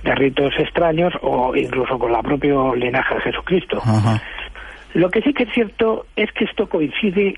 de 0.03 0.15
ritos 0.15 0.53
extraños, 0.59 1.13
o 1.21 1.55
incluso 1.55 1.97
con 1.97 2.11
la 2.11 2.21
propia 2.21 2.55
linaje 2.75 3.15
de 3.15 3.21
Jesucristo. 3.21 3.81
Lo 4.93 5.09
que 5.09 5.21
sí 5.21 5.33
que 5.33 5.43
es 5.43 5.53
cierto 5.53 6.05
es 6.15 6.31
que 6.31 6.45
esto 6.45 6.67
coincide 6.67 7.35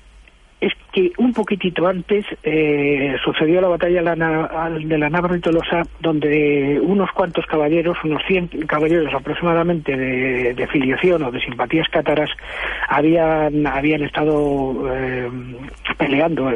es 0.62 0.72
que 0.92 1.10
un 1.18 1.32
poquitito 1.32 1.88
antes 1.88 2.24
eh, 2.44 3.16
sucedió 3.24 3.60
la 3.60 3.66
batalla 3.66 3.98
de 3.98 4.98
la 4.98 5.10
Navarra 5.10 5.36
y 5.36 5.40
Tolosa, 5.40 5.82
donde 5.98 6.78
unos 6.80 7.10
cuantos 7.10 7.44
caballeros, 7.46 7.98
unos 8.04 8.22
100 8.28 8.66
caballeros 8.68 9.12
aproximadamente 9.12 9.96
de, 9.96 10.66
filiación 10.68 11.24
o 11.24 11.32
de 11.32 11.40
simpatías 11.40 11.88
cátaras, 11.88 12.30
habían, 12.88 13.66
habían 13.66 14.04
estado 14.04 14.88
eh, 14.94 15.28
peleando 15.98 16.52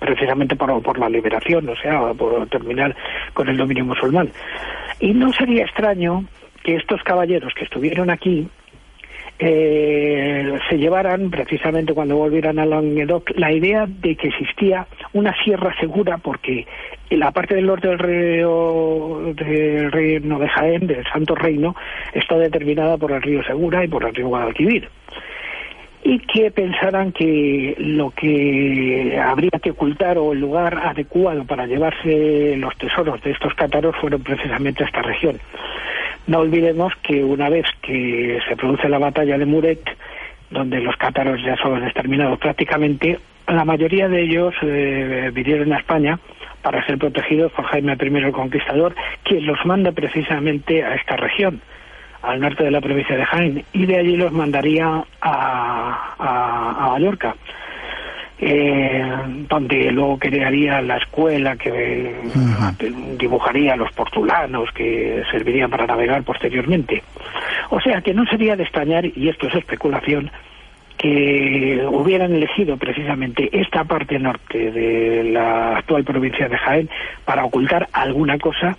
precisamente 0.00 0.56
por, 0.56 0.82
por 0.82 0.98
la 0.98 1.10
liberación, 1.10 1.68
o 1.68 1.76
sea, 1.76 2.14
por 2.14 2.48
terminar 2.48 2.96
con 3.34 3.50
el 3.50 3.58
dominio 3.58 3.84
musulmán. 3.84 4.30
Y 4.98 5.12
no 5.12 5.30
sería 5.34 5.64
extraño 5.64 6.24
que 6.64 6.76
estos 6.76 7.02
caballeros 7.02 7.52
que 7.52 7.64
estuvieron 7.64 8.08
aquí 8.08 8.48
eh, 9.38 10.58
se 10.68 10.78
llevaran 10.78 11.30
precisamente 11.30 11.92
cuando 11.92 12.16
volvieran 12.16 12.58
a 12.58 12.66
Languedoc 12.66 13.30
la 13.36 13.52
idea 13.52 13.86
de 13.86 14.16
que 14.16 14.28
existía 14.28 14.86
una 15.12 15.34
sierra 15.44 15.74
segura 15.78 16.18
porque 16.18 16.66
la 17.10 17.30
parte 17.32 17.54
del 17.54 17.66
norte 17.66 17.88
del 17.88 17.98
río 17.98 19.34
del 19.34 19.92
reino 19.92 20.38
de 20.38 20.48
Jaén, 20.48 20.86
del 20.86 21.04
Santo 21.12 21.34
Reino, 21.34 21.76
está 22.14 22.36
determinada 22.38 22.96
por 22.96 23.12
el 23.12 23.22
río 23.22 23.42
Segura 23.44 23.84
y 23.84 23.88
por 23.88 24.04
el 24.04 24.14
río 24.14 24.28
Guadalquivir 24.28 24.88
y 26.08 26.20
que 26.20 26.52
pensaran 26.52 27.10
que 27.10 27.74
lo 27.78 28.10
que 28.10 29.18
habría 29.20 29.50
que 29.60 29.72
ocultar 29.72 30.18
o 30.18 30.32
el 30.32 30.38
lugar 30.38 30.78
adecuado 30.78 31.44
para 31.44 31.66
llevarse 31.66 32.54
los 32.58 32.76
tesoros 32.78 33.20
de 33.22 33.32
estos 33.32 33.52
cátaros 33.54 33.96
fueron 33.96 34.22
precisamente 34.22 34.84
esta 34.84 35.02
región. 35.02 35.36
No 36.26 36.40
olvidemos 36.40 36.92
que 37.02 37.22
una 37.22 37.48
vez 37.48 37.66
que 37.82 38.40
se 38.48 38.56
produce 38.56 38.88
la 38.88 38.98
batalla 38.98 39.38
de 39.38 39.46
Muret, 39.46 39.80
donde 40.50 40.80
los 40.80 40.96
cátaros 40.96 41.40
ya 41.42 41.56
son 41.56 41.84
exterminados 41.84 42.38
prácticamente, 42.38 43.18
la 43.46 43.64
mayoría 43.64 44.08
de 44.08 44.22
ellos 44.22 44.54
eh, 44.62 45.30
vinieron 45.32 45.72
a 45.72 45.78
España 45.78 46.18
para 46.62 46.84
ser 46.84 46.98
protegidos 46.98 47.52
por 47.52 47.64
Jaime 47.66 47.96
I 48.00 48.16
el 48.16 48.32
Conquistador, 48.32 48.94
quien 49.22 49.46
los 49.46 49.64
manda 49.64 49.92
precisamente 49.92 50.84
a 50.84 50.96
esta 50.96 51.16
región, 51.16 51.60
al 52.22 52.40
norte 52.40 52.64
de 52.64 52.72
la 52.72 52.80
provincia 52.80 53.16
de 53.16 53.24
Jaén, 53.24 53.64
y 53.72 53.86
de 53.86 53.98
allí 53.98 54.16
los 54.16 54.32
mandaría 54.32 55.04
a, 55.20 56.14
a 56.18 56.88
Mallorca 56.90 57.36
eh, 58.38 59.02
donde 59.48 59.90
luego 59.92 60.18
crearía 60.18 60.82
la 60.82 60.98
escuela 60.98 61.56
que 61.56 62.14
dibujaría 63.18 63.76
los 63.76 63.90
portulanos 63.92 64.70
que 64.72 65.22
servirían 65.30 65.70
para 65.70 65.86
navegar 65.86 66.22
posteriormente. 66.22 67.02
O 67.70 67.80
sea 67.80 68.02
que 68.02 68.12
no 68.12 68.26
sería 68.26 68.56
de 68.56 68.64
extrañar, 68.64 69.06
y 69.06 69.28
esto 69.28 69.46
es 69.48 69.54
especulación, 69.54 70.30
que 70.98 71.86
hubieran 71.90 72.34
elegido 72.34 72.76
precisamente 72.76 73.48
esta 73.52 73.84
parte 73.84 74.18
norte 74.18 74.70
de 74.70 75.24
la 75.24 75.78
actual 75.78 76.04
provincia 76.04 76.48
de 76.48 76.56
Jaén 76.56 76.90
para 77.24 77.44
ocultar 77.44 77.88
alguna 77.92 78.38
cosa 78.38 78.76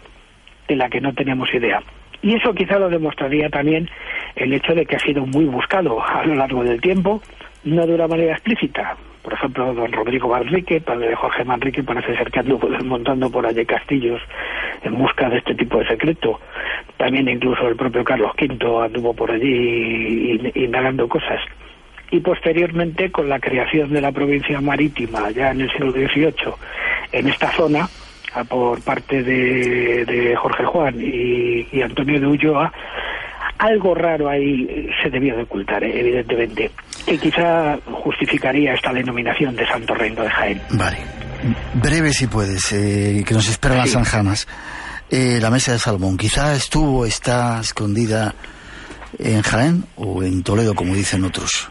de 0.67 0.75
la 0.75 0.89
que 0.89 1.01
no 1.01 1.13
tenemos 1.13 1.53
idea. 1.53 1.81
Y 2.21 2.35
eso 2.35 2.53
quizá 2.53 2.79
lo 2.79 2.89
demostraría 2.89 3.49
también 3.49 3.89
el 4.35 4.53
hecho 4.53 4.73
de 4.73 4.85
que 4.85 4.95
ha 4.95 4.99
sido 4.99 5.25
muy 5.25 5.45
buscado 5.45 6.03
a 6.03 6.23
lo 6.25 6.35
largo 6.35 6.63
del 6.63 6.81
tiempo, 6.81 7.21
no 7.68 7.86
de 7.86 7.95
una 7.95 8.07
manera 8.07 8.34
explícita, 8.34 8.97
por 9.28 9.34
ejemplo, 9.34 9.74
don 9.74 9.91
Rodrigo 9.91 10.30
Manrique, 10.30 10.80
padre 10.80 11.09
de 11.09 11.15
Jorge 11.15 11.43
Manrique, 11.43 11.84
parece 11.84 12.15
ser 12.15 12.32
que 12.32 12.39
anduvo 12.39 12.70
montando 12.86 13.30
por 13.30 13.45
allí 13.45 13.65
castillos 13.65 14.22
en 14.84 14.97
busca 14.97 15.30
de 15.30 15.39
este 15.39 15.53
tipo 15.53 15.80
de 15.80 15.88
secreto. 15.88 16.39
También 16.95 17.28
incluso 17.28 17.68
el 17.68 17.76
propio 17.76 18.05
Carlos 18.05 18.32
V 18.39 18.86
anduvo 18.86 19.13
por 19.13 19.30
allí 19.30 20.39
indagando 20.55 21.09
cosas. 21.09 21.41
Y 22.09 22.22
posteriormente, 22.22 23.11
con 23.11 23.28
la 23.28 23.41
creación 23.41 23.91
de 23.91 23.99
la 23.99 24.13
provincia 24.13 24.61
marítima, 24.61 25.30
ya 25.32 25.51
en 25.51 25.59
el 25.59 25.72
siglo 25.72 25.91
XVIII, 25.91 26.53
en 27.11 27.28
esta 27.28 27.51
zona, 27.51 27.89
por 28.47 28.82
parte 28.82 29.24
de, 29.24 30.36
Jorge 30.38 30.63
Juan 30.63 30.95
y, 31.01 31.68
y 31.70 31.82
Antonio 31.82 32.18
de 32.18 32.28
Ulloa, 32.28 32.72
algo 33.57 33.95
raro 33.95 34.29
ahí 34.29 34.89
se 35.01 35.09
debió 35.09 35.35
de 35.35 35.43
ocultar, 35.43 35.83
eh, 35.83 35.99
evidentemente, 35.99 36.71
que 37.05 37.17
quizá 37.17 37.77
justificaría 38.03 38.73
esta 38.73 38.93
denominación 38.93 39.55
de 39.55 39.65
Santo 39.67 39.93
Reino 39.93 40.23
de 40.23 40.29
Jaén. 40.29 40.61
Vale. 40.71 40.97
Breve 41.75 42.13
si 42.13 42.27
puedes, 42.27 42.71
eh, 42.71 43.23
que 43.25 43.33
nos 43.33 43.47
esperan 43.47 43.77
las 43.77 43.91
Sanjanas. 43.91 44.47
Eh, 45.09 45.39
la 45.41 45.49
mesa 45.49 45.71
de 45.71 45.79
Salmón, 45.79 46.17
quizá 46.17 46.53
estuvo, 46.53 47.05
está 47.05 47.59
escondida 47.61 48.33
en 49.19 49.41
Jaén 49.41 49.85
o 49.95 50.23
en 50.23 50.43
Toledo, 50.43 50.75
como 50.75 50.93
dicen 50.93 51.23
otros. 51.23 51.69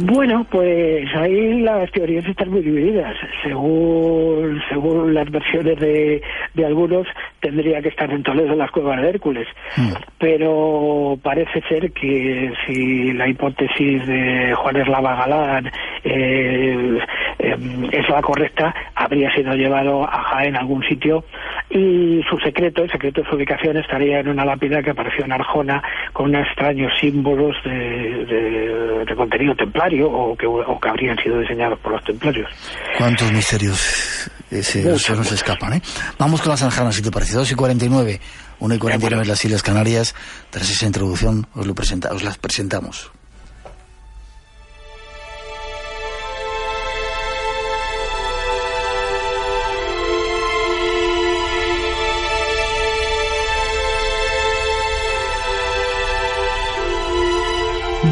Bueno, 0.00 0.46
pues 0.48 1.12
ahí 1.16 1.60
las 1.60 1.90
teorías 1.90 2.24
están 2.24 2.50
muy 2.50 2.62
divididas. 2.62 3.16
Según, 3.42 4.62
según 4.68 5.12
las 5.12 5.28
versiones 5.28 5.76
de, 5.80 6.22
de 6.54 6.64
algunos, 6.64 7.04
tendría 7.40 7.82
que 7.82 7.88
estar 7.88 8.08
en 8.12 8.22
Toledo 8.22 8.52
en 8.52 8.58
las 8.58 8.70
cuevas 8.70 9.02
de 9.02 9.08
Hércules. 9.08 9.48
Hmm. 9.76 9.94
Pero 10.18 11.18
parece 11.20 11.62
ser 11.68 11.90
que 11.90 12.52
si 12.64 13.12
la 13.12 13.26
hipótesis 13.26 14.06
de 14.06 14.54
Juan 14.54 14.76
Eslava 14.76 15.16
Galán 15.16 15.72
eh, 16.04 16.98
em, 17.40 17.88
es 17.90 18.08
la 18.08 18.22
correcta, 18.22 18.72
habría 18.94 19.34
sido 19.34 19.54
llevado 19.54 20.04
a 20.04 20.22
Jaén 20.22 20.54
a 20.54 20.60
algún 20.60 20.84
sitio 20.84 21.24
y 21.70 22.22
su 22.30 22.38
secreto, 22.38 22.84
el 22.84 22.90
secreto 22.90 23.22
de 23.22 23.28
su 23.28 23.34
ubicación, 23.34 23.76
estaría 23.78 24.20
en 24.20 24.28
una 24.28 24.44
lápida 24.44 24.80
que 24.80 24.90
apareció 24.90 25.24
en 25.24 25.32
Arjona 25.32 25.82
con 26.12 26.30
unos 26.30 26.46
extraños 26.46 26.92
símbolos 27.00 27.56
de, 27.64 29.04
de 29.04 29.16
contenido 29.16 29.56
o 30.02 30.36
que, 30.36 30.46
o 30.46 30.80
que 30.80 30.88
habrían 30.88 31.16
sido 31.18 31.40
diseñados 31.40 31.78
por 31.80 31.92
los 31.92 32.04
templarios. 32.04 32.50
¿Cuántos 32.96 33.32
misterios 33.32 34.30
eh, 34.50 34.62
se, 34.62 34.82
nos 34.82 35.32
escapan? 35.32 35.74
¿eh? 35.74 35.82
Vamos 36.18 36.40
con 36.40 36.50
las 36.50 36.62
anjanas, 36.62 36.94
si 36.94 37.02
te 37.02 37.10
parece. 37.10 37.34
2 37.34 37.52
y 37.52 37.54
49, 37.54 38.20
1 38.60 38.74
y 38.74 38.78
49 38.78 39.22
en 39.22 39.28
las 39.28 39.44
Islas 39.44 39.62
Canarias. 39.62 40.14
Tras 40.50 40.70
esa 40.70 40.86
introducción 40.86 41.46
os, 41.54 41.66
lo 41.66 41.74
presenta, 41.74 42.12
os 42.12 42.22
las 42.22 42.38
presentamos. 42.38 43.10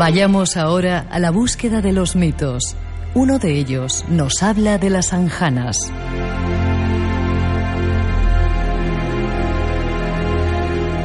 Vayamos 0.09 0.57
ahora 0.57 1.05
a 1.11 1.19
la 1.19 1.33
búsqueda 1.33 1.81
de 1.81 1.91
los 1.91 2.15
mitos. 2.15 2.77
Uno 3.15 3.41
de 3.41 3.59
ellos 3.59 4.05
nos 4.09 4.41
habla 4.41 4.79
de 4.79 4.89
las 4.89 5.13
anjanas. 5.13 5.77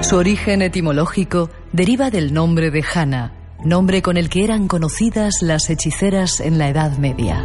Su 0.01 0.17
origen 0.17 0.61
etimológico 0.61 1.49
deriva 1.71 2.11
del 2.11 2.31
nombre 2.31 2.69
de 2.69 2.83
Jana, 2.83 3.33
nombre 3.65 4.03
con 4.03 4.17
el 4.17 4.29
que 4.29 4.43
eran 4.43 4.67
conocidas 4.67 5.41
las 5.41 5.71
hechiceras 5.71 6.39
en 6.39 6.59
la 6.59 6.69
Edad 6.69 6.99
Media. 6.99 7.43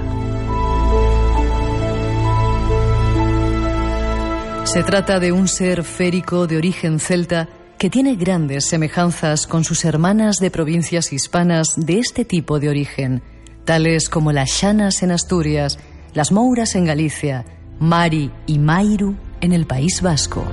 Se 4.65 4.83
trata 4.83 5.21
de 5.21 5.33
un 5.33 5.49
ser 5.49 5.85
férico 5.85 6.47
de 6.47 6.59
origen 6.59 7.01
celta 7.01 7.49
que 7.79 7.91
tiene 7.91 8.17
grandes 8.17 8.67
semejanzas 8.67 9.47
con 9.47 9.65
sus 9.65 9.85
hermanas 9.85 10.39
de 10.39 10.51
provincias 10.51 11.13
hispanas 11.13 11.75
de 11.77 11.99
este 11.99 12.25
tipo 12.25 12.59
de 12.59 12.71
origen, 12.71 13.23
tales 13.65 14.09
como 14.09 14.33
las 14.33 14.61
Llanas 14.61 15.03
en 15.03 15.11
Asturias, 15.11 15.79
las 16.15 16.33
Mouras 16.33 16.75
en 16.75 16.87
Galicia, 16.87 17.45
Mari 17.79 18.31
y 18.47 18.59
Mairu 18.59 19.17
en 19.41 19.53
el 19.53 19.67
País 19.67 20.01
Vasco. 20.01 20.47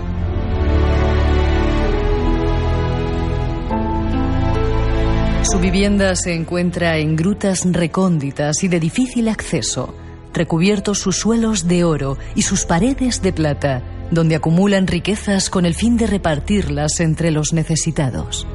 Su 5.43 5.59
vivienda 5.59 6.15
se 6.15 6.33
encuentra 6.33 6.97
en 6.97 7.15
grutas 7.15 7.63
recónditas 7.65 8.63
y 8.63 8.67
de 8.67 8.79
difícil 8.79 9.29
acceso, 9.29 9.93
recubiertos 10.33 10.99
sus 10.99 11.17
suelos 11.17 11.67
de 11.67 11.83
oro 11.83 12.17
y 12.35 12.41
sus 12.41 12.65
paredes 12.65 13.21
de 13.21 13.31
plata, 13.31 13.83
donde 14.13 14.35
acumulan 14.35 14.87
riquezas 14.87 15.49
con 15.49 15.65
el 15.65 15.75
fin 15.75 15.97
de 15.97 16.07
repartirlas 16.07 16.99
entre 16.99 17.31
los 17.31 17.53
necesitados. 17.53 18.47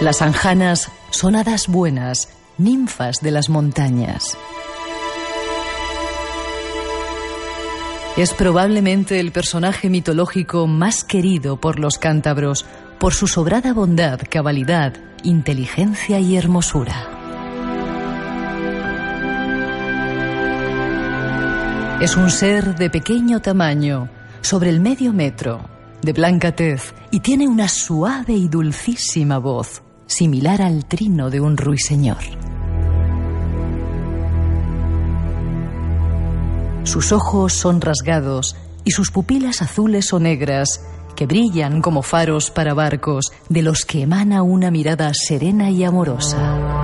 Las 0.00 0.20
anjanas 0.20 0.90
son 1.10 1.36
hadas 1.36 1.68
buenas, 1.68 2.28
ninfas 2.58 3.20
de 3.20 3.30
las 3.30 3.48
montañas. 3.48 4.36
Es 8.16 8.34
probablemente 8.34 9.20
el 9.20 9.32
personaje 9.32 9.88
mitológico 9.88 10.66
más 10.66 11.04
querido 11.04 11.60
por 11.60 11.78
los 11.78 11.98
cántabros 11.98 12.66
por 12.98 13.14
su 13.14 13.26
sobrada 13.26 13.72
bondad, 13.72 14.20
cabalidad, 14.28 14.94
inteligencia 15.22 16.20
y 16.20 16.36
hermosura. 16.36 17.21
Es 22.02 22.16
un 22.16 22.30
ser 22.30 22.74
de 22.74 22.90
pequeño 22.90 23.40
tamaño, 23.40 24.08
sobre 24.40 24.70
el 24.70 24.80
medio 24.80 25.12
metro, 25.12 25.60
de 26.02 26.12
blanca 26.12 26.50
tez 26.50 26.92
y 27.12 27.20
tiene 27.20 27.46
una 27.46 27.68
suave 27.68 28.32
y 28.32 28.48
dulcísima 28.48 29.38
voz, 29.38 29.84
similar 30.06 30.62
al 30.62 30.84
trino 30.84 31.30
de 31.30 31.40
un 31.40 31.56
ruiseñor. 31.56 32.18
Sus 36.82 37.12
ojos 37.12 37.52
son 37.52 37.80
rasgados 37.80 38.56
y 38.82 38.90
sus 38.90 39.12
pupilas 39.12 39.62
azules 39.62 40.12
o 40.12 40.18
negras, 40.18 40.84
que 41.14 41.26
brillan 41.26 41.80
como 41.80 42.02
faros 42.02 42.50
para 42.50 42.74
barcos, 42.74 43.30
de 43.48 43.62
los 43.62 43.84
que 43.84 44.02
emana 44.02 44.42
una 44.42 44.72
mirada 44.72 45.12
serena 45.14 45.70
y 45.70 45.84
amorosa. 45.84 46.81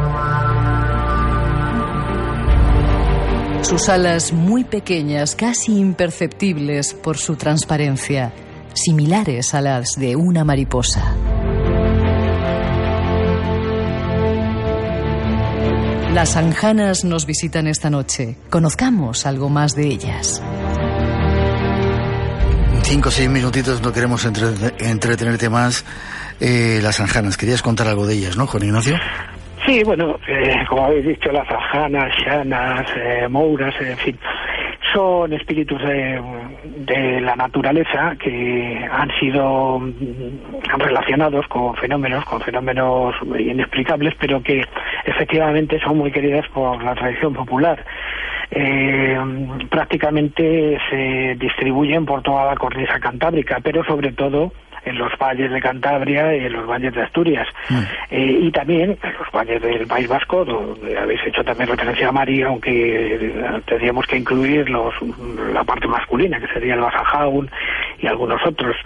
Sus 3.68 3.90
alas 3.90 4.32
muy 4.32 4.64
pequeñas, 4.64 5.34
casi 5.34 5.78
imperceptibles 5.78 6.94
por 6.94 7.18
su 7.18 7.36
transparencia, 7.36 8.32
similares 8.72 9.52
a 9.52 9.60
las 9.60 9.90
de 9.96 10.16
una 10.16 10.42
mariposa. 10.42 11.14
Las 16.14 16.36
anjanas 16.36 17.04
nos 17.04 17.26
visitan 17.26 17.66
esta 17.66 17.90
noche. 17.90 18.38
Conozcamos 18.48 19.26
algo 19.26 19.50
más 19.50 19.74
de 19.74 19.88
ellas. 19.88 20.40
Cinco 22.84 23.10
o 23.10 23.12
seis 23.12 23.28
minutitos, 23.28 23.82
no 23.82 23.92
queremos 23.92 24.24
entretenerte 24.24 25.50
más. 25.50 25.84
Eh, 26.40 26.80
las 26.82 27.00
anjanas, 27.00 27.36
querías 27.36 27.60
contar 27.60 27.86
algo 27.88 28.06
de 28.06 28.14
ellas, 28.14 28.38
¿no, 28.38 28.46
Juan 28.46 28.62
Ignacio? 28.62 28.96
Sí, 29.68 29.84
bueno, 29.84 30.18
eh, 30.26 30.64
como 30.66 30.86
habéis 30.86 31.04
dicho, 31.04 31.30
las 31.30 31.46
anjanas, 31.50 32.10
llanas, 32.24 32.86
eh, 32.96 33.28
mouras, 33.28 33.74
en 33.82 33.98
fin, 33.98 34.18
son 34.94 35.30
espíritus 35.34 35.78
de, 35.82 37.20
la 37.20 37.36
naturaleza 37.36 38.16
que 38.18 38.88
han 38.90 39.10
sido 39.20 39.78
mm, 39.78 40.78
relacionados 40.78 41.46
con 41.48 41.76
fenómenos, 41.76 42.24
con 42.24 42.40
fenómenos 42.40 43.14
inexplicables, 43.38 44.14
pero 44.18 44.42
que 44.42 44.64
efectivamente 45.04 45.78
son 45.80 45.98
muy 45.98 46.10
queridas 46.12 46.48
por 46.48 46.82
la 46.82 46.94
tradición 46.94 47.34
popular. 47.34 47.84
Eh, 48.50 49.18
prácticamente 49.68 50.78
se 50.88 51.36
distribuyen 51.38 52.06
por 52.06 52.22
toda 52.22 52.46
la 52.46 52.56
cornisa 52.56 52.98
cantábrica, 52.98 53.60
pero 53.62 53.84
sobre 53.84 54.12
todo 54.12 54.50
en 54.84 54.98
los 54.98 55.12
valles 55.18 55.50
de 55.50 55.60
Cantabria 55.60 56.36
y 56.36 56.46
en 56.46 56.52
los 56.52 56.66
valles 56.66 56.94
de 56.94 57.02
Asturias. 57.02 57.46
Mm. 57.68 57.82
Eh, 58.10 58.38
y 58.42 58.50
también 58.50 58.98
en 59.02 59.12
los 59.18 59.30
valles 59.32 59.60
del 59.62 59.86
País 59.86 60.08
Vasco, 60.08 60.44
donde 60.44 60.98
habéis 60.98 61.20
hecho 61.26 61.44
también 61.44 61.68
referencia 61.68 62.08
a 62.08 62.12
María, 62.12 62.46
aunque 62.46 63.60
tendríamos 63.66 64.06
que 64.06 64.16
incluir 64.16 64.68
los, 64.70 64.94
la 65.52 65.64
parte 65.64 65.86
masculina, 65.86 66.40
que 66.40 66.48
sería 66.48 66.74
el 66.74 66.80
Basajaun 66.80 67.50
y 67.98 68.06
algunos 68.06 68.40
otros. 68.46 68.76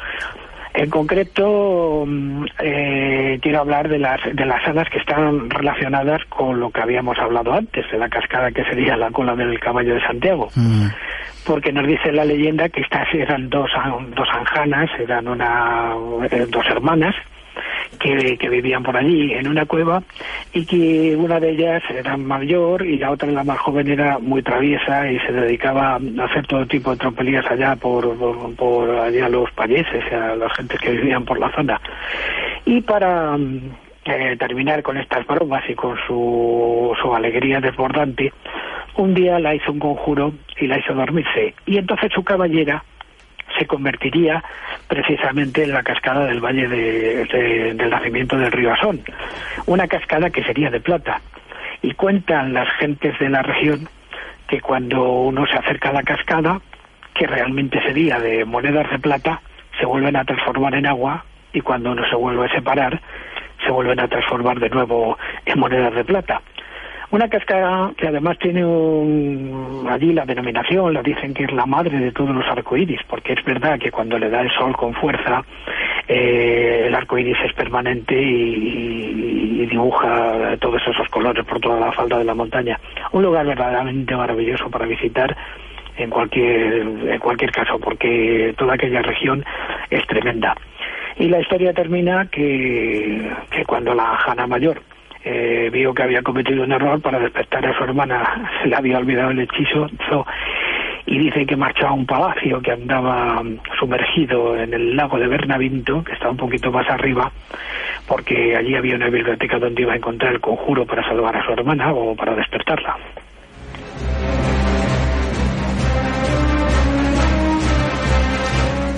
En 0.74 0.88
concreto, 0.88 2.04
mm, 2.06 2.44
eh, 2.60 3.38
quiero 3.42 3.60
hablar 3.60 3.88
de 3.88 3.98
las, 3.98 4.20
de 4.32 4.46
las 4.46 4.62
salas 4.64 4.88
que 4.88 4.98
están 4.98 5.50
relacionadas 5.50 6.24
con 6.30 6.60
lo 6.60 6.70
que 6.70 6.80
habíamos 6.80 7.18
hablado 7.18 7.52
antes, 7.52 7.90
de 7.90 7.98
la 7.98 8.08
cascada 8.08 8.50
que 8.50 8.64
sería 8.64 8.96
la 8.96 9.10
cola 9.10 9.36
del 9.36 9.58
caballo 9.60 9.94
de 9.94 10.00
Santiago. 10.00 10.48
Mm. 10.54 10.86
Porque 11.46 11.72
nos 11.72 11.86
dice 11.86 12.12
la 12.12 12.24
leyenda 12.24 12.68
que 12.68 12.80
estas 12.80 13.06
eran 13.12 13.50
dos, 13.50 13.70
dos 14.16 14.28
anjanas, 14.32 14.88
eran 14.98 15.28
una, 15.28 15.92
eh, 16.30 16.46
dos 16.48 16.64
hermanas, 16.66 17.14
que, 18.02 18.48
vivían 18.48 18.82
por 18.82 18.96
allí 18.96 19.32
en 19.32 19.48
una 19.48 19.64
cueva 19.64 20.02
y 20.52 20.66
que 20.66 21.16
una 21.16 21.38
de 21.38 21.50
ellas 21.50 21.82
era 21.90 22.16
mayor 22.16 22.84
y 22.84 22.98
la 22.98 23.10
otra, 23.10 23.30
la 23.30 23.44
más 23.44 23.58
joven, 23.58 23.88
era 23.88 24.18
muy 24.18 24.42
traviesa 24.42 25.10
y 25.10 25.18
se 25.20 25.32
dedicaba 25.32 25.94
a 25.94 26.24
hacer 26.24 26.46
todo 26.46 26.66
tipo 26.66 26.90
de 26.90 26.96
tropelías 26.96 27.46
allá 27.50 27.76
por, 27.76 28.16
por, 28.56 28.90
allá 28.90 29.28
los 29.28 29.50
payeses, 29.52 30.12
a 30.12 30.34
las 30.36 30.52
gentes 30.54 30.80
que 30.80 30.90
vivían 30.90 31.24
por 31.24 31.38
la 31.38 31.50
zona. 31.52 31.80
Y 32.64 32.80
para 32.80 33.36
eh, 34.04 34.36
terminar 34.38 34.82
con 34.82 34.96
estas 34.96 35.26
bromas 35.26 35.62
y 35.68 35.74
con 35.74 35.96
su 36.06 37.14
alegría 37.14 37.60
desbordante, 37.60 38.32
un 38.96 39.14
día 39.14 39.38
la 39.38 39.54
hizo 39.54 39.72
un 39.72 39.78
conjuro 39.78 40.32
y 40.60 40.66
la 40.66 40.78
hizo 40.78 40.94
dormirse. 40.94 41.54
Y 41.66 41.78
entonces 41.78 42.12
su 42.12 42.22
caballera 42.22 42.84
se 43.58 43.66
convertiría 43.66 44.42
precisamente 44.88 45.64
en 45.64 45.72
la 45.72 45.82
cascada 45.82 46.26
del 46.26 46.40
Valle 46.40 46.68
de, 46.68 47.74
del 47.74 47.90
Nacimiento 47.90 48.36
del 48.36 48.52
Río 48.52 48.72
Asón, 48.72 49.00
una 49.66 49.88
cascada 49.88 50.30
que 50.30 50.44
sería 50.44 50.70
de 50.70 50.80
plata. 50.80 51.20
Y 51.82 51.94
cuentan 51.94 52.52
las 52.52 52.68
gentes 52.76 53.18
de 53.18 53.28
la 53.28 53.42
región 53.42 53.88
que 54.46 54.60
cuando 54.60 55.02
uno 55.02 55.46
se 55.46 55.56
acerca 55.56 55.88
a 55.88 55.92
la 55.92 56.02
cascada, 56.02 56.60
que 57.14 57.26
realmente 57.26 57.80
sería 57.82 58.18
de 58.18 58.44
monedas 58.44 58.90
de 58.90 58.98
plata, 58.98 59.40
se 59.78 59.86
vuelven 59.86 60.16
a 60.16 60.24
transformar 60.24 60.74
en 60.74 60.86
agua 60.86 61.24
y 61.52 61.60
cuando 61.60 61.92
uno 61.92 62.08
se 62.08 62.14
vuelve 62.14 62.46
a 62.46 62.54
separar, 62.54 63.00
se 63.64 63.70
vuelven 63.70 64.00
a 64.00 64.08
transformar 64.08 64.58
de 64.60 64.70
nuevo 64.70 65.18
en 65.46 65.58
monedas 65.58 65.94
de 65.94 66.04
plata. 66.04 66.42
Una 67.12 67.28
cascada 67.28 67.92
que 67.94 68.08
además 68.08 68.38
tiene 68.38 68.64
un, 68.64 69.86
allí 69.86 70.14
la 70.14 70.24
denominación, 70.24 70.94
la 70.94 71.02
dicen 71.02 71.34
que 71.34 71.44
es 71.44 71.52
la 71.52 71.66
madre 71.66 71.98
de 71.98 72.10
todos 72.10 72.34
los 72.34 72.46
arcoíris, 72.46 73.00
porque 73.06 73.34
es 73.34 73.44
verdad 73.44 73.78
que 73.78 73.90
cuando 73.90 74.18
le 74.18 74.30
da 74.30 74.40
el 74.40 74.50
sol 74.52 74.74
con 74.74 74.94
fuerza, 74.94 75.44
eh, 76.08 76.84
el 76.86 76.94
arcoíris 76.94 77.36
es 77.44 77.52
permanente 77.52 78.18
y, 78.18 79.66
dibuja 79.66 80.56
todos 80.60 80.82
esos 80.86 81.08
colores 81.08 81.44
por 81.46 81.60
toda 81.60 81.80
la 81.80 81.92
falda 81.92 82.18
de 82.18 82.24
la 82.24 82.34
montaña. 82.34 82.78
Un 83.12 83.22
lugar 83.22 83.46
verdaderamente 83.46 84.14
maravilloso 84.16 84.68
para 84.70 84.86
visitar 84.86 85.34
en 85.96 86.10
cualquier, 86.10 86.82
en 86.82 87.18
cualquier 87.18 87.52
caso, 87.52 87.78
porque 87.78 88.54
toda 88.56 88.74
aquella 88.74 89.02
región 89.02 89.44
es 89.90 90.06
tremenda. 90.06 90.54
Y 91.18 91.28
la 91.28 91.40
historia 91.40 91.72
termina 91.72 92.26
que, 92.26 93.30
que 93.50 93.64
cuando 93.64 93.94
la 93.94 94.16
Jana 94.16 94.46
Mayor 94.46 94.82
eh, 95.24 95.70
vio 95.72 95.94
que 95.94 96.02
había 96.02 96.22
cometido 96.22 96.62
un 96.62 96.72
error 96.72 97.00
para 97.00 97.18
despertar 97.18 97.66
a 97.66 97.76
su 97.76 97.84
hermana, 97.84 98.50
se 98.62 98.68
le 98.68 98.76
había 98.76 98.98
olvidado 98.98 99.30
el 99.30 99.40
hechizo 99.40 99.88
y 101.06 101.18
dice 101.18 101.46
que 101.46 101.56
marchó 101.56 101.86
a 101.86 101.92
un 101.92 102.06
palacio 102.06 102.60
que 102.60 102.72
andaba 102.72 103.42
sumergido 103.78 104.56
en 104.56 104.72
el 104.72 104.96
lago 104.96 105.18
de 105.18 105.26
Bernavinto, 105.26 106.02
que 106.04 106.12
está 106.12 106.30
un 106.30 106.36
poquito 106.36 106.70
más 106.70 106.88
arriba, 106.88 107.30
porque 108.06 108.56
allí 108.56 108.74
había 108.74 108.96
una 108.96 109.08
biblioteca 109.08 109.58
donde 109.58 109.82
iba 109.82 109.92
a 109.92 109.96
encontrar 109.96 110.32
el 110.32 110.40
conjuro 110.40 110.86
para 110.86 111.02
salvar 111.02 111.36
a 111.36 111.44
su 111.44 111.52
hermana 111.52 111.92
o 111.92 112.14
para 112.14 112.34
despertarla. 112.34 112.96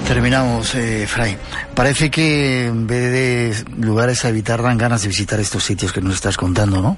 Terminamos, 0.07 0.75
eh, 0.75 1.07
Fray. 1.07 1.37
Parece 1.75 2.11
que 2.11 2.67
en 2.67 2.87
vez 2.87 3.11
de 3.11 3.85
lugares 3.85 4.25
a 4.25 4.29
evitar 4.29 4.63
dan 4.63 4.77
ganas 4.77 5.03
de 5.03 5.09
visitar 5.09 5.41
estos 5.41 5.65
sitios 5.65 5.93
que 5.93 6.01
nos 6.01 6.15
estás 6.15 6.37
contando, 6.37 6.81
¿no? 6.81 6.97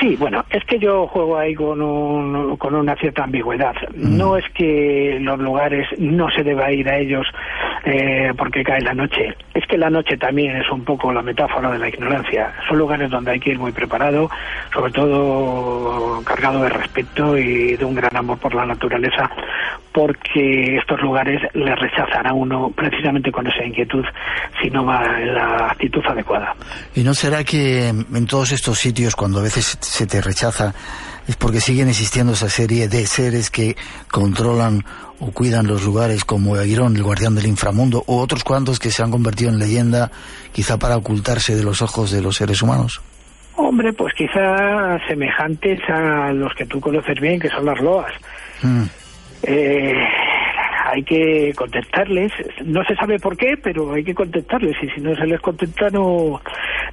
Sí, 0.00 0.14
bueno, 0.16 0.44
es 0.50 0.64
que 0.64 0.78
yo 0.78 1.06
juego 1.08 1.38
ahí 1.38 1.54
con, 1.54 1.82
un, 1.82 2.56
con 2.56 2.74
una 2.74 2.94
cierta 2.96 3.24
ambigüedad. 3.24 3.74
Mm. 3.96 4.16
No 4.16 4.36
es 4.36 4.44
que 4.54 5.18
los 5.20 5.38
lugares 5.40 5.86
no 5.98 6.30
se 6.30 6.44
deba 6.44 6.70
ir 6.70 6.88
a 6.88 6.98
ellos 6.98 7.26
eh, 7.84 8.32
por 8.36 8.50
qué 8.50 8.62
cae 8.62 8.80
la 8.80 8.94
noche. 8.94 9.34
Es 9.54 9.66
que 9.66 9.78
la 9.78 9.90
noche 9.90 10.16
también 10.16 10.56
es 10.56 10.70
un 10.70 10.84
poco 10.84 11.12
la 11.12 11.22
metáfora 11.22 11.70
de 11.70 11.78
la 11.78 11.88
ignorancia. 11.88 12.52
Son 12.68 12.78
lugares 12.78 13.10
donde 13.10 13.32
hay 13.32 13.40
que 13.40 13.50
ir 13.50 13.58
muy 13.58 13.72
preparado, 13.72 14.30
sobre 14.72 14.92
todo 14.92 16.22
cargado 16.22 16.62
de 16.62 16.70
respeto 16.70 17.36
y 17.36 17.76
de 17.76 17.84
un 17.84 17.94
gran 17.94 18.16
amor 18.16 18.38
por 18.38 18.54
la 18.54 18.66
naturaleza, 18.66 19.30
porque 19.92 20.76
estos 20.76 21.00
lugares 21.00 21.40
le 21.54 21.74
rechazan 21.74 22.26
a 22.26 22.32
uno 22.32 22.70
precisamente 22.74 23.32
con 23.32 23.46
esa 23.46 23.64
inquietud 23.64 24.04
si 24.60 24.70
no 24.70 24.84
va 24.84 25.04
en 25.20 25.34
la 25.34 25.68
actitud 25.70 26.02
adecuada. 26.06 26.54
¿Y 26.94 27.02
no 27.02 27.14
será 27.14 27.44
que 27.44 27.88
en 27.88 28.26
todos 28.26 28.52
estos 28.52 28.78
sitios, 28.78 29.14
cuando 29.16 29.40
a 29.40 29.42
veces 29.42 29.78
se 29.80 30.06
te 30.06 30.20
rechaza, 30.20 30.74
es 31.28 31.36
porque 31.36 31.60
siguen 31.60 31.88
existiendo 31.88 32.32
esa 32.32 32.48
serie 32.48 32.88
de 32.88 33.06
seres 33.06 33.50
que 33.50 33.76
controlan 34.10 34.84
o 35.20 35.30
cuidan 35.30 35.66
los 35.66 35.84
lugares 35.84 36.24
como 36.24 36.54
Aguirón, 36.54 36.96
el 36.96 37.02
guardián 37.02 37.34
del 37.34 37.46
inframundo, 37.46 38.02
o 38.06 38.20
otros 38.20 38.44
cuantos 38.44 38.78
que 38.78 38.90
se 38.90 39.02
han 39.02 39.10
convertido 39.10 39.50
en 39.50 39.58
leyenda 39.58 40.10
quizá 40.52 40.78
para 40.78 40.96
ocultarse 40.96 41.54
de 41.54 41.62
los 41.62 41.82
ojos 41.82 42.10
de 42.10 42.22
los 42.22 42.36
seres 42.36 42.62
humanos? 42.62 43.02
Hombre, 43.56 43.92
pues 43.92 44.14
quizá 44.14 44.98
semejantes 45.06 45.80
a 45.88 46.32
los 46.32 46.54
que 46.54 46.64
tú 46.64 46.80
conoces 46.80 47.20
bien, 47.20 47.38
que 47.38 47.50
son 47.50 47.66
las 47.66 47.80
loas. 47.80 48.12
Mm. 48.62 48.84
Eh, 49.42 49.92
hay 50.92 51.02
que 51.02 51.52
contestarles. 51.54 52.32
No 52.64 52.82
se 52.84 52.94
sabe 52.94 53.18
por 53.18 53.36
qué, 53.36 53.54
pero 53.62 53.92
hay 53.92 54.04
que 54.04 54.14
contestarles. 54.14 54.76
Y 54.82 54.88
si 54.90 55.00
no 55.00 55.14
se 55.14 55.26
les 55.26 55.40
contesta, 55.40 55.90
no, 55.90 56.40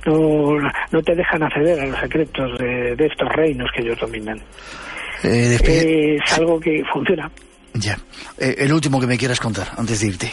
no, 0.06 0.58
no 0.92 1.02
te 1.02 1.16
dejan 1.16 1.44
acceder 1.44 1.80
a 1.80 1.86
los 1.86 2.00
secretos 2.00 2.58
de, 2.58 2.96
estos 3.00 3.30
reinos 3.36 3.70
que 3.76 3.82
ellos 3.82 4.00
dominan. 4.00 4.40
Eh, 5.24 6.18
es 6.22 6.38
algo 6.38 6.60
que 6.60 6.84
funciona. 6.92 7.30
Ya. 7.74 7.98
Eh, 8.38 8.56
el 8.60 8.74
último 8.74 9.00
que 9.00 9.08
me 9.08 9.18
quieras 9.18 9.40
contar, 9.40 9.68
antes 9.78 10.00
de 10.02 10.08
irte. 10.08 10.32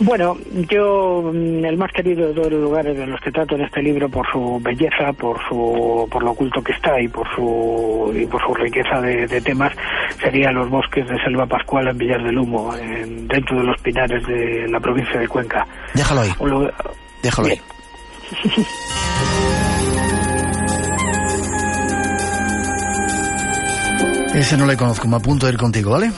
Bueno, 0.00 0.36
yo 0.70 1.30
mm, 1.32 1.64
el 1.64 1.76
más 1.76 1.92
querido 1.92 2.28
de 2.28 2.34
todos 2.34 2.52
los 2.52 2.62
lugares 2.62 2.96
de 2.96 3.06
los 3.06 3.20
que 3.20 3.30
trato 3.30 3.54
en 3.54 3.62
este 3.62 3.82
libro 3.82 4.08
por 4.08 4.26
su 4.30 4.60
belleza, 4.60 5.12
por 5.12 5.38
su 5.48 6.08
por 6.10 6.22
lo 6.22 6.32
oculto 6.32 6.62
que 6.62 6.72
está 6.72 7.00
y 7.00 7.08
por 7.08 7.26
su 7.34 8.12
y 8.14 8.26
por 8.26 8.42
su 8.42 8.54
riqueza 8.54 9.00
de, 9.00 9.40
temas 9.40 9.72
sería 10.20 10.50
los 10.50 10.68
bosques 10.70 11.06
de 11.08 11.18
Selva 11.22 11.46
Pascual 11.46 11.88
en 11.88 11.98
Villar 11.98 12.22
del 12.22 12.38
Humo, 12.38 12.74
dentro 12.74 13.58
de 13.58 13.64
los 13.64 13.80
pinares 13.80 14.26
de 14.26 14.66
la 14.68 14.80
provincia 14.80 15.20
de 15.20 15.28
Cuenca. 15.28 15.66
Déjalo 15.94 16.22
ahí. 16.22 16.30
Déjalo 17.22 17.48
ahí. 17.48 17.60
Ese 24.34 24.56
no 24.56 24.66
le 24.66 24.76
conozco, 24.76 25.06
me 25.06 25.16
apunto 25.16 25.46
a 25.46 25.50
ir 25.50 25.56
contigo, 25.56 25.92
¿vale? 25.92 26.10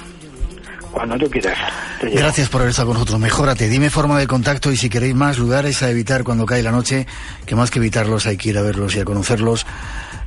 Cuando 0.96 1.18
tú 1.18 1.28
quieras. 1.28 1.58
Gracias 2.00 2.48
por 2.48 2.62
haber 2.62 2.70
estado 2.70 2.88
con 2.88 2.94
nosotros. 2.94 3.20
Mejórate. 3.20 3.68
Dime 3.68 3.90
forma 3.90 4.18
de 4.18 4.26
contacto 4.26 4.72
y 4.72 4.78
si 4.78 4.88
queréis 4.88 5.14
más 5.14 5.36
lugares 5.36 5.82
a 5.82 5.90
evitar 5.90 6.24
cuando 6.24 6.46
cae 6.46 6.62
la 6.62 6.70
noche, 6.70 7.06
que 7.44 7.54
más 7.54 7.70
que 7.70 7.80
evitarlos 7.80 8.24
hay 8.26 8.38
que 8.38 8.48
ir 8.48 8.56
a 8.56 8.62
verlos 8.62 8.96
y 8.96 9.00
a 9.00 9.04
conocerlos 9.04 9.66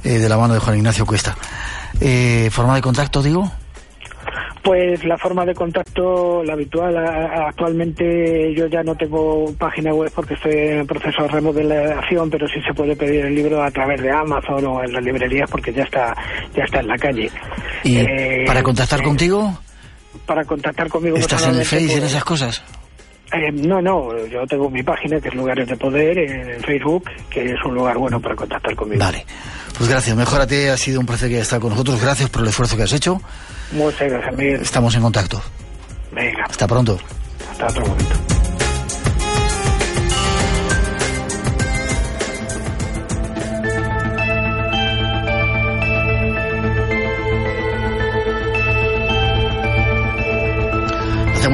eh, 0.04 0.20
de 0.20 0.30
la 0.30 0.38
mano 0.38 0.54
de 0.54 0.60
Juan 0.60 0.78
Ignacio 0.78 1.08
Cuesta. 1.08 1.36
Eh, 2.00 2.50
¿Forma 2.52 2.76
de 2.76 2.82
contacto, 2.84 3.24
digo? 3.24 3.52
Pues 4.62 5.04
la 5.06 5.18
forma 5.18 5.44
de 5.44 5.56
contacto, 5.56 6.44
la 6.44 6.54
habitual, 6.54 6.96
actualmente 6.98 8.54
yo 8.54 8.68
ya 8.68 8.84
no 8.84 8.94
tengo 8.94 9.52
página 9.58 9.92
web 9.92 10.12
porque 10.14 10.36
estoy 10.36 10.54
en 10.54 10.86
proceso 10.86 11.24
de 11.24 11.30
remodelación, 11.30 12.30
pero 12.30 12.48
sí 12.48 12.62
se 12.62 12.76
puede 12.76 12.96
pedir 12.96 13.26
el 13.26 13.34
libro 13.34 13.64
a 13.64 13.72
través 13.72 14.00
de 14.04 14.12
Amazon 14.12 14.64
o 14.68 14.84
en 14.84 14.94
las 14.94 15.04
librerías 15.04 15.50
porque 15.50 15.74
ya 15.74 15.82
está, 15.82 16.16
ya 16.56 16.64
está 16.64 16.82
en 16.82 16.88
la 16.88 16.98
calle. 16.98 17.32
¿Y 17.84 17.98
eh, 17.98 18.44
para 18.46 18.62
contactar 18.62 19.02
contigo? 19.02 19.58
Para 20.26 20.44
contactar 20.46 20.90
conmigo. 20.90 21.18
¿Estás 21.18 21.46
en 21.48 21.56
el 21.56 21.66
Face 21.66 21.94
en 21.94 22.04
esas 22.04 22.24
cosas? 22.24 22.62
Eh, 23.32 23.52
no, 23.52 23.80
no, 23.80 24.26
yo 24.26 24.46
tengo 24.48 24.70
mi 24.70 24.82
página 24.82 25.20
que 25.20 25.28
es 25.28 25.36
Lugares 25.36 25.68
de 25.68 25.78
Poder 25.78 26.18
en 26.18 26.62
Facebook, 26.64 27.10
que 27.30 27.46
es 27.46 27.64
un 27.64 27.76
lugar 27.76 27.98
bueno 27.98 28.20
para 28.20 28.36
contactar 28.36 28.76
conmigo. 28.76 29.04
Vale, 29.04 29.24
pues 29.78 29.88
gracias, 29.88 30.16
mejorate, 30.16 30.72
ha 30.72 30.78
sido 30.78 31.00
un 31.00 31.06
placer 31.06 31.30
que 31.30 31.40
estado 31.40 31.62
con 31.62 31.72
nosotros, 31.72 32.02
gracias 32.02 32.30
por 32.30 32.42
el 32.42 32.48
esfuerzo 32.48 32.76
que 32.76 32.84
has 32.84 32.94
hecho. 32.94 33.22
Muchas 33.72 34.10
gracias, 34.10 34.36
Miguel. 34.36 34.62
Estamos 34.62 34.96
en 34.96 35.02
contacto. 35.02 35.42
Venga. 36.12 36.44
Hasta 36.50 36.68
pronto. 36.68 36.98
Hasta 37.52 37.68
otro 37.68 37.86
momento. 37.86 38.39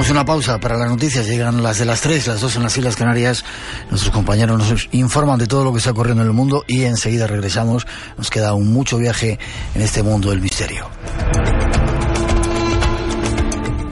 Una 0.09 0.23
pausa 0.23 0.59
para 0.59 0.77
las 0.77 0.89
noticias. 0.89 1.27
Llegan 1.27 1.63
las 1.63 1.79
de 1.79 1.85
las 1.85 2.01
tres, 2.01 2.27
las 2.27 2.39
dos 2.39 2.55
en 2.55 2.63
las 2.63 2.77
Islas 2.77 2.95
Canarias. 2.95 3.43
Nuestros 3.89 4.13
compañeros 4.13 4.57
nos 4.57 4.87
informan 4.91 5.39
de 5.39 5.47
todo 5.47 5.63
lo 5.63 5.71
que 5.71 5.79
está 5.79 5.91
ocurriendo 5.91 6.21
en 6.21 6.29
el 6.29 6.33
mundo 6.33 6.63
y 6.67 6.83
enseguida 6.83 7.27
regresamos. 7.27 7.87
Nos 8.17 8.29
queda 8.29 8.53
un 8.53 8.71
mucho 8.71 8.97
viaje 8.97 9.39
en 9.73 9.81
este 9.81 10.03
mundo 10.03 10.29
del 10.29 10.41
misterio. 10.41 10.89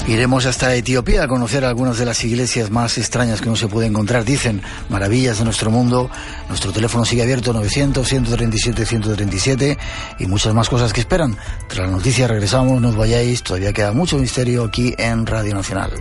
Iremos 0.08 0.46
hasta 0.46 0.76
Etiopía 0.76 1.24
a 1.24 1.28
conocer 1.30 1.64
algunas 1.64 1.98
de 1.98 2.06
las 2.06 2.24
iglesias 2.26 2.70
más 2.70 2.98
extrañas 2.98 3.40
que 3.40 3.48
uno 3.48 3.56
se 3.56 3.70
puede 3.70 3.88
encontrar. 3.88 4.26
Dicen 4.26 4.62
maravillas 4.90 5.40
de 5.40 5.46
nuestro 5.46 5.72
mundo. 5.72 6.10
Nuestro 6.50 6.74
teléfono 6.74 7.06
sigue 7.06 7.24
abierto 7.24 7.54
900 7.54 8.06
137 8.06 8.86
137 8.86 9.78
y 10.20 10.26
muchas 10.28 10.54
más 10.54 10.68
cosas 10.68 10.92
que 10.92 11.00
esperan. 11.00 11.38
Tras 11.68 11.88
la 11.88 11.96
noticia 11.96 12.28
regresamos, 12.28 12.82
no 12.82 12.90
os 12.90 12.98
vayáis. 12.98 13.44
Todavía 13.44 13.72
queda 13.72 13.94
mucho 13.94 14.18
misterio 14.18 14.66
aquí 14.66 14.94
en 14.98 15.26
Radio 15.26 15.56
Nacional. 15.56 15.92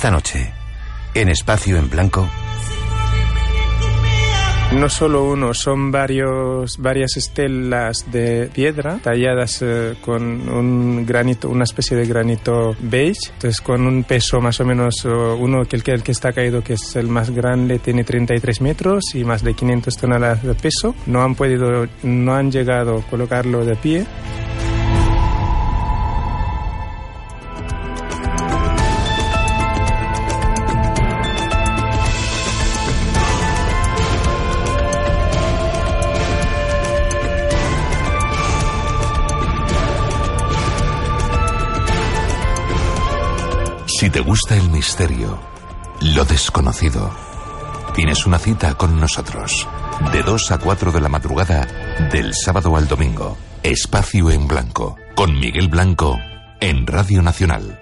Esta 0.00 0.10
noche, 0.10 0.50
en 1.12 1.28
Espacio 1.28 1.76
en 1.76 1.90
Blanco. 1.90 2.26
No 4.72 4.88
solo 4.88 5.24
uno, 5.24 5.52
son 5.52 5.90
varios, 5.92 6.78
varias 6.78 7.18
estelas 7.18 8.10
de 8.10 8.48
piedra 8.50 8.98
talladas 9.02 9.60
eh, 9.60 9.96
con 10.00 10.48
un 10.48 11.04
granito, 11.04 11.50
una 11.50 11.64
especie 11.64 11.98
de 11.98 12.06
granito 12.06 12.74
beige, 12.80 13.28
entonces 13.34 13.60
con 13.60 13.86
un 13.86 14.04
peso 14.04 14.40
más 14.40 14.58
o 14.60 14.64
menos, 14.64 15.04
uno 15.04 15.66
que 15.66 15.76
el, 15.76 15.82
que 15.82 15.92
el 15.92 16.02
que 16.02 16.12
está 16.12 16.32
caído, 16.32 16.64
que 16.64 16.72
es 16.72 16.96
el 16.96 17.08
más 17.08 17.28
grande, 17.28 17.78
tiene 17.78 18.02
33 18.02 18.62
metros 18.62 19.14
y 19.14 19.24
más 19.24 19.44
de 19.44 19.52
500 19.52 19.98
toneladas 19.98 20.42
de 20.42 20.54
peso. 20.54 20.94
No 21.04 21.20
han 21.20 21.34
podido, 21.34 21.86
no 22.04 22.34
han 22.34 22.50
llegado 22.50 23.00
a 23.00 23.02
colocarlo 23.02 23.66
de 23.66 23.76
pie. 23.76 24.06
Si 44.00 44.08
te 44.08 44.20
gusta 44.20 44.56
el 44.56 44.70
misterio, 44.70 45.38
lo 46.00 46.24
desconocido, 46.24 47.10
tienes 47.94 48.24
una 48.24 48.38
cita 48.38 48.72
con 48.72 48.98
nosotros. 48.98 49.68
De 50.10 50.22
2 50.22 50.52
a 50.52 50.58
4 50.58 50.90
de 50.90 51.02
la 51.02 51.10
madrugada, 51.10 51.66
del 52.10 52.32
sábado 52.32 52.76
al 52.76 52.88
domingo. 52.88 53.36
Espacio 53.62 54.30
en 54.30 54.48
Blanco, 54.48 54.96
con 55.14 55.38
Miguel 55.38 55.68
Blanco, 55.68 56.18
en 56.60 56.86
Radio 56.86 57.20
Nacional. 57.20 57.79